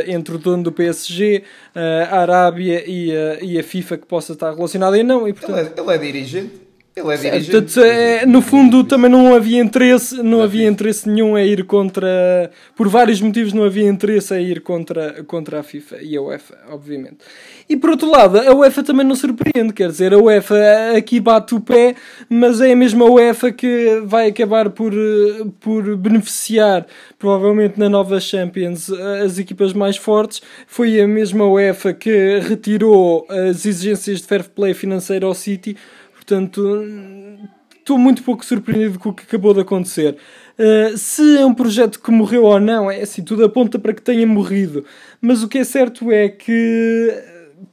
entre 0.07 0.37
o 0.37 0.39
dono 0.39 0.63
do 0.63 0.73
PSG, 0.73 1.43
a 1.75 2.21
Arábia 2.21 2.85
e 2.89 3.11
a, 3.15 3.43
e 3.43 3.59
a 3.59 3.63
FIFA 3.65 3.99
que 3.99 4.07
possa 4.07 4.35
estar 4.35 4.55
relacionado 4.55 4.97
e 4.97 5.03
não. 5.03 5.27
E, 5.27 5.33
portanto, 5.33 5.59
ele, 5.59 5.69
é, 5.69 5.83
ele 5.83 5.95
é 5.95 5.99
dirigente? 5.99 6.72
Ele 6.95 7.15
é 7.15 7.17
dirigente. 7.17 7.51
portanto, 7.51 7.81
é, 7.81 8.27
no 8.27 8.43
fundo 8.43 8.85
também 8.85 9.11
não 9.11 9.35
havia 9.35 9.63
interesse, 9.63 10.23
não 10.23 10.43
havia 10.43 10.69
interesse 10.69 11.09
nenhum 11.09 11.35
a 11.35 11.43
ir 11.43 11.65
contra, 11.65 12.51
por 12.77 12.87
vários 12.87 13.19
motivos 13.19 13.55
não 13.55 13.65
havia 13.65 13.89
interesse 13.89 14.35
a 14.35 14.39
ir 14.39 14.61
contra, 14.61 15.25
contra 15.25 15.61
a 15.61 15.63
FIFA 15.63 16.03
e 16.03 16.15
a 16.19 16.21
UEFA, 16.21 16.59
obviamente. 16.69 17.19
E 17.67 17.79
por 17.79 17.89
outro 17.89 18.11
lado, 18.11 18.39
a 18.39 18.55
UEFA 18.55 18.83
também 18.83 19.07
não 19.07 19.15
surpreende, 19.15 19.73
quer 19.73 19.89
dizer, 19.89 20.13
a 20.13 20.19
UEFA 20.19 20.95
aqui 20.95 21.19
bate 21.19 21.55
o 21.55 21.61
pé, 21.61 21.95
mas 22.29 22.61
é 22.61 22.73
a 22.73 22.77
mesma 22.77 23.07
UEFA 23.07 23.51
que 23.51 24.03
vai 24.05 24.29
acabar 24.29 24.69
por, 24.69 24.93
por 25.61 25.97
beneficiar, 25.97 26.87
provavelmente 27.19 27.79
na 27.79 27.89
nova 27.89 28.21
Champions, 28.21 28.91
as 29.25 29.39
equipas 29.39 29.73
mais 29.73 29.97
fortes. 29.97 30.43
Foi 30.67 31.01
a 31.01 31.09
mesma 31.09 31.47
UEFA 31.47 31.95
que 31.95 32.39
retirou 32.41 33.27
as 33.31 33.65
exigências 33.65 34.21
de 34.21 34.27
fair 34.27 34.45
play 34.45 34.75
financeiro 34.75 35.27
ao 35.27 35.35
City, 35.35 35.75
Portanto, 36.33 36.87
estou 37.79 37.99
muito 37.99 38.23
pouco 38.23 38.43
surpreendido 38.43 38.99
com 38.99 39.11
o 39.11 39.13
que 39.13 39.25
acabou 39.25 39.53
de 39.53 39.61
acontecer. 39.61 40.17
Uh, 40.59 40.97
se 40.97 41.37
é 41.37 41.45
um 41.45 41.53
projeto 41.53 42.01
que 42.01 42.11
morreu 42.11 42.45
ou 42.45 42.59
não, 42.59 42.91
é 42.91 43.03
assim, 43.03 43.23
tudo 43.23 43.45
aponta 43.45 43.79
para 43.79 43.93
que 43.93 44.01
tenha 44.01 44.27
morrido. 44.27 44.83
Mas 45.21 45.43
o 45.43 45.49
que 45.49 45.59
é 45.59 45.65
certo 45.65 46.11
é 46.11 46.31
que 46.31 47.15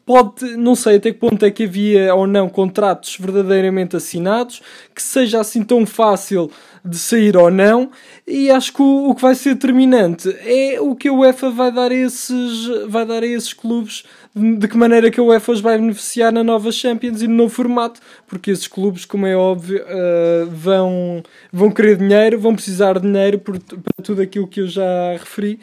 pode, 0.06 0.58
não 0.58 0.76
sei 0.76 0.98
até 0.98 1.10
que 1.14 1.18
ponto 1.18 1.46
é 1.46 1.50
que 1.50 1.64
havia 1.64 2.14
ou 2.14 2.28
não 2.28 2.50
contratos 2.50 3.16
verdadeiramente 3.18 3.96
assinados, 3.96 4.62
que 4.94 5.02
seja 5.02 5.40
assim 5.40 5.64
tão 5.64 5.86
fácil 5.86 6.52
de 6.84 6.98
sair 6.98 7.38
ou 7.38 7.50
não, 7.50 7.92
e 8.28 8.52
acho 8.52 8.74
que 8.74 8.82
o, 8.82 9.10
o 9.10 9.16
que 9.16 9.22
vai 9.22 9.36
ser 9.36 9.54
determinante 9.54 10.30
é 10.46 10.82
o 10.82 10.96
que 10.96 11.08
a 11.08 11.14
UEFA 11.14 11.50
vai 11.50 11.72
dar 11.72 11.92
a 11.92 11.96
esses, 11.96 12.68
vai 12.88 13.06
dar 13.06 13.24
a 13.24 13.26
esses 13.26 13.54
clubes 13.54 14.04
de 14.36 14.68
que 14.68 14.78
maneira 14.78 15.10
que 15.10 15.20
a 15.20 15.24
UEFA 15.24 15.52
os 15.52 15.62
vai 15.62 15.78
beneficiar 15.78 16.32
na 16.32 16.44
nova 16.44 16.72
Champions 16.72 17.22
e 17.22 17.28
no 17.28 17.36
novo 17.36 17.54
formato, 17.54 18.00
porque 18.28 18.52
esses 18.52 18.68
clubes, 18.68 19.06
como 19.06 19.26
é 19.26 19.36
óbvio, 19.36 19.84
uh, 19.84 20.50
vão, 20.50 21.24
vão 21.52 21.72
querer 21.72 21.98
dinheiro, 21.98 22.40
vão 22.40 22.54
precisar 22.54 23.00
de 23.00 23.08
dinheiro 23.08 23.40
por, 23.40 23.60
para 23.60 24.04
tudo 24.04 24.22
aquilo 24.22 24.48
que 24.48 24.62
eu 24.62 24.68
já 24.68 25.14
referi. 25.14 25.60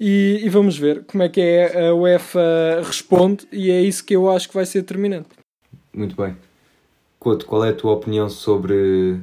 E, 0.00 0.40
e, 0.44 0.48
vamos 0.48 0.78
ver 0.78 1.04
como 1.04 1.24
é 1.24 1.28
que 1.28 1.40
é 1.40 1.88
a 1.88 1.94
UEFA 1.94 2.82
responde, 2.84 3.48
e 3.50 3.68
é 3.70 3.80
isso 3.82 4.04
que 4.04 4.14
eu 4.14 4.30
acho 4.30 4.48
que 4.48 4.54
vai 4.54 4.64
ser 4.64 4.82
determinante. 4.82 5.28
Muito 5.92 6.14
bem. 6.14 6.36
Couto, 7.18 7.44
qual 7.46 7.64
é 7.64 7.70
a 7.70 7.74
tua 7.74 7.94
opinião 7.94 8.30
sobre 8.30 9.18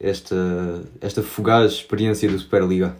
esta, 0.00 0.82
esta 1.00 1.22
fugaz 1.22 1.72
experiência 1.72 2.28
do 2.28 2.36
Superliga? 2.38 2.96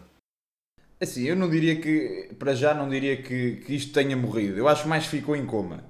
Assim, 1.01 1.23
eu 1.23 1.35
não 1.35 1.49
diria 1.49 1.75
que, 1.77 2.29
para 2.37 2.53
já, 2.53 2.73
não 2.73 2.87
diria 2.87 3.17
que, 3.17 3.63
que 3.65 3.75
isto 3.75 3.91
tenha 3.91 4.15
morrido. 4.15 4.57
Eu 4.57 4.67
acho 4.67 4.87
mais 4.87 5.05
que 5.05 5.09
ficou 5.09 5.35
em 5.35 5.45
coma. 5.45 5.83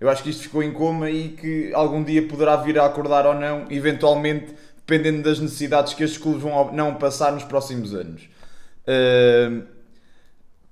Eu 0.00 0.10
acho 0.10 0.22
que 0.22 0.30
isto 0.30 0.42
ficou 0.42 0.62
em 0.62 0.72
coma 0.72 1.08
e 1.08 1.28
que 1.30 1.70
algum 1.72 2.02
dia 2.02 2.26
poderá 2.26 2.56
vir 2.56 2.78
a 2.78 2.84
acordar 2.84 3.26
ou 3.26 3.34
não, 3.34 3.66
eventualmente, 3.70 4.46
dependendo 4.76 5.22
das 5.22 5.38
necessidades 5.38 5.94
que 5.94 6.02
estes 6.02 6.20
clubes 6.20 6.42
vão 6.42 6.72
não 6.72 6.96
passar 6.96 7.32
nos 7.32 7.44
próximos 7.44 7.94
anos. 7.94 8.28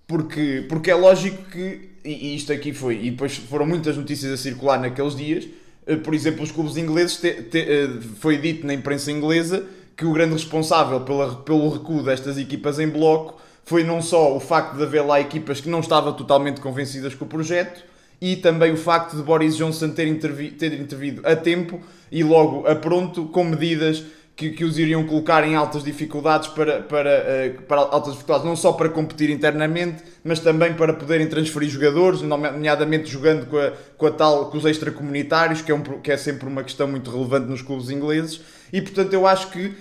Porque, 0.06 0.66
porque 0.68 0.90
é 0.90 0.94
lógico 0.94 1.42
que, 1.50 1.90
e 2.04 2.36
isto 2.36 2.52
aqui 2.52 2.72
foi, 2.72 2.96
e 3.02 3.10
depois 3.10 3.36
foram 3.36 3.66
muitas 3.66 3.96
notícias 3.96 4.32
a 4.32 4.36
circular 4.36 4.78
naqueles 4.78 5.16
dias, 5.16 5.48
uh, 5.86 5.96
por 5.98 6.14
exemplo, 6.14 6.42
os 6.42 6.52
clubes 6.52 6.76
ingleses, 6.76 7.16
te, 7.16 7.32
te, 7.42 7.58
uh, 7.58 8.02
foi 8.20 8.36
dito 8.36 8.66
na 8.66 8.74
imprensa 8.74 9.10
inglesa 9.10 9.64
que 9.96 10.04
o 10.04 10.12
grande 10.12 10.34
responsável 10.34 11.00
pela, 11.00 11.36
pelo 11.36 11.70
recuo 11.70 12.02
destas 12.02 12.36
equipas 12.36 12.78
em 12.78 12.88
bloco 12.88 13.40
foi 13.64 13.82
não 13.84 14.02
só 14.02 14.36
o 14.36 14.40
facto 14.40 14.76
de 14.76 14.82
haver 14.82 15.02
lá 15.02 15.20
equipas 15.20 15.60
que 15.60 15.68
não 15.68 15.80
estavam 15.80 16.12
totalmente 16.12 16.60
convencidas 16.60 17.14
com 17.14 17.24
o 17.24 17.28
projeto, 17.28 17.82
e 18.20 18.36
também 18.36 18.72
o 18.72 18.76
facto 18.76 19.16
de 19.16 19.22
Boris 19.22 19.56
Johnson 19.56 19.90
ter, 19.90 20.06
intervi 20.06 20.50
ter 20.50 20.72
intervido 20.72 21.20
a 21.24 21.34
tempo 21.36 21.80
e 22.10 22.22
logo 22.22 22.66
a 22.66 22.74
pronto 22.74 23.26
com 23.26 23.44
medidas 23.44 24.04
que, 24.36 24.50
que 24.50 24.64
os 24.64 24.78
iriam 24.78 25.04
colocar 25.04 25.46
em 25.46 25.54
altas 25.54 25.84
dificuldades 25.84 26.48
para, 26.48 26.80
para, 26.80 27.10
uh, 27.58 27.62
para 27.62 27.80
altas 27.82 28.14
dificuldades, 28.14 28.46
não 28.46 28.56
só 28.56 28.72
para 28.72 28.88
competir 28.88 29.30
internamente, 29.30 30.02
mas 30.24 30.40
também 30.40 30.74
para 30.74 30.92
poderem 30.92 31.28
transferir 31.28 31.68
jogadores, 31.68 32.20
nomeadamente 32.20 33.08
jogando 33.08 33.46
com, 33.46 33.58
a, 33.58 33.72
com, 33.96 34.06
a 34.06 34.10
tal, 34.10 34.50
com 34.50 34.58
os 34.58 34.64
extracomunitários, 34.64 35.62
que 35.62 35.70
é, 35.70 35.74
um, 35.74 35.82
que 35.82 36.10
é 36.10 36.16
sempre 36.16 36.48
uma 36.48 36.64
questão 36.64 36.88
muito 36.88 37.10
relevante 37.10 37.46
nos 37.46 37.62
clubes 37.62 37.90
ingleses. 37.90 38.40
E 38.74 38.82
portanto, 38.82 39.12
eu 39.12 39.24
acho 39.24 39.52
que 39.52 39.66
uh, 39.66 39.74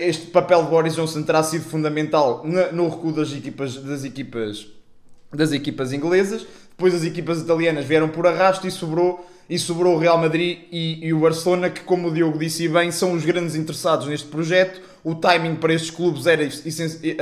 este 0.00 0.26
papel 0.26 0.64
de 0.64 0.68
Boris 0.68 0.96
Johnson 0.96 1.22
terá 1.22 1.44
sido 1.44 1.62
fundamental 1.62 2.42
no, 2.44 2.72
no 2.72 2.88
recuo 2.88 3.12
das 3.12 3.32
equipas, 3.32 3.76
das 3.76 4.02
equipas, 4.02 4.66
das 5.32 5.52
equipas 5.52 5.92
inglesas. 5.92 6.44
Depois 6.70 6.92
as 6.92 7.04
equipas 7.04 7.40
italianas 7.40 7.84
vieram 7.84 8.08
por 8.08 8.26
arrasto 8.26 8.66
e 8.66 8.70
sobrou 8.72 9.24
e 9.48 9.56
sobrou 9.60 9.94
o 9.94 9.98
Real 9.98 10.18
Madrid 10.18 10.58
e, 10.72 11.06
e, 11.06 11.14
o 11.14 11.20
Barcelona, 11.20 11.70
que, 11.70 11.82
como 11.82 12.08
o 12.08 12.10
Diogo 12.12 12.36
disse 12.36 12.66
bem, 12.66 12.90
são 12.90 13.12
os 13.12 13.24
grandes 13.24 13.54
interessados 13.54 14.08
neste 14.08 14.26
projeto. 14.26 14.80
O 15.04 15.14
timing 15.14 15.54
para 15.54 15.72
estes 15.72 15.92
clubes 15.92 16.26
era 16.26 16.42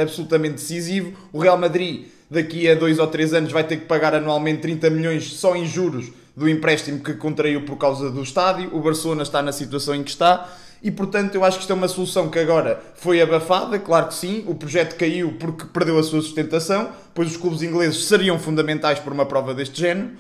absolutamente 0.01 0.55
decisivo. 0.55 1.13
O 1.35 1.39
Real 1.39 1.59
Madrid, 1.59 2.07
daqui 2.31 2.67
a 2.67 2.75
dois 2.75 2.99
ou 2.99 3.07
três 3.09 3.35
anos, 3.35 3.53
vai 3.53 3.65
ter 3.65 3.77
que 3.77 3.85
pagar 3.85 4.15
anualmente 4.15 4.63
30 4.63 4.89
milhões 4.89 5.35
só 5.35 5.55
em 5.55 5.67
juros 5.67 6.11
do 6.35 6.49
empréstimo 6.49 7.01
que 7.01 7.13
contraiu 7.13 7.67
por 7.67 7.77
causa 7.77 8.11
do 8.11 8.23
estádio. 8.23 8.75
O 8.75 8.81
Barcelona 8.81 9.23
está 9.23 9.43
na 9.43 9.53
situação 9.53 9.95
em 9.95 10.03
que 10.03 10.11
está. 10.11 10.49
E 10.83 10.91
portanto, 10.91 11.35
eu 11.35 11.45
acho 11.45 11.59
que 11.59 11.63
isto 11.63 11.73
é 11.73 11.77
uma 11.77 11.89
solução 11.89 12.31
que 12.31 12.39
agora 12.39 12.81
foi 12.95 13.21
abafada, 13.21 13.79
claro 13.79 14.09
que 14.09 14.15
sim. 14.15 14.45
O 14.47 14.55
projeto 14.55 14.97
caiu 14.97 15.33
porque 15.39 15.67
perdeu 15.67 15.99
a 15.99 16.03
sua 16.03 16.23
sustentação, 16.23 16.91
pois 17.15 17.31
os 17.31 17.37
clubes 17.37 17.63
ingleses 17.63 18.05
seriam 18.05 18.39
fundamentais 18.39 18.99
por 18.99 19.13
uma 19.13 19.27
prova 19.27 19.53
deste 19.53 19.81
género. 19.81 20.11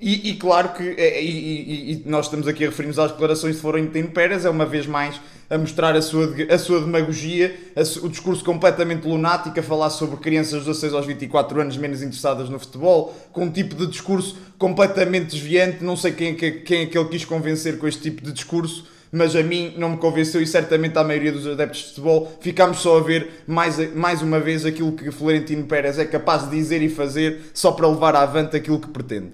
E, 0.00 0.30
e, 0.30 0.36
claro 0.36 0.70
que 0.70 0.82
e, 0.82 1.28
e, 1.28 1.92
e, 1.92 2.02
nós 2.06 2.24
estamos 2.24 2.48
aqui 2.48 2.64
a 2.64 2.68
referir-nos 2.68 2.98
às 2.98 3.10
declarações 3.10 3.56
de 3.56 3.60
Florentino 3.60 4.08
Pérez, 4.08 4.46
é 4.46 4.50
uma 4.50 4.64
vez 4.64 4.86
mais 4.86 5.20
a 5.50 5.58
mostrar 5.58 5.94
a 5.94 6.00
sua, 6.00 6.34
a 6.48 6.56
sua 6.56 6.80
demagogia, 6.80 7.54
a, 7.76 7.80
o 8.06 8.08
discurso 8.08 8.42
completamente 8.42 9.06
lunático, 9.06 9.60
a 9.60 9.62
falar 9.62 9.90
sobre 9.90 10.16
crianças 10.16 10.60
de 10.60 10.66
16 10.66 10.94
aos 10.94 11.04
24 11.04 11.60
anos 11.60 11.76
menos 11.76 12.00
interessadas 12.00 12.48
no 12.48 12.58
futebol, 12.58 13.14
com 13.30 13.44
um 13.44 13.50
tipo 13.50 13.74
de 13.74 13.86
discurso 13.88 14.38
completamente 14.56 15.32
desviante. 15.32 15.84
Não 15.84 15.96
sei 15.96 16.12
quem, 16.12 16.28
é 16.28 16.50
quem 16.50 16.82
é 16.82 16.86
que 16.86 16.96
ele 16.96 17.08
quis 17.08 17.26
convencer 17.26 17.76
com 17.76 17.86
este 17.86 18.00
tipo 18.00 18.22
de 18.22 18.32
discurso, 18.32 18.86
mas 19.12 19.34
a 19.34 19.42
mim 19.42 19.74
não 19.76 19.90
me 19.90 19.96
convenceu 19.96 20.40
e 20.40 20.46
certamente 20.46 20.96
à 20.98 21.04
maioria 21.04 21.32
dos 21.32 21.46
adeptos 21.46 21.80
de 21.80 21.88
futebol. 21.88 22.32
Ficámos 22.40 22.78
só 22.78 22.98
a 22.98 23.02
ver 23.02 23.42
mais, 23.46 23.94
mais 23.94 24.22
uma 24.22 24.38
vez 24.38 24.64
aquilo 24.64 24.92
que 24.92 25.10
Florentino 25.10 25.66
Pérez 25.66 25.98
é 25.98 26.04
capaz 26.04 26.44
de 26.44 26.56
dizer 26.56 26.82
e 26.82 26.88
fazer 26.88 27.40
só 27.52 27.72
para 27.72 27.88
levar 27.88 28.14
avante 28.14 28.56
aquilo 28.56 28.80
que 28.80 28.88
pretende. 28.88 29.32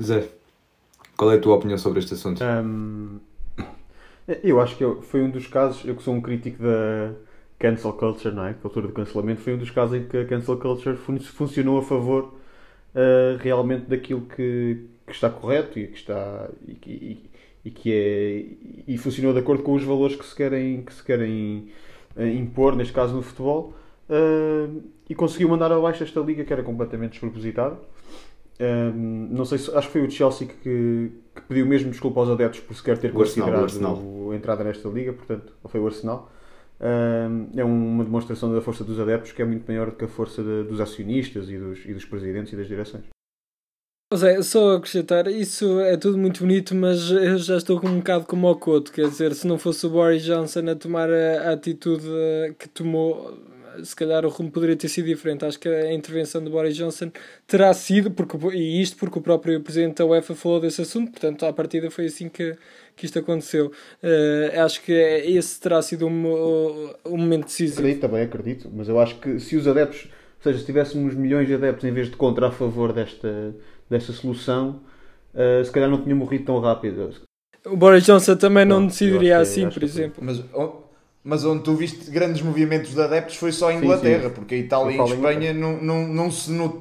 Zé, 0.00 0.28
qual 1.16 1.32
é 1.32 1.36
a 1.36 1.40
tua 1.40 1.56
opinião 1.56 1.78
sobre 1.78 1.98
este 1.98 2.14
assunto? 2.14 2.42
Um, 2.44 3.18
eu 4.42 4.60
acho 4.60 4.76
que 4.76 4.84
eu, 4.84 5.02
foi 5.02 5.22
um 5.22 5.30
dos 5.30 5.46
casos, 5.46 5.84
eu 5.84 5.96
que 5.96 6.02
sou 6.02 6.14
um 6.14 6.20
crítico 6.20 6.62
da 6.62 7.12
cancel 7.58 7.92
culture, 7.94 8.34
não 8.34 8.44
é? 8.44 8.54
Cultura 8.54 8.86
de 8.86 8.92
cancelamento, 8.92 9.40
foi 9.40 9.54
um 9.54 9.58
dos 9.58 9.70
casos 9.70 9.96
em 9.96 10.06
que 10.06 10.16
a 10.16 10.26
cancel 10.26 10.56
culture 10.58 10.96
fun 10.96 11.18
funcionou 11.18 11.78
a 11.78 11.82
favor 11.82 12.34
uh, 12.94 13.36
realmente 13.40 13.86
daquilo 13.86 14.22
que, 14.22 14.84
que, 15.08 15.14
está 15.14 15.30
correto 15.30 15.78
e 15.78 15.86
que 15.86 15.96
está 15.96 16.48
e, 16.66 16.72
e, 16.86 17.30
e, 17.64 17.70
que 17.70 17.92
é 17.92 18.92
e 18.92 18.98
funcionou 18.98 19.32
de 19.32 19.40
acordo 19.40 19.62
com 19.62 19.74
os 19.74 19.82
valores 19.82 20.16
que 20.16 20.24
se 20.24 20.34
querem 20.34 20.82
que 20.82 20.92
se 20.94 21.02
querem 21.02 21.68
uh, 22.16 22.26
impor, 22.26 22.76
neste 22.76 22.92
caso 22.92 23.14
no 23.14 23.22
futebol, 23.22 23.74
uh, 24.08 24.82
e 25.08 25.14
conseguiu 25.14 25.48
mandar 25.48 25.72
abaixo 25.72 26.02
esta 26.02 26.20
liga 26.20 26.44
que 26.44 26.52
era 26.52 26.62
completamente 26.62 27.12
despropositada. 27.12 27.78
Um, 28.60 29.28
não 29.30 29.44
sei 29.44 29.58
se 29.58 29.70
acho 29.74 29.86
que 29.86 29.92
foi 29.92 30.06
o 30.06 30.10
Chelsea 30.10 30.48
que, 30.48 31.12
que, 31.32 31.42
pediu 31.42 31.64
mesmo 31.64 31.90
desculpa 31.90 32.18
aos 32.18 32.28
adeptos 32.28 32.58
por 32.58 32.74
sequer 32.74 32.98
ter 32.98 33.10
o 33.12 33.14
considerado 33.14 33.62
Arsenal, 33.62 34.02
a 34.32 34.34
entrada 34.34 34.64
nesta 34.64 34.88
liga, 34.88 35.12
portanto, 35.12 35.52
ou 35.62 35.70
foi 35.70 35.80
o 35.80 35.86
Arsenal. 35.86 36.30
Um, 36.80 37.48
é 37.56 37.64
uma 37.64 38.04
demonstração 38.04 38.52
da 38.52 38.60
força 38.60 38.84
dos 38.84 39.00
adeptos 39.00 39.32
que 39.32 39.42
é 39.42 39.44
muito 39.44 39.66
maior 39.66 39.90
do 39.90 39.96
que 39.96 40.04
a 40.04 40.08
força 40.08 40.42
de, 40.42 40.64
dos 40.64 40.80
acionistas 40.80 41.50
e 41.50 41.58
dos, 41.58 41.84
e 41.84 41.92
dos 41.92 42.04
presidentes 42.04 42.52
e 42.52 42.56
das 42.56 42.66
direções. 42.66 43.04
José, 44.10 44.40
só 44.40 44.76
acrescentar, 44.76 45.26
isso 45.26 45.80
é 45.80 45.94
tudo 45.98 46.16
muito 46.16 46.40
bonito, 46.40 46.74
mas 46.74 47.10
eu 47.10 47.36
já 47.36 47.58
estou 47.58 47.78
com 47.78 47.88
um 47.88 47.98
bocado 47.98 48.24
como 48.24 48.50
o 48.50 48.56
Couto, 48.56 48.90
quer 48.90 49.06
dizer, 49.06 49.34
se 49.34 49.46
não 49.46 49.58
fosse 49.58 49.86
o 49.86 49.90
Boris 49.90 50.22
Johnson 50.22 50.66
a 50.70 50.74
tomar 50.74 51.10
a, 51.10 51.52
atitude 51.52 52.06
que 52.58 52.66
tomou 52.70 53.38
se 53.82 53.94
calhar 53.94 54.24
o 54.24 54.28
rumo 54.28 54.50
poderia 54.50 54.74
ter 54.76 54.88
sido 54.88 55.06
diferente. 55.06 55.44
Acho 55.44 55.60
que 55.60 55.68
a 55.68 55.92
intervenção 55.92 56.42
de 56.42 56.50
Boris 56.50 56.74
Johnson 56.74 57.10
terá 57.46 57.72
sido, 57.74 58.10
porque, 58.10 58.36
e 58.56 58.80
isto 58.80 58.96
porque 58.96 59.18
o 59.18 59.22
próprio 59.22 59.60
presidente 59.60 59.98
da 59.98 60.06
UEFA 60.06 60.34
falou 60.34 60.58
desse 60.58 60.82
assunto, 60.82 61.10
portanto, 61.10 61.44
à 61.44 61.52
partida 61.52 61.90
foi 61.90 62.06
assim 62.06 62.28
que, 62.28 62.56
que 62.96 63.04
isto 63.04 63.18
aconteceu. 63.18 63.70
Uh, 64.02 64.60
acho 64.64 64.82
que 64.82 64.92
esse 64.92 65.60
terá 65.60 65.80
sido 65.82 66.06
um, 66.06 66.92
um 67.04 67.16
momento 67.16 67.44
decisivo. 67.44 67.80
Acredito, 67.80 68.00
também 68.00 68.22
acredito, 68.22 68.70
mas 68.72 68.88
eu 68.88 68.98
acho 68.98 69.16
que 69.20 69.38
se 69.38 69.54
os 69.54 69.68
adeptos, 69.68 70.04
ou 70.04 70.42
seja, 70.42 70.58
se 70.58 70.66
tivéssemos 70.66 71.14
milhões 71.14 71.46
de 71.46 71.54
adeptos 71.54 71.84
em 71.84 71.92
vez 71.92 72.10
de 72.10 72.16
contra 72.16 72.48
a 72.48 72.50
favor 72.50 72.92
desta, 72.92 73.54
desta 73.88 74.12
solução, 74.12 74.80
uh, 75.34 75.64
se 75.64 75.70
calhar 75.70 75.88
não 75.88 76.00
tinha 76.02 76.14
morrido 76.14 76.44
tão 76.44 76.60
rápido. 76.60 77.10
O 77.66 77.76
Boris 77.76 78.04
Johnson 78.04 78.36
também 78.36 78.64
não, 78.64 78.80
não 78.80 78.86
decidiria 78.86 79.38
assim, 79.38 79.68
por 79.68 79.82
exemplo. 79.82 80.22
Mas, 80.22 80.42
mas 81.22 81.44
onde 81.44 81.62
tu 81.62 81.74
viste 81.74 82.10
grandes 82.10 82.40
movimentos 82.40 82.94
de 82.94 83.00
adeptos 83.00 83.36
foi 83.36 83.52
só 83.52 83.68
a 83.68 83.74
Inglaterra, 83.74 84.22
sim, 84.22 84.28
sim. 84.28 84.34
porque 84.34 84.54
a 84.54 84.58
Itália 84.58 84.96
e 84.96 85.00
a 85.00 85.04
Espanha 85.04 85.52
não, 85.52 85.82
não, 85.82 86.08
não 86.08 86.30
se 86.30 86.50
not... 86.50 86.78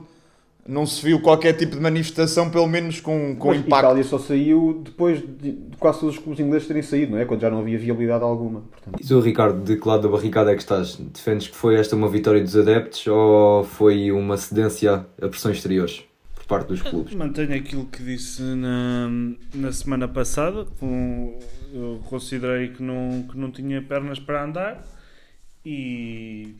não 0.66 0.86
se 0.86 1.04
viu 1.04 1.20
qualquer 1.20 1.54
tipo 1.54 1.76
de 1.76 1.82
manifestação, 1.82 2.50
pelo 2.50 2.68
menos 2.68 3.02
com, 3.02 3.36
com 3.36 3.50
Mas 3.50 3.58
impacto. 3.58 3.86
Itália 3.86 4.04
só 4.04 4.20
saiu 4.20 4.82
depois 4.86 5.20
de, 5.20 5.52
de 5.52 5.78
quase 5.78 6.00
todos 6.00 6.16
os 6.16 6.22
clubes 6.22 6.40
ingleses 6.40 6.68
terem 6.68 6.84
saído, 6.84 7.14
não 7.14 7.20
é? 7.20 7.26
Quando 7.26 7.42
já 7.42 7.50
não 7.50 7.60
havia 7.60 7.78
viabilidade 7.78 8.24
alguma. 8.24 8.62
Portanto, 8.72 9.02
E 9.04 9.06
tu, 9.06 9.20
Ricardo, 9.20 9.62
de 9.62 9.76
que 9.76 9.88
lado 9.88 10.04
da 10.04 10.10
barricada 10.10 10.52
é 10.52 10.56
que 10.56 10.62
estás? 10.62 10.96
Defendes 10.96 11.48
que 11.48 11.56
foi 11.56 11.76
esta 11.76 11.96
uma 11.96 12.08
vitória 12.08 12.42
dos 12.42 12.56
adeptos 12.56 13.06
ou 13.08 13.66
foi 13.66 14.12
uma 14.12 14.38
cedência 14.38 15.06
a 15.22 15.28
pressões 15.28 15.58
exteriores 15.58 16.07
parte 16.48 16.70
dos 16.70 16.82
clubes? 16.82 17.14
Mantenho 17.14 17.54
aquilo 17.54 17.86
que 17.86 18.02
disse 18.02 18.42
na, 18.42 19.10
na 19.54 19.72
semana 19.72 20.08
passada. 20.08 20.66
Com, 20.80 21.38
eu 21.74 22.02
considerei 22.06 22.70
que 22.70 22.82
não, 22.82 23.28
que 23.30 23.38
não 23.38 23.52
tinha 23.52 23.82
pernas 23.82 24.20
para 24.20 24.44
andar 24.44 24.84
e 25.66 26.56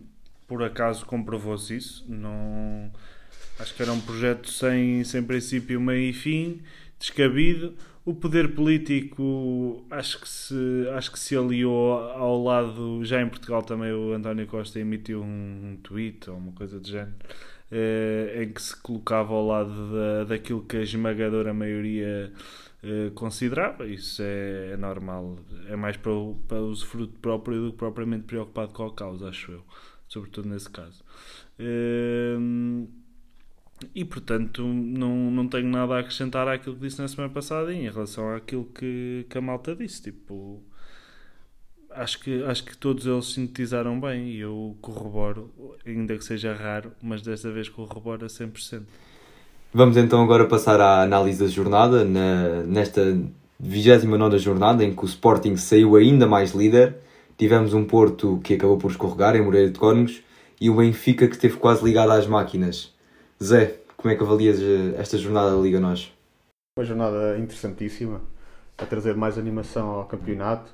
por 0.48 0.62
acaso 0.64 1.06
comprovou-se 1.06 1.76
isso. 1.76 2.06
Não, 2.08 2.92
acho 3.60 3.74
que 3.74 3.82
era 3.82 3.92
um 3.92 4.02
projeto 4.02 4.50
sem, 4.50 5.04
sem 5.04 5.24
princípio, 5.24 5.80
meio 5.80 6.10
e 6.10 6.14
fim, 6.14 6.62
descabido. 7.00 7.74
O 8.06 8.14
poder 8.14 8.56
político 8.56 9.86
acho 9.92 10.22
que, 10.22 10.30
se, 10.30 10.56
acho 10.96 11.12
que 11.12 11.20
se 11.20 11.36
aliou 11.36 11.94
ao 11.94 12.42
lado. 12.42 13.04
Já 13.04 13.22
em 13.22 13.28
Portugal 13.28 13.64
também 13.64 13.92
o 13.92 14.14
António 14.14 14.48
Costa 14.48 14.80
emitiu 14.80 15.22
um, 15.22 15.72
um 15.72 15.78
tweet 15.84 16.30
ou 16.30 16.38
uma 16.38 16.52
coisa 16.54 16.80
do 16.80 16.88
género 16.88 17.16
eh, 17.72 18.44
em 18.44 18.54
que 18.54 18.62
se 18.62 18.76
colocava 18.82 19.34
ao 19.34 19.46
lado 19.46 19.92
da, 19.92 20.24
daquilo 20.26 20.64
que 20.64 20.78
a 20.78 20.82
esmagadora 20.82 21.54
maioria 21.54 22.32
eh, 22.84 23.12
considerava. 23.16 23.88
Isso 23.88 24.22
é, 24.22 24.72
é 24.74 24.78
normal. 24.78 25.40
É 25.68 25.76
mais 25.76 25.98
para 25.98 26.12
o, 26.12 26.36
para 26.48 26.62
o 26.62 26.70
usufruto 26.70 27.20
próprio 27.20 27.66
do 27.66 27.72
que 27.72 27.78
propriamente 27.78 28.26
preocupado 28.26 28.74
com 28.74 28.86
a 28.86 28.94
causa, 28.94 29.30
acho 29.30 29.52
eu. 29.52 29.64
Sobretudo 30.08 30.50
nesse 30.50 30.70
caso. 30.70 31.04
Eh, 31.60 32.38
e 33.94 34.04
portanto, 34.06 34.64
não, 34.66 35.30
não 35.32 35.48
tenho 35.48 35.68
nada 35.68 35.96
a 35.96 36.00
acrescentar 36.00 36.48
àquilo 36.48 36.76
que 36.76 36.82
disse 36.82 37.00
na 37.02 37.08
semana 37.08 37.32
passada 37.32 37.74
em 37.74 37.90
relação 37.90 38.34
àquilo 38.34 38.66
que, 38.66 39.26
que 39.30 39.38
a 39.38 39.42
malta 39.42 39.76
disse. 39.76 40.04
Tipo, 40.04 40.64
acho 41.98 42.20
que, 42.20 42.44
acho 42.44 42.64
que 42.64 42.78
todos 42.78 43.06
eles 43.06 43.34
sintetizaram 43.34 44.00
bem 44.00 44.30
e 44.30 44.40
eu 44.40 44.76
corroboro, 44.82 45.52
ainda 45.86 46.18
que 46.18 46.24
seja 46.24 46.54
raro, 46.54 46.92
mas 47.02 47.22
desta 47.22 47.52
vez 47.52 47.70
corroboro 47.70 48.26
a 48.26 48.30
100%. 48.30 48.84
Vamos 49.74 49.98
então 49.98 50.24
agora 50.24 50.46
passar 50.46 50.80
à 50.80 51.02
análise 51.02 51.44
da 51.44 51.50
jornada, 51.50 52.06
na, 52.06 52.64
nesta 52.64 53.18
29 53.60 54.38
jornada 54.38 54.84
em 54.84 54.96
que 54.96 55.04
o 55.04 55.06
Sporting 55.06 55.58
saiu 55.58 55.96
ainda 55.96 56.28
mais 56.28 56.52
líder. 56.52 56.96
Tivemos 57.38 57.74
um 57.74 57.86
Porto 57.86 58.40
que 58.44 58.54
acabou 58.54 58.78
por 58.78 58.92
escorregar 58.92 59.36
em 59.36 59.42
Moreira 59.44 59.70
de 59.70 59.78
Cónegos 59.78 60.22
e 60.60 60.70
o 60.70 60.76
Benfica 60.76 61.28
que 61.28 61.36
esteve 61.36 61.58
quase 61.58 61.84
ligado 61.84 62.12
às 62.12 62.26
máquinas. 62.28 62.94
Zé, 63.44 63.80
como 63.96 64.12
é 64.12 64.16
que 64.16 64.24
avalias 64.24 64.60
eh, 64.60 64.96
esta 64.98 65.18
jornada 65.18 65.52
da 65.52 65.62
Liga 65.62 65.80
Nós? 65.80 66.12
Uma 66.78 66.86
jornada 66.86 67.38
interessantíssima, 67.38 68.22
a 68.78 68.86
trazer 68.86 69.16
mais 69.16 69.38
animação 69.38 69.90
ao 69.90 70.06
campeonato. 70.06 70.72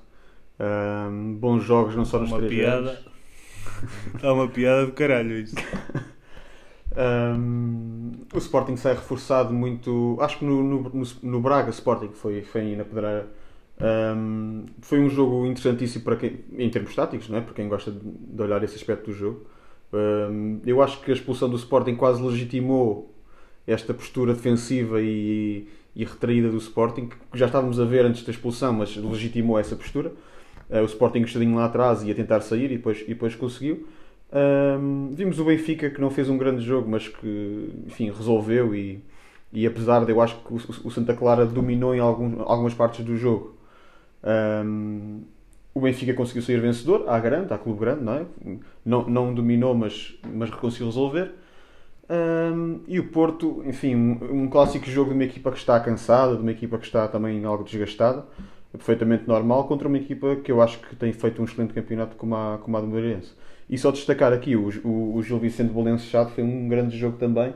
Ahm, 0.60 1.36
bons 1.36 1.64
jogos, 1.64 1.96
não 1.96 2.06
só 2.06 2.20
nos 2.20 2.30
Uma 2.30 2.38
três 2.38 2.54
piada. 2.54 2.82
grandes. 2.82 3.14
Está 4.16 4.34
uma 4.34 4.48
piada 4.48 4.86
do 4.86 4.92
caralho 4.94 5.40
isso. 5.40 5.56
Ahm, 6.96 8.12
o 8.34 8.38
Sporting 8.38 8.76
sai 8.76 8.94
reforçado 8.94 9.52
muito. 9.54 10.18
Acho 10.22 10.40
que 10.40 10.46
no, 10.46 10.64
no, 10.64 11.04
no, 11.24 11.42
Braga 11.42 11.72
Sporting 11.72 12.12
foi, 12.14 12.44
foi 12.44 12.76
na 12.76 12.84
pedreira. 12.84 13.28
Ahm, 13.80 14.66
foi 14.82 15.00
um 15.00 15.10
jogo 15.10 15.46
interessantíssimo 15.48 16.04
para 16.04 16.16
quem, 16.18 16.40
em 16.56 16.70
termos 16.70 16.94
táticos, 16.94 17.28
não 17.30 17.40
é? 17.40 17.42
para 17.42 17.54
quem 17.54 17.68
gosta 17.68 17.92
de, 17.92 18.00
de 18.00 18.42
olhar 18.42 18.64
esse 18.64 18.76
aspecto 18.76 19.08
do 19.08 19.14
jogo. 19.14 19.48
Ahm, 19.92 20.60
eu 20.66 20.82
acho 20.82 21.02
que 21.02 21.12
a 21.12 21.14
expulsão 21.16 21.50
do 21.50 21.56
Sporting 21.56 21.96
quase 21.96 22.22
legitimou 22.22 23.12
esta 23.66 23.94
postura 23.94 24.34
defensiva 24.34 25.02
e, 25.02 25.68
e 25.96 26.06
retraída 26.06 26.50
do 26.50 26.58
Sporting, 26.58 27.08
que 27.08 27.18
já 27.34 27.48
estávamos 27.48 27.80
a 27.80 27.86
ver 27.86 28.06
antes 28.06 28.24
da 28.24 28.32
expulsão, 28.32 28.72
mas 28.74 28.96
legitimou 28.96 29.58
essa 29.58 29.76
postura. 29.76 30.12
Ah, 30.74 30.82
o 30.82 30.86
Sporting 30.86 31.20
um 31.20 31.26
bocadinho 31.26 31.56
lá 31.56 31.66
atrás 31.66 32.02
ia 32.02 32.16
tentar 32.16 32.42
sair 32.42 32.72
e 32.72 32.78
depois, 32.78 33.02
e 33.02 33.10
depois 33.10 33.36
conseguiu. 33.36 33.88
Ahm, 34.32 35.12
vimos 35.12 35.40
o 35.40 35.46
Benfica 35.46 35.92
que 35.92 36.02
não 36.02 36.10
fez 36.10 36.28
um 36.30 36.38
grande 36.38 36.64
jogo, 36.64 36.90
mas 36.90 37.08
que 37.08 37.72
enfim, 37.86 38.10
resolveu 38.10 38.74
e, 38.74 39.00
e 39.52 39.68
apesar 39.68 40.04
de 40.04 40.12
eu 40.12 40.20
acho 40.20 40.36
que 40.38 40.52
o, 40.52 40.58
o 40.88 40.92
Santa 40.92 41.14
Clara 41.14 41.46
dominou 41.46 41.94
em 41.94 42.00
algum, 42.00 42.42
algumas 42.42 42.74
partes 42.74 43.06
do 43.06 43.16
jogo, 43.16 43.56
ahm, 44.24 45.22
o 45.76 45.82
Benfica 45.82 46.14
conseguiu 46.16 46.42
sair 46.42 46.60
vencedor, 46.60 47.06
à 47.08 47.20
grande, 47.20 47.54
à 47.54 47.58
clube 47.58 47.80
grande, 47.80 48.04
não 48.04 48.14
é? 48.14 48.26
Não, 48.84 49.08
não 49.08 49.34
dominou, 49.34 49.76
mas, 49.76 50.16
mas 50.34 50.50
conseguiu 50.50 50.88
resolver. 50.88 51.32
Ahm, 52.10 52.80
e 52.88 53.00
o 53.00 53.10
Porto, 53.10 53.64
enfim, 53.66 53.96
um, 53.96 54.44
um 54.44 54.50
clássico 54.50 54.86
jogo 54.88 55.10
de 55.10 55.16
uma 55.16 55.24
equipa 55.24 55.52
que 55.52 55.58
está 55.58 55.80
cansada, 55.80 56.36
de 56.36 56.42
uma 56.42 56.52
equipa 56.52 56.78
que 56.80 56.86
está 56.86 57.08
também 57.08 57.44
algo 57.46 57.64
desgastada, 57.64 58.26
é 58.74 58.78
perfeitamente 58.78 59.28
normal, 59.28 59.68
contra 59.68 59.88
uma 59.88 59.98
equipa 59.98 60.36
que 60.38 60.52
eu 60.52 60.62
acho 60.62 60.80
que 60.80 60.96
tem 60.96 61.14
feito 61.14 61.42
um 61.42 61.46
excelente 61.46 61.74
campeonato 61.74 62.16
como 62.16 62.36
a, 62.36 62.58
como 62.58 62.76
a 62.76 62.82
do 62.82 62.88
Moreirense. 62.88 63.32
E 63.70 63.78
só 63.78 63.92
destacar 63.92 64.34
aqui, 64.34 64.56
o, 64.56 64.70
o, 64.84 65.16
o 65.16 65.22
Gil 65.22 65.40
Vicente 65.40 65.72
Bolense 65.72 66.06
Chato 66.06 66.32
foi 66.32 66.44
um 66.44 66.68
grande 66.68 66.98
jogo 66.98 67.18
também, 67.18 67.54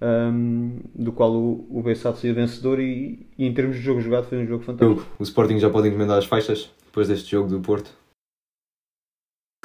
ahm, 0.00 0.78
do 0.94 1.12
qual 1.12 1.32
o, 1.32 1.66
o 1.70 1.82
Bessado 1.82 2.18
saiu 2.18 2.34
vencedor 2.34 2.80
e, 2.80 3.26
e 3.38 3.46
em 3.46 3.54
termos 3.54 3.76
de 3.76 3.82
jogo 3.82 4.00
jogado 4.00 4.26
foi 4.26 4.38
um 4.38 4.46
jogo 4.46 4.64
fantástico. 4.64 5.06
O 5.18 5.22
Sporting 5.22 5.58
já 5.58 5.70
pode 5.70 5.88
encomendar 5.88 6.18
as 6.18 6.26
faixas 6.26 6.70
depois 6.86 7.08
deste 7.08 7.30
jogo 7.30 7.48
do 7.48 7.60
Porto? 7.60 7.92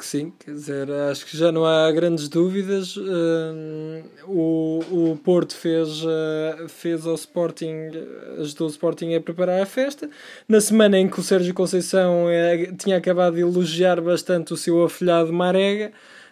Que 0.04 0.10
sim, 0.10 0.32
quer 0.38 0.52
dizer, 0.52 0.90
acho 1.10 1.24
que 1.24 1.34
já 1.34 1.50
não 1.50 1.64
há 1.64 1.90
grandes 1.90 2.28
dúvidas. 2.28 2.94
Hum, 2.96 4.02
o, 4.26 4.80
o 4.90 5.16
Porto 5.16 5.56
fez, 5.56 6.04
uh, 6.04 6.68
fez 6.68 7.06
ao 7.06 7.14
Sporting, 7.14 7.90
ajudou 8.38 8.66
o 8.66 8.70
Sporting 8.70 9.14
a 9.14 9.20
preparar 9.20 9.62
a 9.62 9.66
festa. 9.66 10.10
Na 10.46 10.60
semana 10.60 10.98
em 10.98 11.08
que 11.08 11.18
o 11.18 11.22
Sérgio 11.22 11.54
Conceição 11.54 12.28
eh, 12.28 12.70
tinha 12.76 12.98
acabado 12.98 13.36
de 13.36 13.40
elogiar 13.40 14.00
bastante 14.00 14.52
o 14.52 14.56
seu 14.56 14.84
afilhado 14.84 15.32
Marega, 15.32 15.90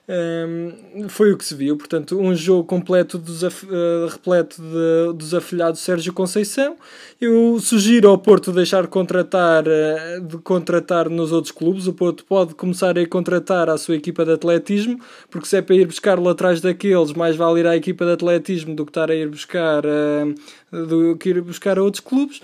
hum, 0.09 1.09
foi 1.09 1.33
o 1.33 1.37
que 1.39 1.45
se 1.45 1.55
viu. 1.55 1.77
Portanto, 1.77 2.19
um 2.19 2.35
jogo 2.35 2.65
completo 2.65 3.23
eh, 3.45 4.09
repleto 4.11 4.61
de, 4.61 5.13
dos 5.17 5.33
Sérgio 5.81 6.13
Conceição. 6.13 6.77
Eu 7.21 7.59
sugiro 7.61 8.09
ao 8.09 8.19
Porto 8.19 8.53
deixar 8.53 8.83
de 8.83 8.89
contratar, 8.89 9.65
eh, 9.67 10.21
de 10.21 10.39
contratar 10.39 11.09
nos 11.09 11.33
outros 11.33 11.53
clubes. 11.53 11.87
O 11.87 11.93
Porto 11.93 12.25
pode 12.25 12.55
começar 12.55 12.99
a 12.99 13.07
contratar 13.07 13.69
a 13.71 13.79
sua 13.79 13.97
equipa 13.97 14.25
de 14.25 14.33
atletismo, 14.33 14.99
porque 15.31 15.47
se 15.47 15.57
é 15.57 15.63
para 15.63 15.77
ir 15.77 15.87
buscar 15.87 16.19
atrás 16.29 16.61
daqueles, 16.61 17.13
mais 17.13 17.37
vale 17.37 17.61
ir 17.61 17.67
à 17.67 17.77
equipa 17.77 18.05
de 18.05 18.13
atletismo 18.13 18.75
do 18.75 18.85
que 18.85 18.91
estar 18.91 19.11
a 19.11 19.15
ir 19.15 19.29
buscar, 19.29 19.85
eh, 19.85 20.35
do 20.71 21.17
que 21.17 21.31
ir 21.31 21.41
buscar 21.41 21.79
a 21.79 21.83
outros 21.83 22.01
clubes. 22.01 22.41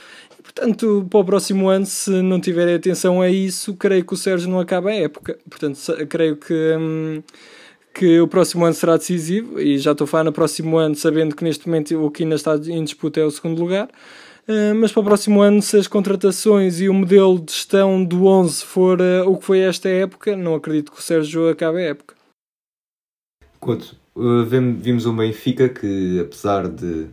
Portanto, 0.55 1.07
para 1.11 1.21
o 1.21 1.25
próximo 1.25 1.69
ano, 1.69 1.85
se 1.85 2.11
não 2.23 2.41
tiverem 2.41 2.75
atenção 2.75 3.21
a 3.21 3.29
isso, 3.29 3.75
creio 3.75 4.05
que 4.05 4.15
o 4.15 4.17
Sérgio 4.17 4.49
não 4.49 4.59
acaba 4.59 4.89
a 4.89 4.95
época. 4.95 5.39
Portanto, 5.49 5.79
creio 6.09 6.37
que. 6.37 6.55
hum, 6.79 7.23
que 7.95 8.21
o 8.21 8.29
próximo 8.29 8.65
ano 8.65 8.75
será 8.75 8.97
decisivo 8.97 9.61
e 9.61 9.77
já 9.77 9.91
estou 9.91 10.05
a 10.05 10.09
falar 10.09 10.25
no 10.25 10.33
próximo 10.33 10.77
ano, 10.79 10.95
sabendo 10.95 11.35
que 11.35 11.43
neste 11.43 11.67
momento 11.67 12.01
o 12.01 12.11
que 12.11 12.23
ainda 12.23 12.37
está 12.37 12.55
em 12.55 12.85
disputa 12.85 13.19
é 13.19 13.25
o 13.25 13.31
segundo 13.31 13.61
lugar. 13.61 13.89
Uh, 14.49 14.75
mas 14.77 14.93
para 14.93 15.01
o 15.01 15.05
próximo 15.05 15.43
ano, 15.43 15.61
se 15.61 15.77
as 15.77 15.89
contratações 15.89 16.81
e 16.81 16.89
o 16.89 16.95
modelo 16.95 17.41
de 17.41 17.53
gestão 17.53 18.03
do 18.05 18.27
11 18.27 18.65
for 18.65 19.01
uh, 19.01 19.29
o 19.29 19.37
que 19.37 19.45
foi 19.45 19.59
esta 19.59 19.89
época, 19.89 20.37
não 20.37 20.55
acredito 20.55 20.93
que 20.93 20.99
o 21.01 21.03
Sérgio 21.03 21.49
acabe 21.49 21.79
a 21.79 21.89
época. 21.89 22.15
Couto, 23.59 23.97
vem- 24.47 24.77
vimos 24.77 25.05
o 25.05 25.13
Benfica 25.13 25.69
que, 25.69 26.21
apesar 26.21 26.69
de 26.69 27.09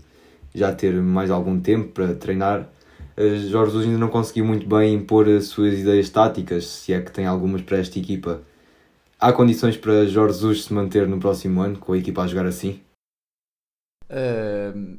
já 0.54 0.72
ter 0.72 0.94
mais 0.94 1.32
algum 1.32 1.60
tempo 1.60 1.90
para 1.90 2.14
treinar, 2.14 2.70
Jorge 3.18 3.72
Jesus 3.72 3.86
ainda 3.86 3.98
não 3.98 4.10
conseguiu 4.10 4.46
muito 4.46 4.68
bem 4.68 4.94
impor 4.94 5.28
as 5.30 5.46
suas 5.48 5.74
ideias 5.80 6.10
táticas, 6.10 6.66
se 6.66 6.94
é 6.94 7.02
que 7.02 7.12
tem 7.12 7.26
algumas 7.26 7.62
para 7.62 7.78
esta 7.78 7.98
equipa. 8.00 8.42
Há 9.20 9.34
condições 9.34 9.78
para 9.78 10.06
Jorge 10.06 10.36
Jesus 10.36 10.66
se 10.66 10.74
manter 10.74 11.08
no 11.08 11.20
próximo 11.20 11.62
ano 11.62 11.78
com 11.80 11.94
a 11.94 11.98
equipa 11.98 12.24
a 12.24 12.28
jogar 12.28 12.46
assim? 12.46 12.82
Ahm, 14.10 14.98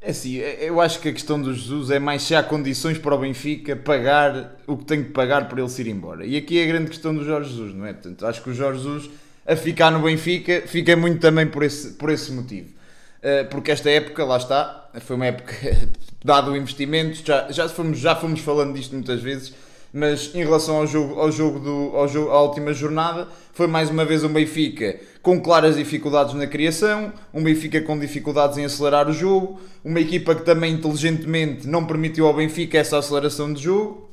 É 0.00 0.10
assim, 0.10 0.36
eu 0.36 0.80
acho 0.80 1.00
que 1.00 1.08
a 1.08 1.12
questão 1.12 1.40
do 1.42 1.52
Jesus 1.52 1.90
é 1.90 1.98
mais 1.98 2.22
se 2.22 2.34
há 2.34 2.42
condições 2.42 2.96
para 2.98 3.14
o 3.14 3.18
Benfica 3.18 3.74
pagar 3.74 4.56
o 4.66 4.76
que 4.76 4.84
tem 4.84 5.02
que 5.02 5.10
pagar 5.10 5.48
para 5.48 5.60
ele 5.60 5.68
se 5.70 5.82
ir 5.82 5.88
embora. 5.88 6.24
E 6.24 6.36
aqui 6.36 6.60
é 6.60 6.64
a 6.64 6.66
grande 6.66 6.90
questão 6.90 7.14
do 7.14 7.24
Jorge 7.24 7.50
Jesus, 7.50 7.74
não 7.74 7.86
é? 7.86 7.92
Portanto, 7.92 8.24
acho 8.26 8.42
que 8.42 8.50
o 8.50 8.54
Jorge 8.54 8.82
Jesus 8.82 9.10
a 9.46 9.56
ficar 9.56 9.90
no 9.90 10.00
Benfica 10.00 10.62
fica 10.66 10.96
muito 10.96 11.20
também 11.20 11.46
por 11.48 11.62
esse, 11.64 11.94
por 11.94 12.10
esse 12.10 12.30
motivo. 12.32 12.70
Uh, 13.18 13.48
porque 13.50 13.70
esta 13.72 13.90
época, 13.90 14.24
lá 14.24 14.36
está, 14.36 14.85
foi 15.00 15.16
uma 15.16 15.26
época 15.26 15.54
dado 16.24 16.50
o 16.50 16.56
investimento, 16.56 17.22
já, 17.24 17.50
já, 17.50 17.68
fomos, 17.68 17.98
já 17.98 18.16
fomos 18.16 18.40
falando 18.40 18.74
disto 18.74 18.92
muitas 18.94 19.20
vezes, 19.20 19.54
mas 19.92 20.34
em 20.34 20.44
relação 20.44 20.76
ao 20.76 20.86
jogo, 20.86 21.20
ao 21.20 21.30
jogo, 21.30 21.58
do, 21.58 21.96
ao 21.96 22.08
jogo 22.08 22.30
à 22.30 22.42
última 22.42 22.72
jornada, 22.72 23.28
foi 23.52 23.66
mais 23.66 23.88
uma 23.88 24.04
vez 24.04 24.22
um 24.24 24.28
Benfica 24.28 25.00
com 25.22 25.40
claras 25.40 25.76
dificuldades 25.76 26.34
na 26.34 26.46
criação, 26.46 27.12
um 27.32 27.42
Benfica 27.42 27.80
com 27.80 27.98
dificuldades 27.98 28.58
em 28.58 28.64
acelerar 28.64 29.08
o 29.08 29.12
jogo, 29.12 29.60
uma 29.84 29.98
equipa 30.00 30.34
que 30.34 30.42
também 30.44 30.74
inteligentemente 30.74 31.66
não 31.66 31.84
permitiu 31.86 32.26
ao 32.26 32.34
Benfica 32.34 32.78
essa 32.78 32.98
aceleração 32.98 33.52
de 33.52 33.62
jogo. 33.62 34.10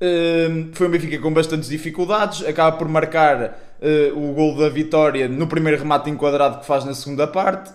Uh, 0.00 0.68
foi 0.72 0.86
um 0.86 0.90
Benfica 0.90 1.18
com 1.18 1.32
bastantes 1.32 1.68
dificuldades, 1.68 2.46
acaba 2.46 2.76
por 2.76 2.88
marcar 2.88 3.58
uh, 3.82 4.16
o 4.16 4.32
gol 4.32 4.56
da 4.56 4.68
vitória 4.68 5.28
no 5.28 5.48
primeiro 5.48 5.78
remate 5.78 6.08
enquadrado 6.08 6.60
que 6.60 6.66
faz 6.66 6.84
na 6.84 6.94
segunda 6.94 7.26
parte. 7.26 7.70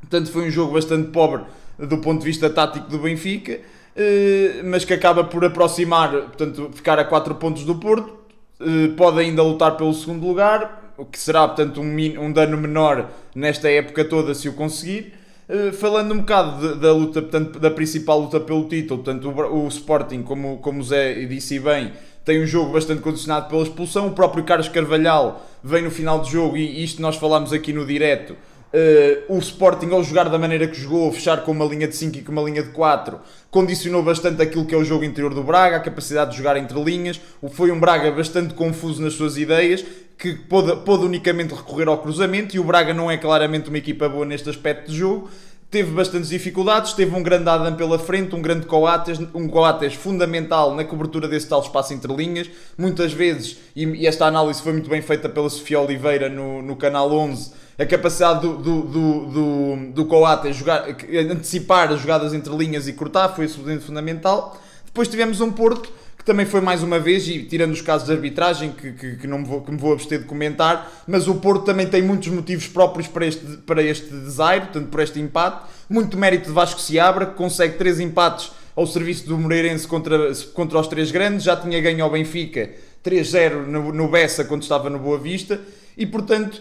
Portanto, 0.00 0.30
foi 0.30 0.46
um 0.46 0.50
jogo 0.50 0.74
bastante 0.74 1.08
pobre 1.10 1.42
do 1.78 1.98
ponto 1.98 2.20
de 2.20 2.26
vista 2.26 2.50
tático 2.50 2.88
do 2.88 2.98
Benfica, 2.98 3.60
eh, 3.96 4.62
mas 4.64 4.84
que 4.84 4.92
acaba 4.92 5.24
por 5.24 5.44
aproximar, 5.44 6.10
portanto, 6.10 6.70
ficar 6.74 6.98
a 6.98 7.04
4 7.04 7.34
pontos 7.36 7.64
do 7.64 7.76
Porto. 7.76 8.12
Eh, 8.60 8.88
Pode 8.96 9.20
ainda 9.20 9.42
lutar 9.42 9.76
pelo 9.76 9.92
segundo 9.94 10.26
lugar, 10.26 10.92
o 10.96 11.04
que 11.04 11.18
será, 11.18 11.46
portanto, 11.48 11.80
um, 11.80 12.20
um 12.20 12.32
dano 12.32 12.56
menor 12.58 13.10
nesta 13.34 13.70
época 13.70 14.04
toda 14.04 14.34
se 14.34 14.48
o 14.48 14.52
conseguir. 14.52 15.14
Uh, 15.48 15.72
falando 15.72 16.12
um 16.14 16.18
bocado 16.18 16.76
da 16.76 16.92
luta, 16.92 17.20
portanto, 17.20 17.58
da 17.58 17.72
principal 17.72 18.20
luta 18.20 18.38
pelo 18.38 18.68
título, 18.68 19.02
portanto, 19.02 19.28
o, 19.28 19.64
o 19.64 19.68
Sporting, 19.68 20.22
como, 20.22 20.58
como 20.58 20.78
o 20.78 20.84
Zé 20.84 21.24
disse 21.24 21.58
bem, 21.58 21.90
tem 22.24 22.40
um 22.40 22.46
jogo 22.46 22.72
bastante 22.72 23.00
condicionado 23.02 23.48
pela 23.48 23.62
expulsão. 23.62 24.06
O 24.06 24.12
próprio 24.12 24.44
Carlos 24.44 24.68
Carvalhal 24.68 25.44
vem 25.64 25.82
no 25.82 25.90
final 25.90 26.20
do 26.20 26.28
jogo, 26.28 26.56
e 26.56 26.84
isto 26.84 27.02
nós 27.02 27.16
falámos 27.16 27.52
aqui 27.52 27.72
no 27.72 27.84
direto. 27.84 28.36
Uh, 28.72 29.34
o 29.34 29.38
Sporting, 29.38 29.90
ao 29.90 30.02
jogar 30.02 30.28
da 30.28 30.38
maneira 30.38 30.66
que 30.66 30.78
jogou, 30.78 31.12
fechar 31.12 31.42
com 31.42 31.52
uma 31.52 31.64
linha 31.64 31.88
de 31.88 31.96
5 31.96 32.18
e 32.18 32.22
com 32.22 32.32
uma 32.32 32.42
linha 32.42 32.62
de 32.62 32.70
4, 32.70 33.18
condicionou 33.50 34.02
bastante 34.02 34.40
aquilo 34.42 34.64
que 34.64 34.74
é 34.74 34.78
o 34.78 34.84
jogo 34.84 35.04
interior 35.04 35.34
do 35.34 35.42
Braga, 35.42 35.76
a 35.76 35.80
capacidade 35.80 36.32
de 36.32 36.36
jogar 36.36 36.56
entre 36.56 36.80
linhas. 36.82 37.20
Foi 37.50 37.70
um 37.70 37.80
Braga 37.80 38.10
bastante 38.10 38.54
confuso 38.54 39.02
nas 39.02 39.14
suas 39.14 39.36
ideias, 39.36 39.84
que 40.16 40.34
pôde, 40.34 40.76
pôde 40.84 41.04
unicamente 41.04 41.54
recorrer 41.54 41.88
ao 41.88 41.98
cruzamento. 41.98 42.54
E 42.54 42.58
o 42.58 42.64
Braga 42.64 42.94
não 42.94 43.10
é 43.10 43.16
claramente 43.16 43.68
uma 43.68 43.78
equipa 43.78 44.08
boa 44.08 44.24
neste 44.24 44.48
aspecto 44.48 44.90
de 44.90 44.98
jogo. 44.98 45.30
Teve 45.70 45.92
bastantes 45.92 46.30
dificuldades, 46.30 46.94
teve 46.94 47.14
um 47.14 47.22
grande 47.22 47.48
Adam 47.48 47.76
pela 47.76 47.96
frente, 47.96 48.34
um 48.34 48.42
grande 48.42 48.66
Coates, 48.66 49.20
um 49.32 49.46
Coates 49.46 49.94
fundamental 49.94 50.74
na 50.74 50.82
cobertura 50.82 51.28
desse 51.28 51.48
tal 51.48 51.60
espaço 51.60 51.94
entre 51.94 52.12
linhas. 52.12 52.50
Muitas 52.76 53.12
vezes, 53.12 53.56
e, 53.76 53.84
e 53.84 54.04
esta 54.04 54.26
análise 54.26 54.60
foi 54.60 54.72
muito 54.72 54.90
bem 54.90 55.00
feita 55.00 55.28
pela 55.28 55.48
Sofia 55.48 55.78
Oliveira 55.78 56.28
no, 56.28 56.60
no 56.60 56.74
canal 56.74 57.12
11, 57.12 57.52
a 57.80 57.86
capacidade 57.86 58.42
do, 58.42 58.58
do, 58.58 58.82
do, 58.82 59.26
do, 59.26 59.92
do 59.92 60.04
Coates 60.04 60.54
jogar, 60.54 60.84
antecipar 61.30 61.90
as 61.90 62.00
jogadas 62.00 62.34
entre 62.34 62.54
linhas 62.54 62.86
e 62.86 62.92
cortar 62.92 63.30
foi 63.30 63.46
absolutamente 63.46 63.86
fundamental. 63.86 64.60
Depois 64.84 65.08
tivemos 65.08 65.40
um 65.40 65.50
Porto 65.50 65.90
que 66.18 66.22
também 66.22 66.44
foi 66.44 66.60
mais 66.60 66.82
uma 66.82 66.98
vez, 66.98 67.26
e 67.26 67.42
tirando 67.44 67.72
os 67.72 67.80
casos 67.80 68.06
de 68.06 68.12
arbitragem, 68.12 68.72
que, 68.72 68.92
que, 68.92 69.16
que 69.16 69.26
não 69.26 69.38
me 69.38 69.46
vou, 69.46 69.62
que 69.62 69.70
me 69.72 69.78
vou 69.78 69.94
abster 69.94 70.18
de 70.18 70.26
comentar, 70.26 70.92
mas 71.06 71.26
o 71.26 71.36
Porto 71.36 71.64
também 71.64 71.86
tem 71.86 72.02
muitos 72.02 72.28
motivos 72.28 72.68
próprios 72.68 73.08
para 73.08 73.26
este, 73.26 73.46
para 73.64 73.82
este 73.82 74.10
desaire, 74.10 74.66
portanto, 74.66 74.88
por 74.88 75.00
este 75.00 75.18
empate. 75.18 75.66
Muito 75.88 76.18
mérito 76.18 76.48
de 76.48 76.52
Vasco 76.52 76.78
Seabra, 76.78 77.24
que 77.24 77.34
consegue 77.34 77.78
três 77.78 77.98
empates 77.98 78.52
ao 78.76 78.86
serviço 78.86 79.26
do 79.26 79.38
Moreirense 79.38 79.88
contra, 79.88 80.30
contra 80.52 80.78
os 80.78 80.86
três 80.86 81.10
grandes, 81.10 81.44
já 81.44 81.56
tinha 81.56 81.80
ganho 81.80 82.04
ao 82.04 82.10
Benfica 82.10 82.68
3-0 83.02 83.64
no, 83.64 83.90
no 83.90 84.08
Bessa 84.08 84.44
quando 84.44 84.60
estava 84.60 84.90
no 84.90 84.98
Boa 84.98 85.16
Vista, 85.16 85.58
e 85.96 86.04
portanto 86.04 86.60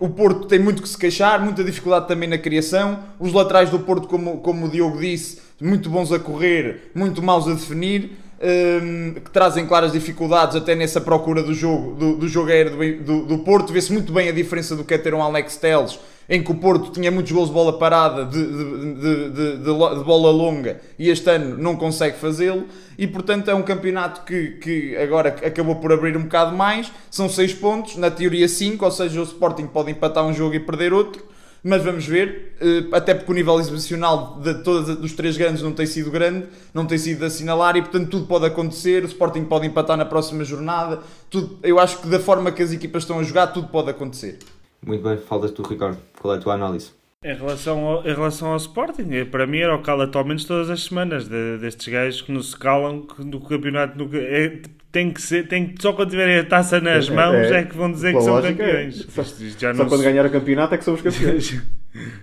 o 0.00 0.08
Porto 0.08 0.46
tem 0.46 0.58
muito 0.58 0.82
que 0.82 0.88
se 0.88 0.96
queixar, 0.98 1.42
muita 1.42 1.62
dificuldade 1.64 2.08
também 2.08 2.28
na 2.28 2.38
criação. 2.38 3.00
Os 3.18 3.32
laterais 3.32 3.70
do 3.70 3.78
Porto, 3.78 4.08
como, 4.08 4.38
como 4.38 4.66
o 4.66 4.68
Diogo 4.68 4.98
disse, 4.98 5.38
muito 5.60 5.88
bons 5.88 6.12
a 6.12 6.18
correr, 6.18 6.90
muito 6.94 7.22
maus 7.22 7.46
a 7.48 7.52
definir, 7.52 8.12
hum, 8.42 9.14
que 9.14 9.30
trazem 9.30 9.66
claras 9.66 9.92
dificuldades 9.92 10.56
até 10.56 10.74
nessa 10.74 11.00
procura 11.00 11.42
do 11.42 11.54
jogo, 11.54 11.94
do, 11.94 12.16
do 12.16 12.28
jogo 12.28 12.50
aéreo 12.50 12.76
do, 12.76 13.04
do, 13.04 13.26
do 13.26 13.38
Porto. 13.38 13.72
Vê-se 13.72 13.92
muito 13.92 14.12
bem 14.12 14.28
a 14.28 14.32
diferença 14.32 14.74
do 14.76 14.84
que 14.84 14.94
é 14.94 14.98
ter 14.98 15.14
um 15.14 15.22
Alex 15.22 15.56
Teles, 15.56 15.98
em 16.28 16.42
que 16.42 16.50
o 16.50 16.54
Porto 16.54 16.90
tinha 16.90 17.10
muitos 17.10 17.32
gols 17.32 17.48
de 17.48 17.54
bola 17.54 17.78
parada, 17.78 18.24
de, 18.24 18.44
de, 18.44 19.30
de, 19.30 19.56
de, 19.58 19.64
bola 19.64 20.30
longa, 20.30 20.80
e 20.98 21.08
este 21.08 21.28
ano 21.30 21.56
não 21.58 21.76
consegue 21.76 22.16
fazê-lo. 22.18 22.64
E 22.96 23.06
portanto 23.06 23.50
é 23.50 23.54
um 23.54 23.62
campeonato 23.62 24.22
que, 24.24 24.52
que 24.52 24.96
agora 24.96 25.30
acabou 25.30 25.76
por 25.76 25.92
abrir 25.92 26.16
um 26.16 26.22
bocado 26.22 26.56
mais. 26.56 26.90
São 27.10 27.28
6 27.28 27.54
pontos, 27.54 27.96
na 27.96 28.10
teoria 28.10 28.48
5, 28.48 28.84
ou 28.84 28.90
seja, 28.90 29.20
o 29.20 29.24
Sporting 29.24 29.66
pode 29.66 29.90
empatar 29.90 30.24
um 30.24 30.32
jogo 30.32 30.54
e 30.54 30.60
perder 30.60 30.92
outro. 30.92 31.34
Mas 31.66 31.82
vamos 31.82 32.04
ver, 32.04 32.56
eh, 32.60 32.84
até 32.92 33.14
porque 33.14 33.32
o 33.32 33.34
nível 33.34 33.58
exibicional 33.58 34.38
de 34.38 34.62
todos 34.62 34.96
dos 34.98 35.14
três 35.14 35.34
grandes 35.38 35.62
não 35.62 35.72
tem 35.72 35.86
sido 35.86 36.10
grande, 36.10 36.44
não 36.74 36.84
tem 36.84 36.98
sido 36.98 37.20
de 37.20 37.24
assinalar 37.24 37.74
e 37.74 37.80
portanto 37.80 38.10
tudo 38.10 38.26
pode 38.26 38.44
acontecer. 38.44 39.02
O 39.02 39.06
Sporting 39.06 39.44
pode 39.44 39.66
empatar 39.66 39.96
na 39.96 40.04
próxima 40.04 40.44
jornada. 40.44 41.00
Tudo, 41.30 41.58
eu 41.62 41.78
acho 41.78 42.00
que 42.00 42.06
da 42.06 42.20
forma 42.20 42.52
que 42.52 42.62
as 42.62 42.70
equipas 42.70 43.04
estão 43.04 43.18
a 43.18 43.22
jogar, 43.22 43.46
tudo 43.46 43.68
pode 43.68 43.88
acontecer. 43.88 44.38
Muito 44.86 45.02
bem, 45.02 45.16
faltas 45.18 45.50
tu, 45.52 45.62
Ricardo. 45.62 45.98
Qual 46.20 46.34
é 46.34 46.38
a 46.38 46.40
tua 46.40 46.54
análise? 46.54 46.92
Em 47.22 47.34
relação, 47.34 47.78
ao, 47.86 48.02
em 48.06 48.12
relação 48.14 48.48
ao 48.50 48.56
Sporting, 48.58 49.08
eh, 49.12 49.24
para 49.24 49.46
mim 49.46 49.58
era 49.58 49.74
o 49.74 49.80
cala 49.82 50.10
ao 50.12 50.24
menos 50.26 50.44
todas 50.44 50.68
as 50.68 50.84
semanas 50.84 51.26
de- 51.26 51.56
destes 51.58 51.88
gajos 51.88 52.20
que 52.20 52.30
não 52.30 52.42
se 52.42 52.54
calam, 52.54 53.00
que 53.00 53.24
no 53.24 53.40
campeonato 53.40 53.96
nunca, 53.96 54.18
é, 54.18 54.60
tem 54.92 55.10
que 55.10 55.22
ser, 55.22 55.48
tem 55.48 55.68
que, 55.68 55.80
só 55.80 55.94
quando 55.94 56.10
tiverem 56.10 56.38
a 56.38 56.44
taça 56.44 56.80
nas 56.82 57.08
É, 57.08 57.14
mãos 57.14 57.34
é, 57.50 57.60
é, 57.60 57.64
que 57.64 57.74
vão 57.74 57.90
dizer 57.90 58.12
que 58.14 58.20
são 58.20 58.38
é. 58.38 58.42
campeões. 58.42 59.06
Só- 59.08 59.22
já 59.58 59.72
Só 59.74 59.82
não 59.82 59.88
quando 59.88 60.00
se- 60.02 60.06
ganhar 60.06 60.26
o 60.26 60.30
campeonato 60.30 60.74
é 60.74 60.78
que 60.78 60.84
somos 60.84 61.00
campeões. 61.02 61.62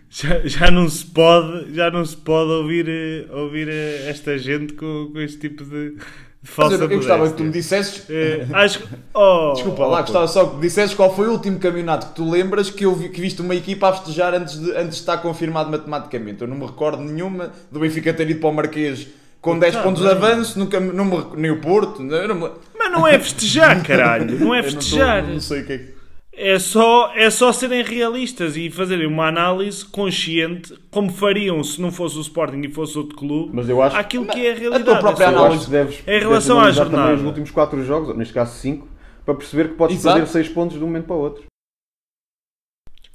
já, 0.09 0.39
já 0.45 0.69
não 0.69 0.87
se 0.87 1.05
pode 1.05 1.73
já 1.73 1.89
não 1.89 2.05
se 2.05 2.17
pode 2.17 2.51
ouvir 2.51 2.87
eh, 2.87 3.25
ouvir 3.31 3.69
esta 3.69 4.37
gente 4.37 4.73
com, 4.73 5.09
com 5.11 5.19
este 5.19 5.39
tipo 5.49 5.63
de, 5.65 5.95
falsa 6.43 6.75
eu, 6.75 6.81
eu 6.81 6.97
gostava 6.97 7.29
que 7.29 7.37
tu 7.37 7.43
me 7.43 7.51
dissesses. 7.51 8.03
Eh, 8.09 8.45
acho 8.53 8.81
oh, 9.13 9.53
Desculpa 9.53 9.85
lá, 9.85 9.99
oh, 9.99 10.01
gostava 10.01 10.27
só 10.27 10.45
que 10.45 10.55
me 10.55 10.61
dissesses 10.61 10.95
qual 10.95 11.15
foi 11.15 11.27
o 11.27 11.31
último 11.31 11.59
campeonato 11.59 12.07
que 12.07 12.15
tu 12.15 12.29
lembras 12.29 12.69
que, 12.69 12.85
eu 12.85 12.95
vi, 12.95 13.09
que 13.09 13.21
viste 13.21 13.41
uma 13.41 13.55
equipa 13.55 13.89
a 13.89 13.93
festejar 13.93 14.33
antes 14.33 14.59
de, 14.59 14.71
antes 14.71 14.95
de 14.95 15.01
estar 15.01 15.17
confirmado 15.17 15.69
matematicamente. 15.69 16.41
Eu 16.41 16.47
não 16.47 16.57
me 16.57 16.65
recordo 16.65 17.01
nenhuma 17.03 17.51
do 17.71 17.79
Benfica 17.79 18.13
ter 18.13 18.29
ido 18.29 18.39
para 18.39 18.49
o 18.49 18.53
Marquês 18.53 19.07
com 19.39 19.57
10 19.57 19.73
Tá 19.75 19.81
pontos 19.81 20.01
de 20.03 20.07
avanço, 20.09 20.59
nunca, 20.59 20.79
não 20.79 21.05
me, 21.05 21.17
nem 21.35 21.51
o 21.51 21.59
Porto. 21.59 22.01
Não, 22.03 22.27
não, 22.27 22.35
me- 22.35 22.51
mas 22.77 22.91
não 22.91 23.07
é 23.07 23.17
festejar 23.19 23.81
caralho 23.85 24.39
não 24.39 24.53
é 24.53 24.59
eu 24.59 24.63
não, 24.63 24.69
tô- 24.71 24.79
festejar 24.79 25.23
não 25.27 25.39
sei 25.39 25.61
o 25.61 25.65
que 25.65 25.73
é 25.73 25.77
que. 25.77 26.00
É 26.43 26.57
só, 26.57 27.11
é 27.13 27.29
só 27.29 27.51
serem 27.51 27.83
realistas 27.83 28.57
e 28.57 28.69
fazerem 28.71 29.05
uma 29.05 29.27
análise 29.27 29.85
consciente, 29.85 30.73
como 30.89 31.11
fariam 31.11 31.63
se 31.63 31.79
não 31.79 31.91
fosse 31.91 32.17
o 32.17 32.21
Sporting 32.21 32.61
e 32.61 32.71
fosse 32.71 32.97
outro 32.97 33.15
clube, 33.15 33.51
Mas 33.53 33.69
eu 33.69 33.79
acho- 33.81 33.95
aquilo 33.95 34.25
que 34.25 34.45
é 34.45 34.49
a 34.49 34.53
a 34.53 34.57
realidade. 34.57 34.83
tua 34.85 34.97
própria 34.97 35.25
É 35.25 35.27
Eu 35.33 35.37
análise. 35.39 35.69
deves, 35.69 35.99
Em 36.07 36.19
relação 36.19 36.59
deves 36.61 36.79
à 36.79 36.83
jornada. 36.83 37.13
os 37.13 37.23
últimos 37.23 37.51
4 37.51 37.83
jogos, 37.83 38.09
ou 38.09 38.15
neste 38.17 38.33
caso 38.33 38.55
5, 38.57 38.87
para 39.23 39.35
perceber 39.35 39.69
que 39.69 39.75
podes 39.75 39.97
Exato. 39.97 40.15
perder 40.17 40.31
6 40.31 40.49
pontos 40.49 40.77
de 40.77 40.83
um 40.83 40.87
momento 40.87 41.05
para 41.05 41.15
o 41.15 41.19
outro. 41.19 41.43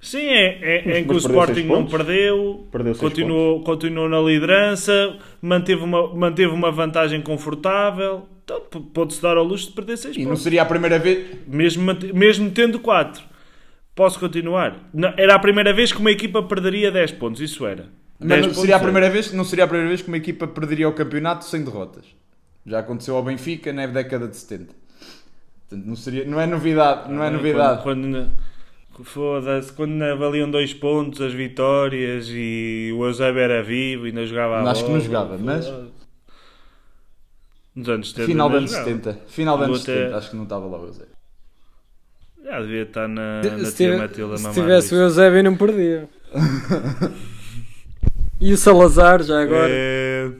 Sim, 0.00 0.20
é, 0.28 0.58
é, 0.62 0.88
é 0.92 0.98
em 1.00 1.04
que 1.04 1.12
o 1.12 1.16
Sporting 1.16 1.62
não 1.64 1.76
pontos. 1.78 1.92
perdeu, 1.92 2.68
Perdeu 2.70 2.94
continuou, 2.94 3.60
continuou 3.64 4.08
na 4.08 4.20
liderança, 4.20 5.18
manteve 5.42 5.82
uma, 5.82 6.14
manteve 6.14 6.52
uma 6.52 6.70
vantagem 6.70 7.20
confortável. 7.20 8.28
Então, 8.46 8.60
pode-se 8.94 9.20
dar 9.20 9.36
ao 9.36 9.42
luxo 9.42 9.66
de 9.66 9.72
perder 9.72 9.96
6 9.96 10.16
E 10.18 10.24
não 10.24 10.36
seria 10.36 10.62
a 10.62 10.64
primeira 10.64 11.00
vez. 11.00 11.36
Mesmo, 11.48 11.92
mesmo 12.14 12.48
tendo 12.52 12.78
4. 12.78 13.20
Posso 13.92 14.20
continuar? 14.20 14.88
Não, 14.94 15.12
era 15.16 15.34
a 15.34 15.38
primeira 15.38 15.72
vez 15.72 15.90
que 15.90 15.98
uma 15.98 16.12
equipa 16.12 16.40
perderia 16.44 16.92
10 16.92 17.12
pontos, 17.12 17.40
isso 17.40 17.66
era. 17.66 17.86
Mas 18.20 18.28
10 18.28 18.46
não 18.46 18.54
seria, 18.54 18.76
a 18.76 18.78
primeira 18.78 19.10
vez, 19.10 19.32
não 19.32 19.44
seria 19.44 19.64
a 19.64 19.66
primeira 19.66 19.88
vez 19.88 20.00
que 20.00 20.08
uma 20.08 20.16
equipa 20.16 20.46
perderia 20.46 20.88
o 20.88 20.92
campeonato 20.92 21.44
sem 21.44 21.64
derrotas. 21.64 22.04
Já 22.64 22.78
aconteceu 22.78 23.16
ao 23.16 23.22
Benfica 23.24 23.72
na 23.72 23.86
década 23.86 24.28
de 24.28 24.36
70. 24.36 24.72
Portanto, 25.68 25.84
não, 25.84 25.96
seria, 25.96 26.24
não 26.24 26.40
é 26.40 26.46
novidade. 26.46 27.12
Não 27.12 27.24
é 27.24 27.30
novidade. 27.30 27.82
Quando, 27.82 28.30
quando, 28.92 29.06
foda-se, 29.06 29.72
quando 29.72 30.00
avaliam 30.02 30.48
dois 30.48 30.72
pontos 30.72 31.20
as 31.20 31.32
vitórias 31.32 32.28
e 32.30 32.92
o 32.96 33.04
Eusébio 33.04 33.40
era 33.40 33.60
vivo 33.62 34.06
e 34.06 34.10
ainda 34.10 34.24
jogava 34.24 34.58
a 34.58 34.70
Acho 34.70 34.82
que 34.82 34.86
bola, 34.86 34.98
não 34.98 35.04
jogava, 35.04 35.38
mas-. 35.38 35.72
Nos 37.76 37.88
anos 37.90 38.10
70. 38.10 38.26
Final 38.26 38.48
de 38.48 38.54
ainda 38.56 38.58
anos 38.58 38.70
jogava. 38.70 38.90
70. 38.90 39.20
Final 39.28 39.58
de 39.58 39.64
anos 39.64 39.82
Até- 39.82 39.94
70. 39.94 40.16
Acho 40.16 40.30
que 40.30 40.36
não 40.36 40.42
estava 40.44 40.66
lá 40.66 40.78
o 40.80 40.86
Eusébio. 40.86 41.16
Já 42.44 42.60
devia 42.60 42.82
estar 42.82 43.08
na, 43.08 43.42
na 43.42 43.64
Se, 43.66 43.76
tia 43.76 43.90
tive- 43.90 43.96
Matilda 43.96 44.36
se 44.38 44.52
tivesse 44.52 44.94
o. 44.94 44.98
Eusébio, 44.98 45.42
não 45.44 45.56
perdia. 45.56 46.08
e 48.40 48.52
o 48.52 48.56
Salazar, 48.56 49.22
já 49.22 49.42
agora. 49.42 49.68
É... 49.70 50.30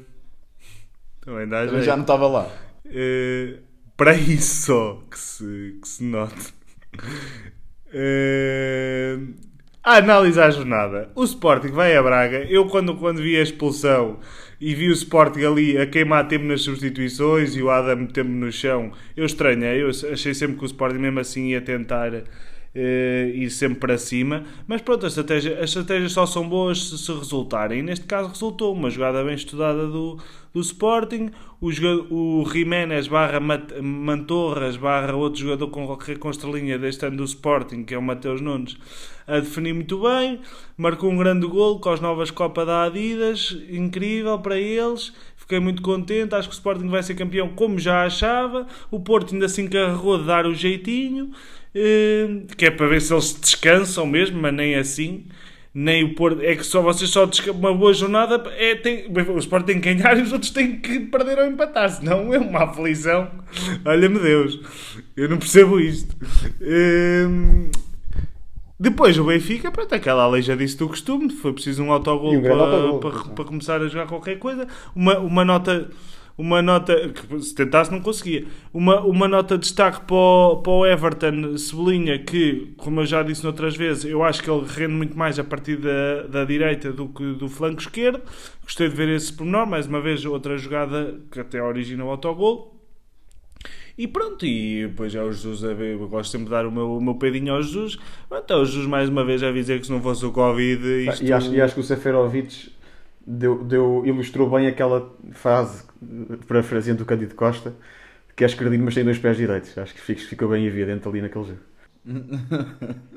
Também 1.20 1.48
dá 1.48 1.66
Também 1.66 1.82
já 1.82 1.94
não 1.96 2.02
estava 2.02 2.26
lá. 2.28 2.48
Eh, 2.86 3.56
para 3.96 4.14
isso 4.14 4.66
só 4.66 5.02
que 5.10 5.18
se, 5.18 5.78
que 5.82 5.88
se 5.88 6.04
note. 6.04 6.54
Eh, 7.92 9.18
a 9.82 9.96
análise 9.96 10.40
à 10.40 10.50
jornada. 10.50 11.10
O 11.14 11.24
Sporting 11.24 11.68
vai 11.72 11.96
a 11.96 12.02
Braga. 12.02 12.38
Eu, 12.44 12.66
quando, 12.68 12.96
quando 12.96 13.18
vi 13.22 13.36
a 13.36 13.42
expulsão 13.42 14.18
e 14.60 14.74
vi 14.74 14.88
o 14.88 14.92
Sporting 14.92 15.44
ali 15.44 15.78
a 15.78 15.86
queimar 15.86 16.26
tempo 16.28 16.44
nas 16.44 16.62
substituições 16.62 17.56
e 17.56 17.62
o 17.62 17.70
Adam 17.70 18.06
tempo 18.06 18.30
no 18.30 18.50
chão, 18.50 18.92
eu 19.16 19.24
estranhei. 19.24 19.82
Eu 19.82 19.90
achei 19.90 20.34
sempre 20.34 20.56
que 20.56 20.64
o 20.64 20.66
Sporting, 20.66 20.98
mesmo 20.98 21.20
assim, 21.20 21.48
ia 21.48 21.60
tentar 21.60 22.12
eh, 22.76 23.32
ir 23.34 23.50
sempre 23.50 23.78
para 23.80 23.96
cima. 23.96 24.44
Mas 24.68 24.82
pronto, 24.82 25.04
a 25.06 25.08
estratégia, 25.08 25.54
as 25.58 25.70
estratégias 25.70 26.12
só 26.12 26.26
são 26.26 26.46
boas 26.48 26.90
se, 26.90 26.98
se 26.98 27.12
resultarem. 27.12 27.78
E 27.78 27.82
neste 27.82 28.04
caso 28.06 28.28
resultou. 28.28 28.74
Uma 28.74 28.90
jogada 28.90 29.24
bem 29.24 29.34
estudada 29.34 29.86
do, 29.86 30.18
do 30.52 30.60
Sporting. 30.60 31.30
O, 31.60 31.70
o 32.40 32.44
Jiménez 32.50 33.08
barra 33.08 33.40
Mat- 33.40 33.80
Mantorras 33.80 34.76
barra 34.76 35.14
outro 35.16 35.40
jogador 35.40 35.68
com 35.68 35.96
com 36.18 36.30
estrelinha 36.30 36.78
deste 36.78 37.06
ano 37.06 37.16
do 37.16 37.24
Sporting, 37.24 37.82
que 37.84 37.94
é 37.94 37.98
o 37.98 38.02
Mateus 38.02 38.42
Nunes, 38.42 38.76
a 39.26 39.40
definir 39.40 39.72
muito 39.72 40.02
bem. 40.02 40.40
Marcou 40.76 41.10
um 41.10 41.16
grande 41.16 41.46
gol 41.46 41.80
com 41.80 41.88
as 41.88 42.00
novas 42.00 42.30
Copa 42.30 42.66
da 42.66 42.84
Adidas. 42.84 43.56
Incrível 43.70 44.38
para 44.38 44.58
eles. 44.58 45.14
Fiquei 45.46 45.60
muito 45.60 45.80
contente. 45.82 46.34
Acho 46.34 46.48
que 46.48 46.54
o 46.54 46.58
Sporting 46.58 46.88
vai 46.88 47.02
ser 47.02 47.14
campeão 47.14 47.48
como 47.50 47.78
já 47.78 48.04
achava. 48.04 48.66
O 48.90 48.98
Porto 49.00 49.32
ainda 49.32 49.48
se 49.48 49.62
encarregou 49.62 50.18
de 50.18 50.24
dar 50.26 50.44
o 50.46 50.54
jeitinho. 50.54 51.30
eh, 51.74 52.26
Que 52.56 52.66
é 52.66 52.70
para 52.70 52.86
ver 52.88 53.00
se 53.00 53.12
eles 53.14 53.32
descansam 53.40 54.06
mesmo, 54.06 54.40
mas 54.40 54.52
nem 54.54 54.74
assim. 54.74 55.24
nem 55.74 56.02
o 56.04 56.14
Porto. 56.14 56.42
É 56.42 56.56
que 56.56 56.64
só 56.64 56.80
vocês 56.82 57.10
só 57.10 57.28
uma 57.52 57.74
boa 57.74 57.92
jornada 57.94 58.42
é, 58.56 58.74
tem, 58.76 59.06
o 59.08 59.38
Sport 59.38 59.66
tem 59.66 59.80
que 59.80 59.94
ganhar 59.94 60.18
e 60.18 60.22
os 60.22 60.32
outros 60.32 60.50
têm 60.50 60.80
que 60.80 61.00
perder 61.00 61.38
ou 61.38 61.46
empatar, 61.46 61.90
senão 61.90 62.32
é 62.32 62.38
uma 62.38 62.64
aflição. 62.64 63.30
Olha-me 63.84 64.18
Deus, 64.18 64.58
eu 65.16 65.28
não 65.28 65.36
percebo 65.38 65.78
isto. 65.78 66.16
Hum, 66.60 67.68
depois 68.78 69.18
o 69.18 69.24
Benfica, 69.24 69.70
pronto, 69.70 69.94
aquela 69.94 70.24
aleijadice 70.24 70.76
do 70.76 70.88
costume, 70.88 71.30
foi 71.30 71.52
preciso 71.52 71.82
um 71.82 71.90
autogol 71.90 72.34
um 72.34 72.42
para, 72.42 72.54
autogol. 72.54 72.98
para, 73.00 73.30
para 73.30 73.44
começar 73.44 73.80
a 73.80 73.88
jogar 73.88 74.06
qualquer 74.06 74.38
coisa. 74.38 74.66
Uma, 74.94 75.18
uma 75.18 75.44
nota. 75.44 75.90
Uma 76.38 76.60
nota 76.60 76.94
que 77.08 77.40
se 77.40 77.54
tentasse 77.54 77.90
não 77.90 77.98
conseguia. 77.98 78.46
Uma, 78.70 79.00
uma 79.00 79.26
nota 79.26 79.56
de 79.56 79.62
destaque 79.62 80.02
para 80.02 80.14
o, 80.14 80.56
para 80.58 80.70
o 80.70 80.84
Everton 80.84 81.56
Cebolinha, 81.56 82.18
que, 82.18 82.74
como 82.76 83.00
eu 83.00 83.06
já 83.06 83.22
disse 83.22 83.42
noutras 83.42 83.74
vezes, 83.74 84.04
eu 84.04 84.22
acho 84.22 84.42
que 84.42 84.50
ele 84.50 84.66
rende 84.66 84.92
muito 84.92 85.16
mais 85.16 85.38
a 85.38 85.44
partir 85.44 85.78
da, 85.78 86.26
da 86.28 86.44
direita 86.44 86.92
do 86.92 87.08
que 87.08 87.32
do 87.32 87.48
flanco 87.48 87.80
esquerdo. 87.80 88.20
Gostei 88.62 88.86
de 88.86 88.94
ver 88.94 89.08
esse 89.08 89.32
pormenor, 89.32 89.66
mais 89.66 89.86
uma 89.86 89.98
vez, 89.98 90.26
outra 90.26 90.58
jogada 90.58 91.18
que 91.32 91.40
até 91.40 91.62
origina 91.62 92.04
o 92.04 92.10
autogol. 92.10 92.75
E 93.98 94.06
pronto, 94.06 94.44
e 94.44 94.86
depois 94.86 95.14
é 95.14 95.22
o 95.22 95.32
Jesus 95.32 95.64
a 95.64 95.72
ver, 95.72 95.94
eu 95.94 96.08
gosto 96.08 96.30
sempre 96.30 96.46
de 96.46 96.50
dar 96.50 96.66
o 96.66 96.70
meu, 96.70 96.96
o 96.96 97.00
meu 97.00 97.14
pedinho 97.14 97.54
ao 97.54 97.62
Jesus. 97.62 97.98
Então, 98.30 98.60
o 98.60 98.64
Jesus 98.64 98.86
mais 98.86 99.08
uma 99.08 99.24
vez 99.24 99.42
a 99.42 99.50
dizer 99.50 99.80
que 99.80 99.86
se 99.86 99.92
não 99.92 100.02
fosse 100.02 100.24
o 100.26 100.32
Covid, 100.32 101.08
isto... 101.08 101.24
E 101.24 101.32
acho, 101.32 101.54
e 101.54 101.60
acho 101.60 101.74
que 101.74 101.80
o 101.80 101.84
Seferovic 101.84 102.72
deu, 103.26 103.64
deu, 103.64 104.02
ilustrou 104.04 104.50
bem 104.50 104.66
aquela 104.66 105.10
frase 105.32 105.84
parafraseando 106.46 107.02
o 107.02 107.06
Cândido 107.06 107.34
Costa 107.34 107.74
que 108.36 108.44
é 108.44 108.46
esquerdino 108.46 108.84
mas 108.84 108.94
tem 108.94 109.02
dois 109.02 109.18
pés 109.18 109.38
direitos. 109.38 109.76
Acho 109.78 109.94
que 109.94 110.14
ficou 110.14 110.50
bem 110.50 110.66
evidente 110.66 111.08
ali 111.08 111.22
naquele 111.22 111.46
jogo. 111.46 111.60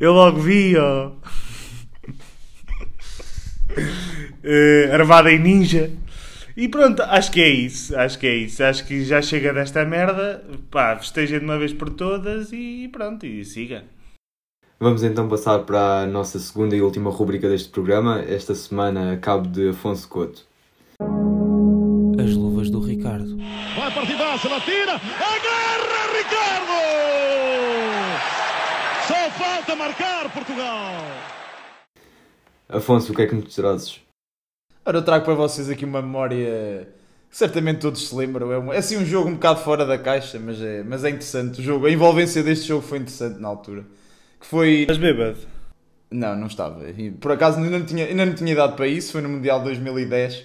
Eu 0.00 0.12
logo 0.12 0.40
vi, 0.40 0.76
ó. 0.76 1.10
Eh, 4.44 4.90
armada 4.92 5.32
em 5.32 5.38
ninja. 5.38 5.90
E 6.56 6.68
pronto, 6.68 7.02
acho 7.02 7.30
que 7.32 7.40
é 7.40 7.48
isso. 7.48 7.96
Acho 7.96 8.18
que 8.18 8.26
é 8.26 8.34
isso. 8.36 8.62
Acho 8.62 8.86
que 8.86 9.04
já 9.04 9.22
chega 9.22 9.52
desta 9.52 9.84
merda. 9.84 10.44
Pá, 10.70 10.96
festeja 10.96 11.38
de 11.38 11.44
uma 11.44 11.58
vez 11.58 11.72
por 11.72 11.90
todas 11.90 12.52
e 12.52 12.88
pronto, 12.92 13.24
e 13.24 13.44
siga. 13.44 13.84
Vamos 14.78 15.04
então 15.04 15.28
passar 15.28 15.60
para 15.60 16.02
a 16.02 16.06
nossa 16.06 16.40
segunda 16.40 16.74
e 16.74 16.82
última 16.82 17.08
rubrica 17.08 17.48
deste 17.48 17.68
programa, 17.68 18.20
esta 18.20 18.52
semana 18.52 19.12
a 19.12 19.16
cabo 19.16 19.46
de 19.46 19.68
Afonso 19.68 20.08
Couto. 20.08 20.44
As 22.18 22.34
luvas 22.34 22.68
do 22.68 22.80
Ricardo. 22.80 23.36
Vai 23.76 23.94
partidaça, 23.94 24.48
ela 24.48 24.60
tira, 24.60 24.94
agarra 24.94 26.02
Ricardo! 26.18 26.72
Só 29.06 29.30
falta 29.38 29.76
marcar 29.76 30.32
Portugal! 30.32 30.94
Afonso, 32.68 33.12
o 33.12 33.14
que 33.14 33.22
é 33.22 33.26
que 33.26 33.36
nos 33.36 33.54
trazes? 33.54 34.00
Ora, 34.84 34.98
eu 34.98 35.02
trago 35.02 35.24
para 35.24 35.34
vocês 35.34 35.70
aqui 35.70 35.84
uma 35.84 36.02
memória 36.02 36.88
que 37.30 37.36
certamente 37.36 37.80
todos 37.80 38.08
se 38.08 38.14
lembram. 38.14 38.52
É, 38.52 38.58
um- 38.58 38.72
é 38.72 38.78
assim 38.78 38.96
um 38.96 39.04
jogo 39.04 39.28
um 39.28 39.34
bocado 39.34 39.60
fora 39.60 39.86
da 39.86 39.96
caixa, 39.96 40.38
mas 40.40 40.60
é, 40.60 40.82
mas 40.82 41.04
é 41.04 41.10
interessante. 41.10 41.60
O 41.60 41.62
jogo, 41.62 41.86
a 41.86 41.90
envolvência 41.90 42.42
deste 42.42 42.66
jogo 42.68 42.82
foi 42.82 42.98
interessante 42.98 43.40
na 43.40 43.48
altura. 43.48 43.84
Que 44.40 44.46
foi. 44.46 44.84
Mas 44.88 44.98
bêbado. 44.98 45.38
Não, 46.10 46.36
não 46.36 46.46
estava. 46.46 46.88
E, 46.90 47.10
por 47.12 47.32
acaso 47.32 47.58
ainda 47.58 47.78
não, 47.78 47.86
tinha, 47.86 48.06
ainda 48.06 48.26
não 48.26 48.34
tinha 48.34 48.52
idade 48.52 48.74
para 48.76 48.86
isso, 48.86 49.12
foi 49.12 49.22
no 49.22 49.28
Mundial 49.28 49.60
de 49.60 49.66
2010. 49.66 50.44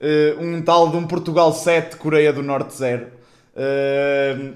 Eh, 0.00 0.36
um 0.38 0.62
tal 0.62 0.90
de 0.90 0.96
um 0.96 1.06
Portugal 1.06 1.52
7, 1.52 1.96
Coreia 1.96 2.32
do 2.32 2.42
Norte 2.42 2.76
0. 2.76 3.06
Eh, 3.56 4.52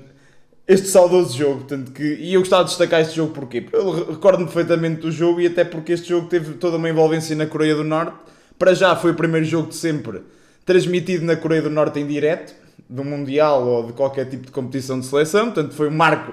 este 0.66 0.86
saudoso 0.88 1.36
jogo, 1.36 1.58
portanto, 1.60 1.92
que, 1.92 2.02
e 2.02 2.34
eu 2.34 2.40
gostava 2.40 2.64
de 2.64 2.70
destacar 2.70 3.00
este 3.00 3.16
jogo 3.16 3.32
porquê? 3.34 3.60
Porque 3.62 3.76
eu 3.76 3.90
re- 3.90 4.12
recordo-me 4.12 4.44
perfeitamente 4.46 5.00
do 5.02 5.10
jogo 5.10 5.40
e 5.40 5.46
até 5.46 5.64
porque 5.64 5.92
este 5.92 6.08
jogo 6.08 6.28
teve 6.28 6.54
toda 6.54 6.76
uma 6.76 6.88
envolvência 6.88 7.34
na 7.36 7.46
Coreia 7.46 7.74
do 7.74 7.84
Norte. 7.84 8.16
Para 8.58 8.74
já 8.74 8.94
foi 8.96 9.12
o 9.12 9.14
primeiro 9.14 9.46
jogo 9.46 9.68
de 9.68 9.76
sempre 9.76 10.22
transmitido 10.64 11.24
na 11.24 11.36
Coreia 11.36 11.62
do 11.62 11.70
Norte 11.70 12.00
em 12.00 12.06
direto, 12.06 12.54
do 12.88 13.04
Mundial 13.04 13.66
ou 13.66 13.86
de 13.86 13.92
qualquer 13.92 14.28
tipo 14.28 14.46
de 14.46 14.52
competição 14.52 14.98
de 14.98 15.06
seleção, 15.06 15.46
portanto 15.46 15.74
foi 15.74 15.88
um 15.88 15.94
marco 15.94 16.32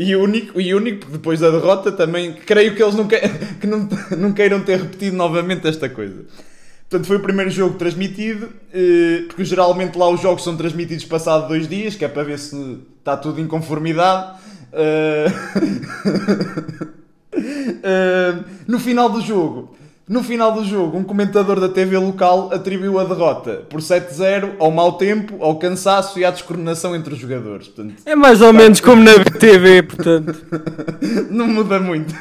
e 0.00 0.14
único, 0.14 0.60
e 0.60 0.72
único, 0.74 1.10
depois 1.10 1.40
da 1.40 1.50
derrota 1.50 1.90
também, 1.90 2.32
creio 2.32 2.76
que 2.76 2.82
eles 2.82 2.94
não, 2.94 3.08
que, 3.08 3.18
que 3.60 3.66
não, 3.66 3.88
não 4.16 4.32
queiram 4.32 4.60
ter 4.60 4.78
repetido 4.78 5.16
novamente 5.16 5.66
esta 5.66 5.88
coisa. 5.88 6.24
Portanto, 6.88 7.06
foi 7.06 7.16
o 7.16 7.20
primeiro 7.20 7.50
jogo 7.50 7.76
transmitido, 7.76 8.48
eh, 8.72 9.24
porque 9.26 9.44
geralmente 9.44 9.98
lá 9.98 10.08
os 10.08 10.22
jogos 10.22 10.42
são 10.44 10.56
transmitidos 10.56 11.04
passado 11.04 11.48
dois 11.48 11.68
dias, 11.68 11.96
que 11.96 12.04
é 12.04 12.08
para 12.08 12.22
ver 12.22 12.38
se 12.38 12.78
está 12.98 13.16
tudo 13.16 13.40
em 13.40 13.46
conformidade. 13.46 14.38
Eh, 14.72 15.26
eh, 17.82 18.34
no 18.66 18.78
final 18.78 19.10
do 19.10 19.20
jogo, 19.20 19.76
no 20.08 20.22
final 20.22 20.52
do 20.52 20.64
jogo, 20.64 20.96
um 20.96 21.04
comentador 21.04 21.60
da 21.60 21.68
TV 21.68 21.98
local 21.98 22.48
atribuiu 22.52 22.98
a 22.98 23.04
derrota 23.04 23.62
por 23.68 23.80
7-0 23.80 24.52
ao 24.58 24.70
mau 24.70 24.92
tempo, 24.92 25.36
ao 25.44 25.56
cansaço 25.56 26.18
e 26.18 26.24
à 26.24 26.30
descoordenação 26.30 26.96
entre 26.96 27.12
os 27.12 27.20
jogadores. 27.20 27.68
Portanto, 27.68 27.96
É 28.06 28.16
mais 28.16 28.40
ou 28.40 28.52
menos 28.52 28.80
como 28.80 29.02
na 29.02 29.12
TV, 29.38 29.82
portanto. 29.82 30.34
não 31.30 31.46
muda 31.46 31.78
muito. 31.78 32.14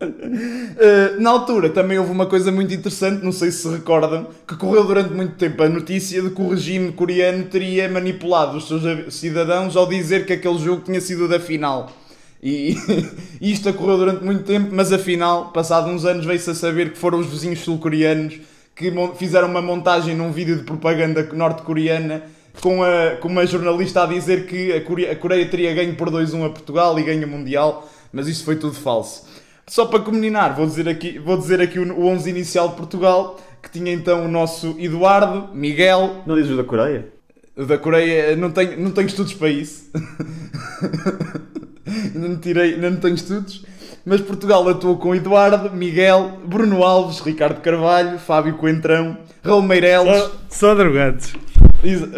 Uh, 0.00 1.18
na 1.20 1.30
altura 1.30 1.70
também 1.70 1.98
houve 1.98 2.12
uma 2.12 2.26
coisa 2.26 2.52
muito 2.52 2.72
interessante, 2.72 3.24
não 3.24 3.32
sei 3.32 3.50
se 3.50 3.62
se 3.62 3.68
recordam, 3.68 4.28
que 4.46 4.56
correu 4.56 4.84
durante 4.84 5.12
muito 5.12 5.34
tempo 5.34 5.62
a 5.62 5.68
notícia 5.68 6.22
de 6.22 6.30
que 6.30 6.40
o 6.40 6.50
regime 6.50 6.92
coreano 6.92 7.44
teria 7.44 7.88
manipulado 7.88 8.58
os 8.58 8.68
seus 8.68 9.14
cidadãos 9.14 9.76
ao 9.76 9.88
dizer 9.88 10.26
que 10.26 10.32
aquele 10.32 10.58
jogo 10.58 10.82
tinha 10.82 11.00
sido 11.00 11.26
da 11.26 11.40
final. 11.40 11.90
E 12.44 12.76
e 13.40 13.50
isto 13.50 13.70
ocorreu 13.70 13.96
durante 13.96 14.22
muito 14.22 14.44
tempo, 14.44 14.68
mas 14.70 14.92
afinal, 14.92 15.50
passado 15.50 15.88
uns 15.88 16.04
anos, 16.04 16.26
veio-se 16.26 16.50
a 16.50 16.54
saber 16.54 16.92
que 16.92 16.98
foram 16.98 17.18
os 17.18 17.26
vizinhos 17.26 17.60
sul-coreanos 17.60 18.38
que 18.76 18.92
fizeram 19.16 19.48
uma 19.48 19.62
montagem 19.62 20.14
num 20.16 20.32
vídeo 20.32 20.56
de 20.56 20.64
propaganda 20.64 21.22
norte-coreana 21.32 22.24
com, 22.60 22.82
a, 22.82 23.16
com 23.20 23.28
uma 23.28 23.46
jornalista 23.46 24.02
a 24.02 24.06
dizer 24.06 24.46
que 24.46 24.72
a 24.72 24.80
Coreia, 24.80 25.12
a 25.12 25.16
Coreia 25.16 25.46
teria 25.48 25.74
ganho 25.74 25.94
por 25.94 26.10
2-1 26.10 26.46
a 26.46 26.50
Portugal 26.50 26.98
e 26.98 27.02
ganho 27.02 27.26
o 27.26 27.30
Mundial, 27.30 27.88
mas 28.12 28.28
isso 28.28 28.44
foi 28.44 28.56
tudo 28.56 28.74
falso. 28.74 29.26
Só 29.66 29.86
para 29.86 30.00
combinar, 30.00 30.54
vou 30.54 30.66
dizer 30.66 30.88
aqui, 30.88 31.18
vou 31.18 31.36
dizer 31.38 31.60
aqui 31.60 31.78
o, 31.78 31.92
o 31.94 32.06
11 32.06 32.28
inicial 32.28 32.68
de 32.68 32.74
Portugal, 32.74 33.38
que 33.62 33.70
tinha 33.70 33.92
então 33.92 34.24
o 34.24 34.28
nosso 34.28 34.74
Eduardo, 34.78 35.54
Miguel, 35.54 36.22
Não 36.26 36.34
dizes 36.34 36.50
o 36.50 36.56
da 36.56 36.64
Coreia? 36.64 37.08
o 37.56 37.64
da 37.64 37.78
Coreia, 37.78 38.34
não 38.36 38.50
tenho, 38.50 38.78
não 38.80 38.90
tenho 38.90 39.06
estudos 39.06 39.32
para 39.34 39.48
isso. 39.48 39.90
ainda, 41.86 42.18
não 42.28 42.36
tirei, 42.36 42.74
ainda 42.74 42.90
não 42.90 42.98
tenho 42.98 43.14
estudos. 43.14 43.64
Mas 44.04 44.20
Portugal 44.20 44.68
atuou 44.68 44.98
com 44.98 45.14
Eduardo, 45.14 45.74
Miguel, 45.74 46.38
Bruno 46.44 46.82
Alves, 46.82 47.20
Ricardo 47.20 47.60
Carvalho, 47.60 48.18
Fábio 48.18 48.54
Coentrão, 48.54 49.16
Raul 49.42 49.62
Meireles, 49.62 50.18
Só, 50.18 50.32
só 50.50 50.74
drogados. 50.74 51.32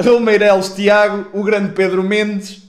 Raul 0.05 0.21
Meireles, 0.21 0.69
Tiago, 0.71 1.27
o 1.33 1.45
grande 1.45 1.73
Pedro 1.73 2.03
Mendes, 2.03 2.63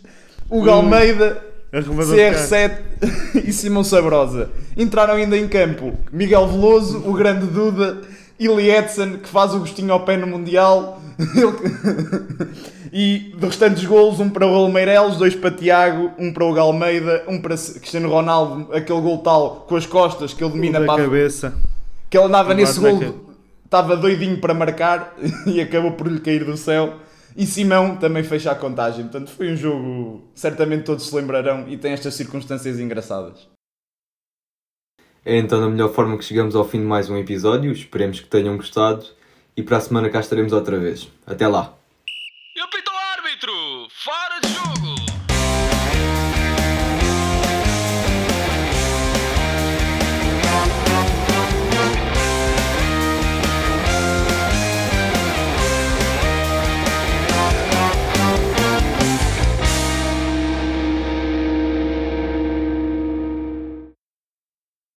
Hugo 0.50 0.70
Almeida, 0.70 1.44
Arrumador 1.74 2.16
de 2.16 2.22
CR7 2.22 2.78
e 3.48 3.52
Simão 3.52 3.84
Sabrosa. 3.84 4.50
Entraram 4.76 5.16
ainda 5.16 5.38
em 5.38 5.48
campo 5.48 5.94
Miguel 6.12 6.48
Veloso, 6.48 7.04
o 7.06 7.14
grande 7.14 7.48
Duda, 7.48 8.02
Ili 8.40 8.70
Edson, 8.70 9.18
que 9.18 9.28
faz 9.30 9.54
o 9.54 9.60
gostinho 9.60 9.92
ao 9.94 10.02
pé 10.02 10.18
no 10.18 10.28
Mundial. 10.28 11.02
E 12.92 13.34
de 13.38 13.46
restantes 13.46 13.84
golos, 13.86 14.20
um 14.20 14.30
para 14.30 14.46
o 14.48 14.52
Raul 14.52 14.72
Meireles, 14.72 15.18
dois 15.18 15.36
para 15.36 15.52
Tiago, 15.52 16.12
um 16.18 16.32
para 16.32 16.46
o 16.46 16.50
Hugo 16.52 16.60
Almeida, 16.60 17.24
um 17.28 17.42
para 17.42 17.56
Cristiano 17.58 18.10
Ronaldo, 18.10 18.74
aquele 18.74 19.02
gol 19.02 19.18
tal 19.20 19.66
com 19.68 19.76
as 19.76 19.86
costas 19.86 20.34
que 20.34 20.42
ele 20.44 20.52
domina 20.54 20.80
para 20.82 21.04
a 21.04 21.06
cabeça. 21.06 21.54
que 22.10 22.18
ele 22.18 22.28
andava 22.28 22.54
nesse 22.54 22.80
bate 22.80 22.96
gol, 23.06 23.14
ca- 23.14 23.20
estava 23.66 23.98
doidinho 23.98 24.38
para 24.40 24.54
marcar 24.54 25.14
e 25.46 25.60
acabou 25.60 25.92
por 25.92 26.08
lhe 26.08 26.20
cair 26.22 26.46
do 26.46 26.56
céu. 26.56 26.94
E 27.36 27.46
Simão 27.46 27.98
também 27.98 28.24
fecha 28.24 28.52
a 28.52 28.56
contagem. 28.56 29.04
Portanto, 29.04 29.30
foi 29.32 29.52
um 29.52 29.56
jogo, 29.58 30.22
certamente 30.34 30.84
todos 30.84 31.08
se 31.08 31.16
lembrarão 31.16 31.66
e 31.68 31.76
tem 31.78 31.92
estas 31.92 32.16
circunstâncias 32.16 32.80
engraçadas. 32.80 33.48
É 35.30 35.36
então 35.36 35.60
da 35.60 35.68
melhor 35.68 35.90
forma 35.94 36.18
que 36.18 36.24
chegamos 36.24 36.56
ao 36.56 36.64
fim 36.64 36.80
de 36.80 36.86
mais 36.86 37.10
um 37.10 37.18
episódio. 37.18 37.70
Esperemos 37.74 38.22
que 38.22 38.28
tenham 38.28 38.56
gostado 38.56 39.06
e 39.58 39.62
para 39.62 39.76
a 39.76 39.82
semana 39.82 40.10
cá 40.10 40.22
estaremos 40.22 40.54
outra 40.54 40.80
vez. 40.80 41.10
Até 41.26 41.46
lá! 41.46 41.74
O 42.56 42.98
árbitro! 43.20 43.52
Fora 43.90 44.40
de 44.40 44.87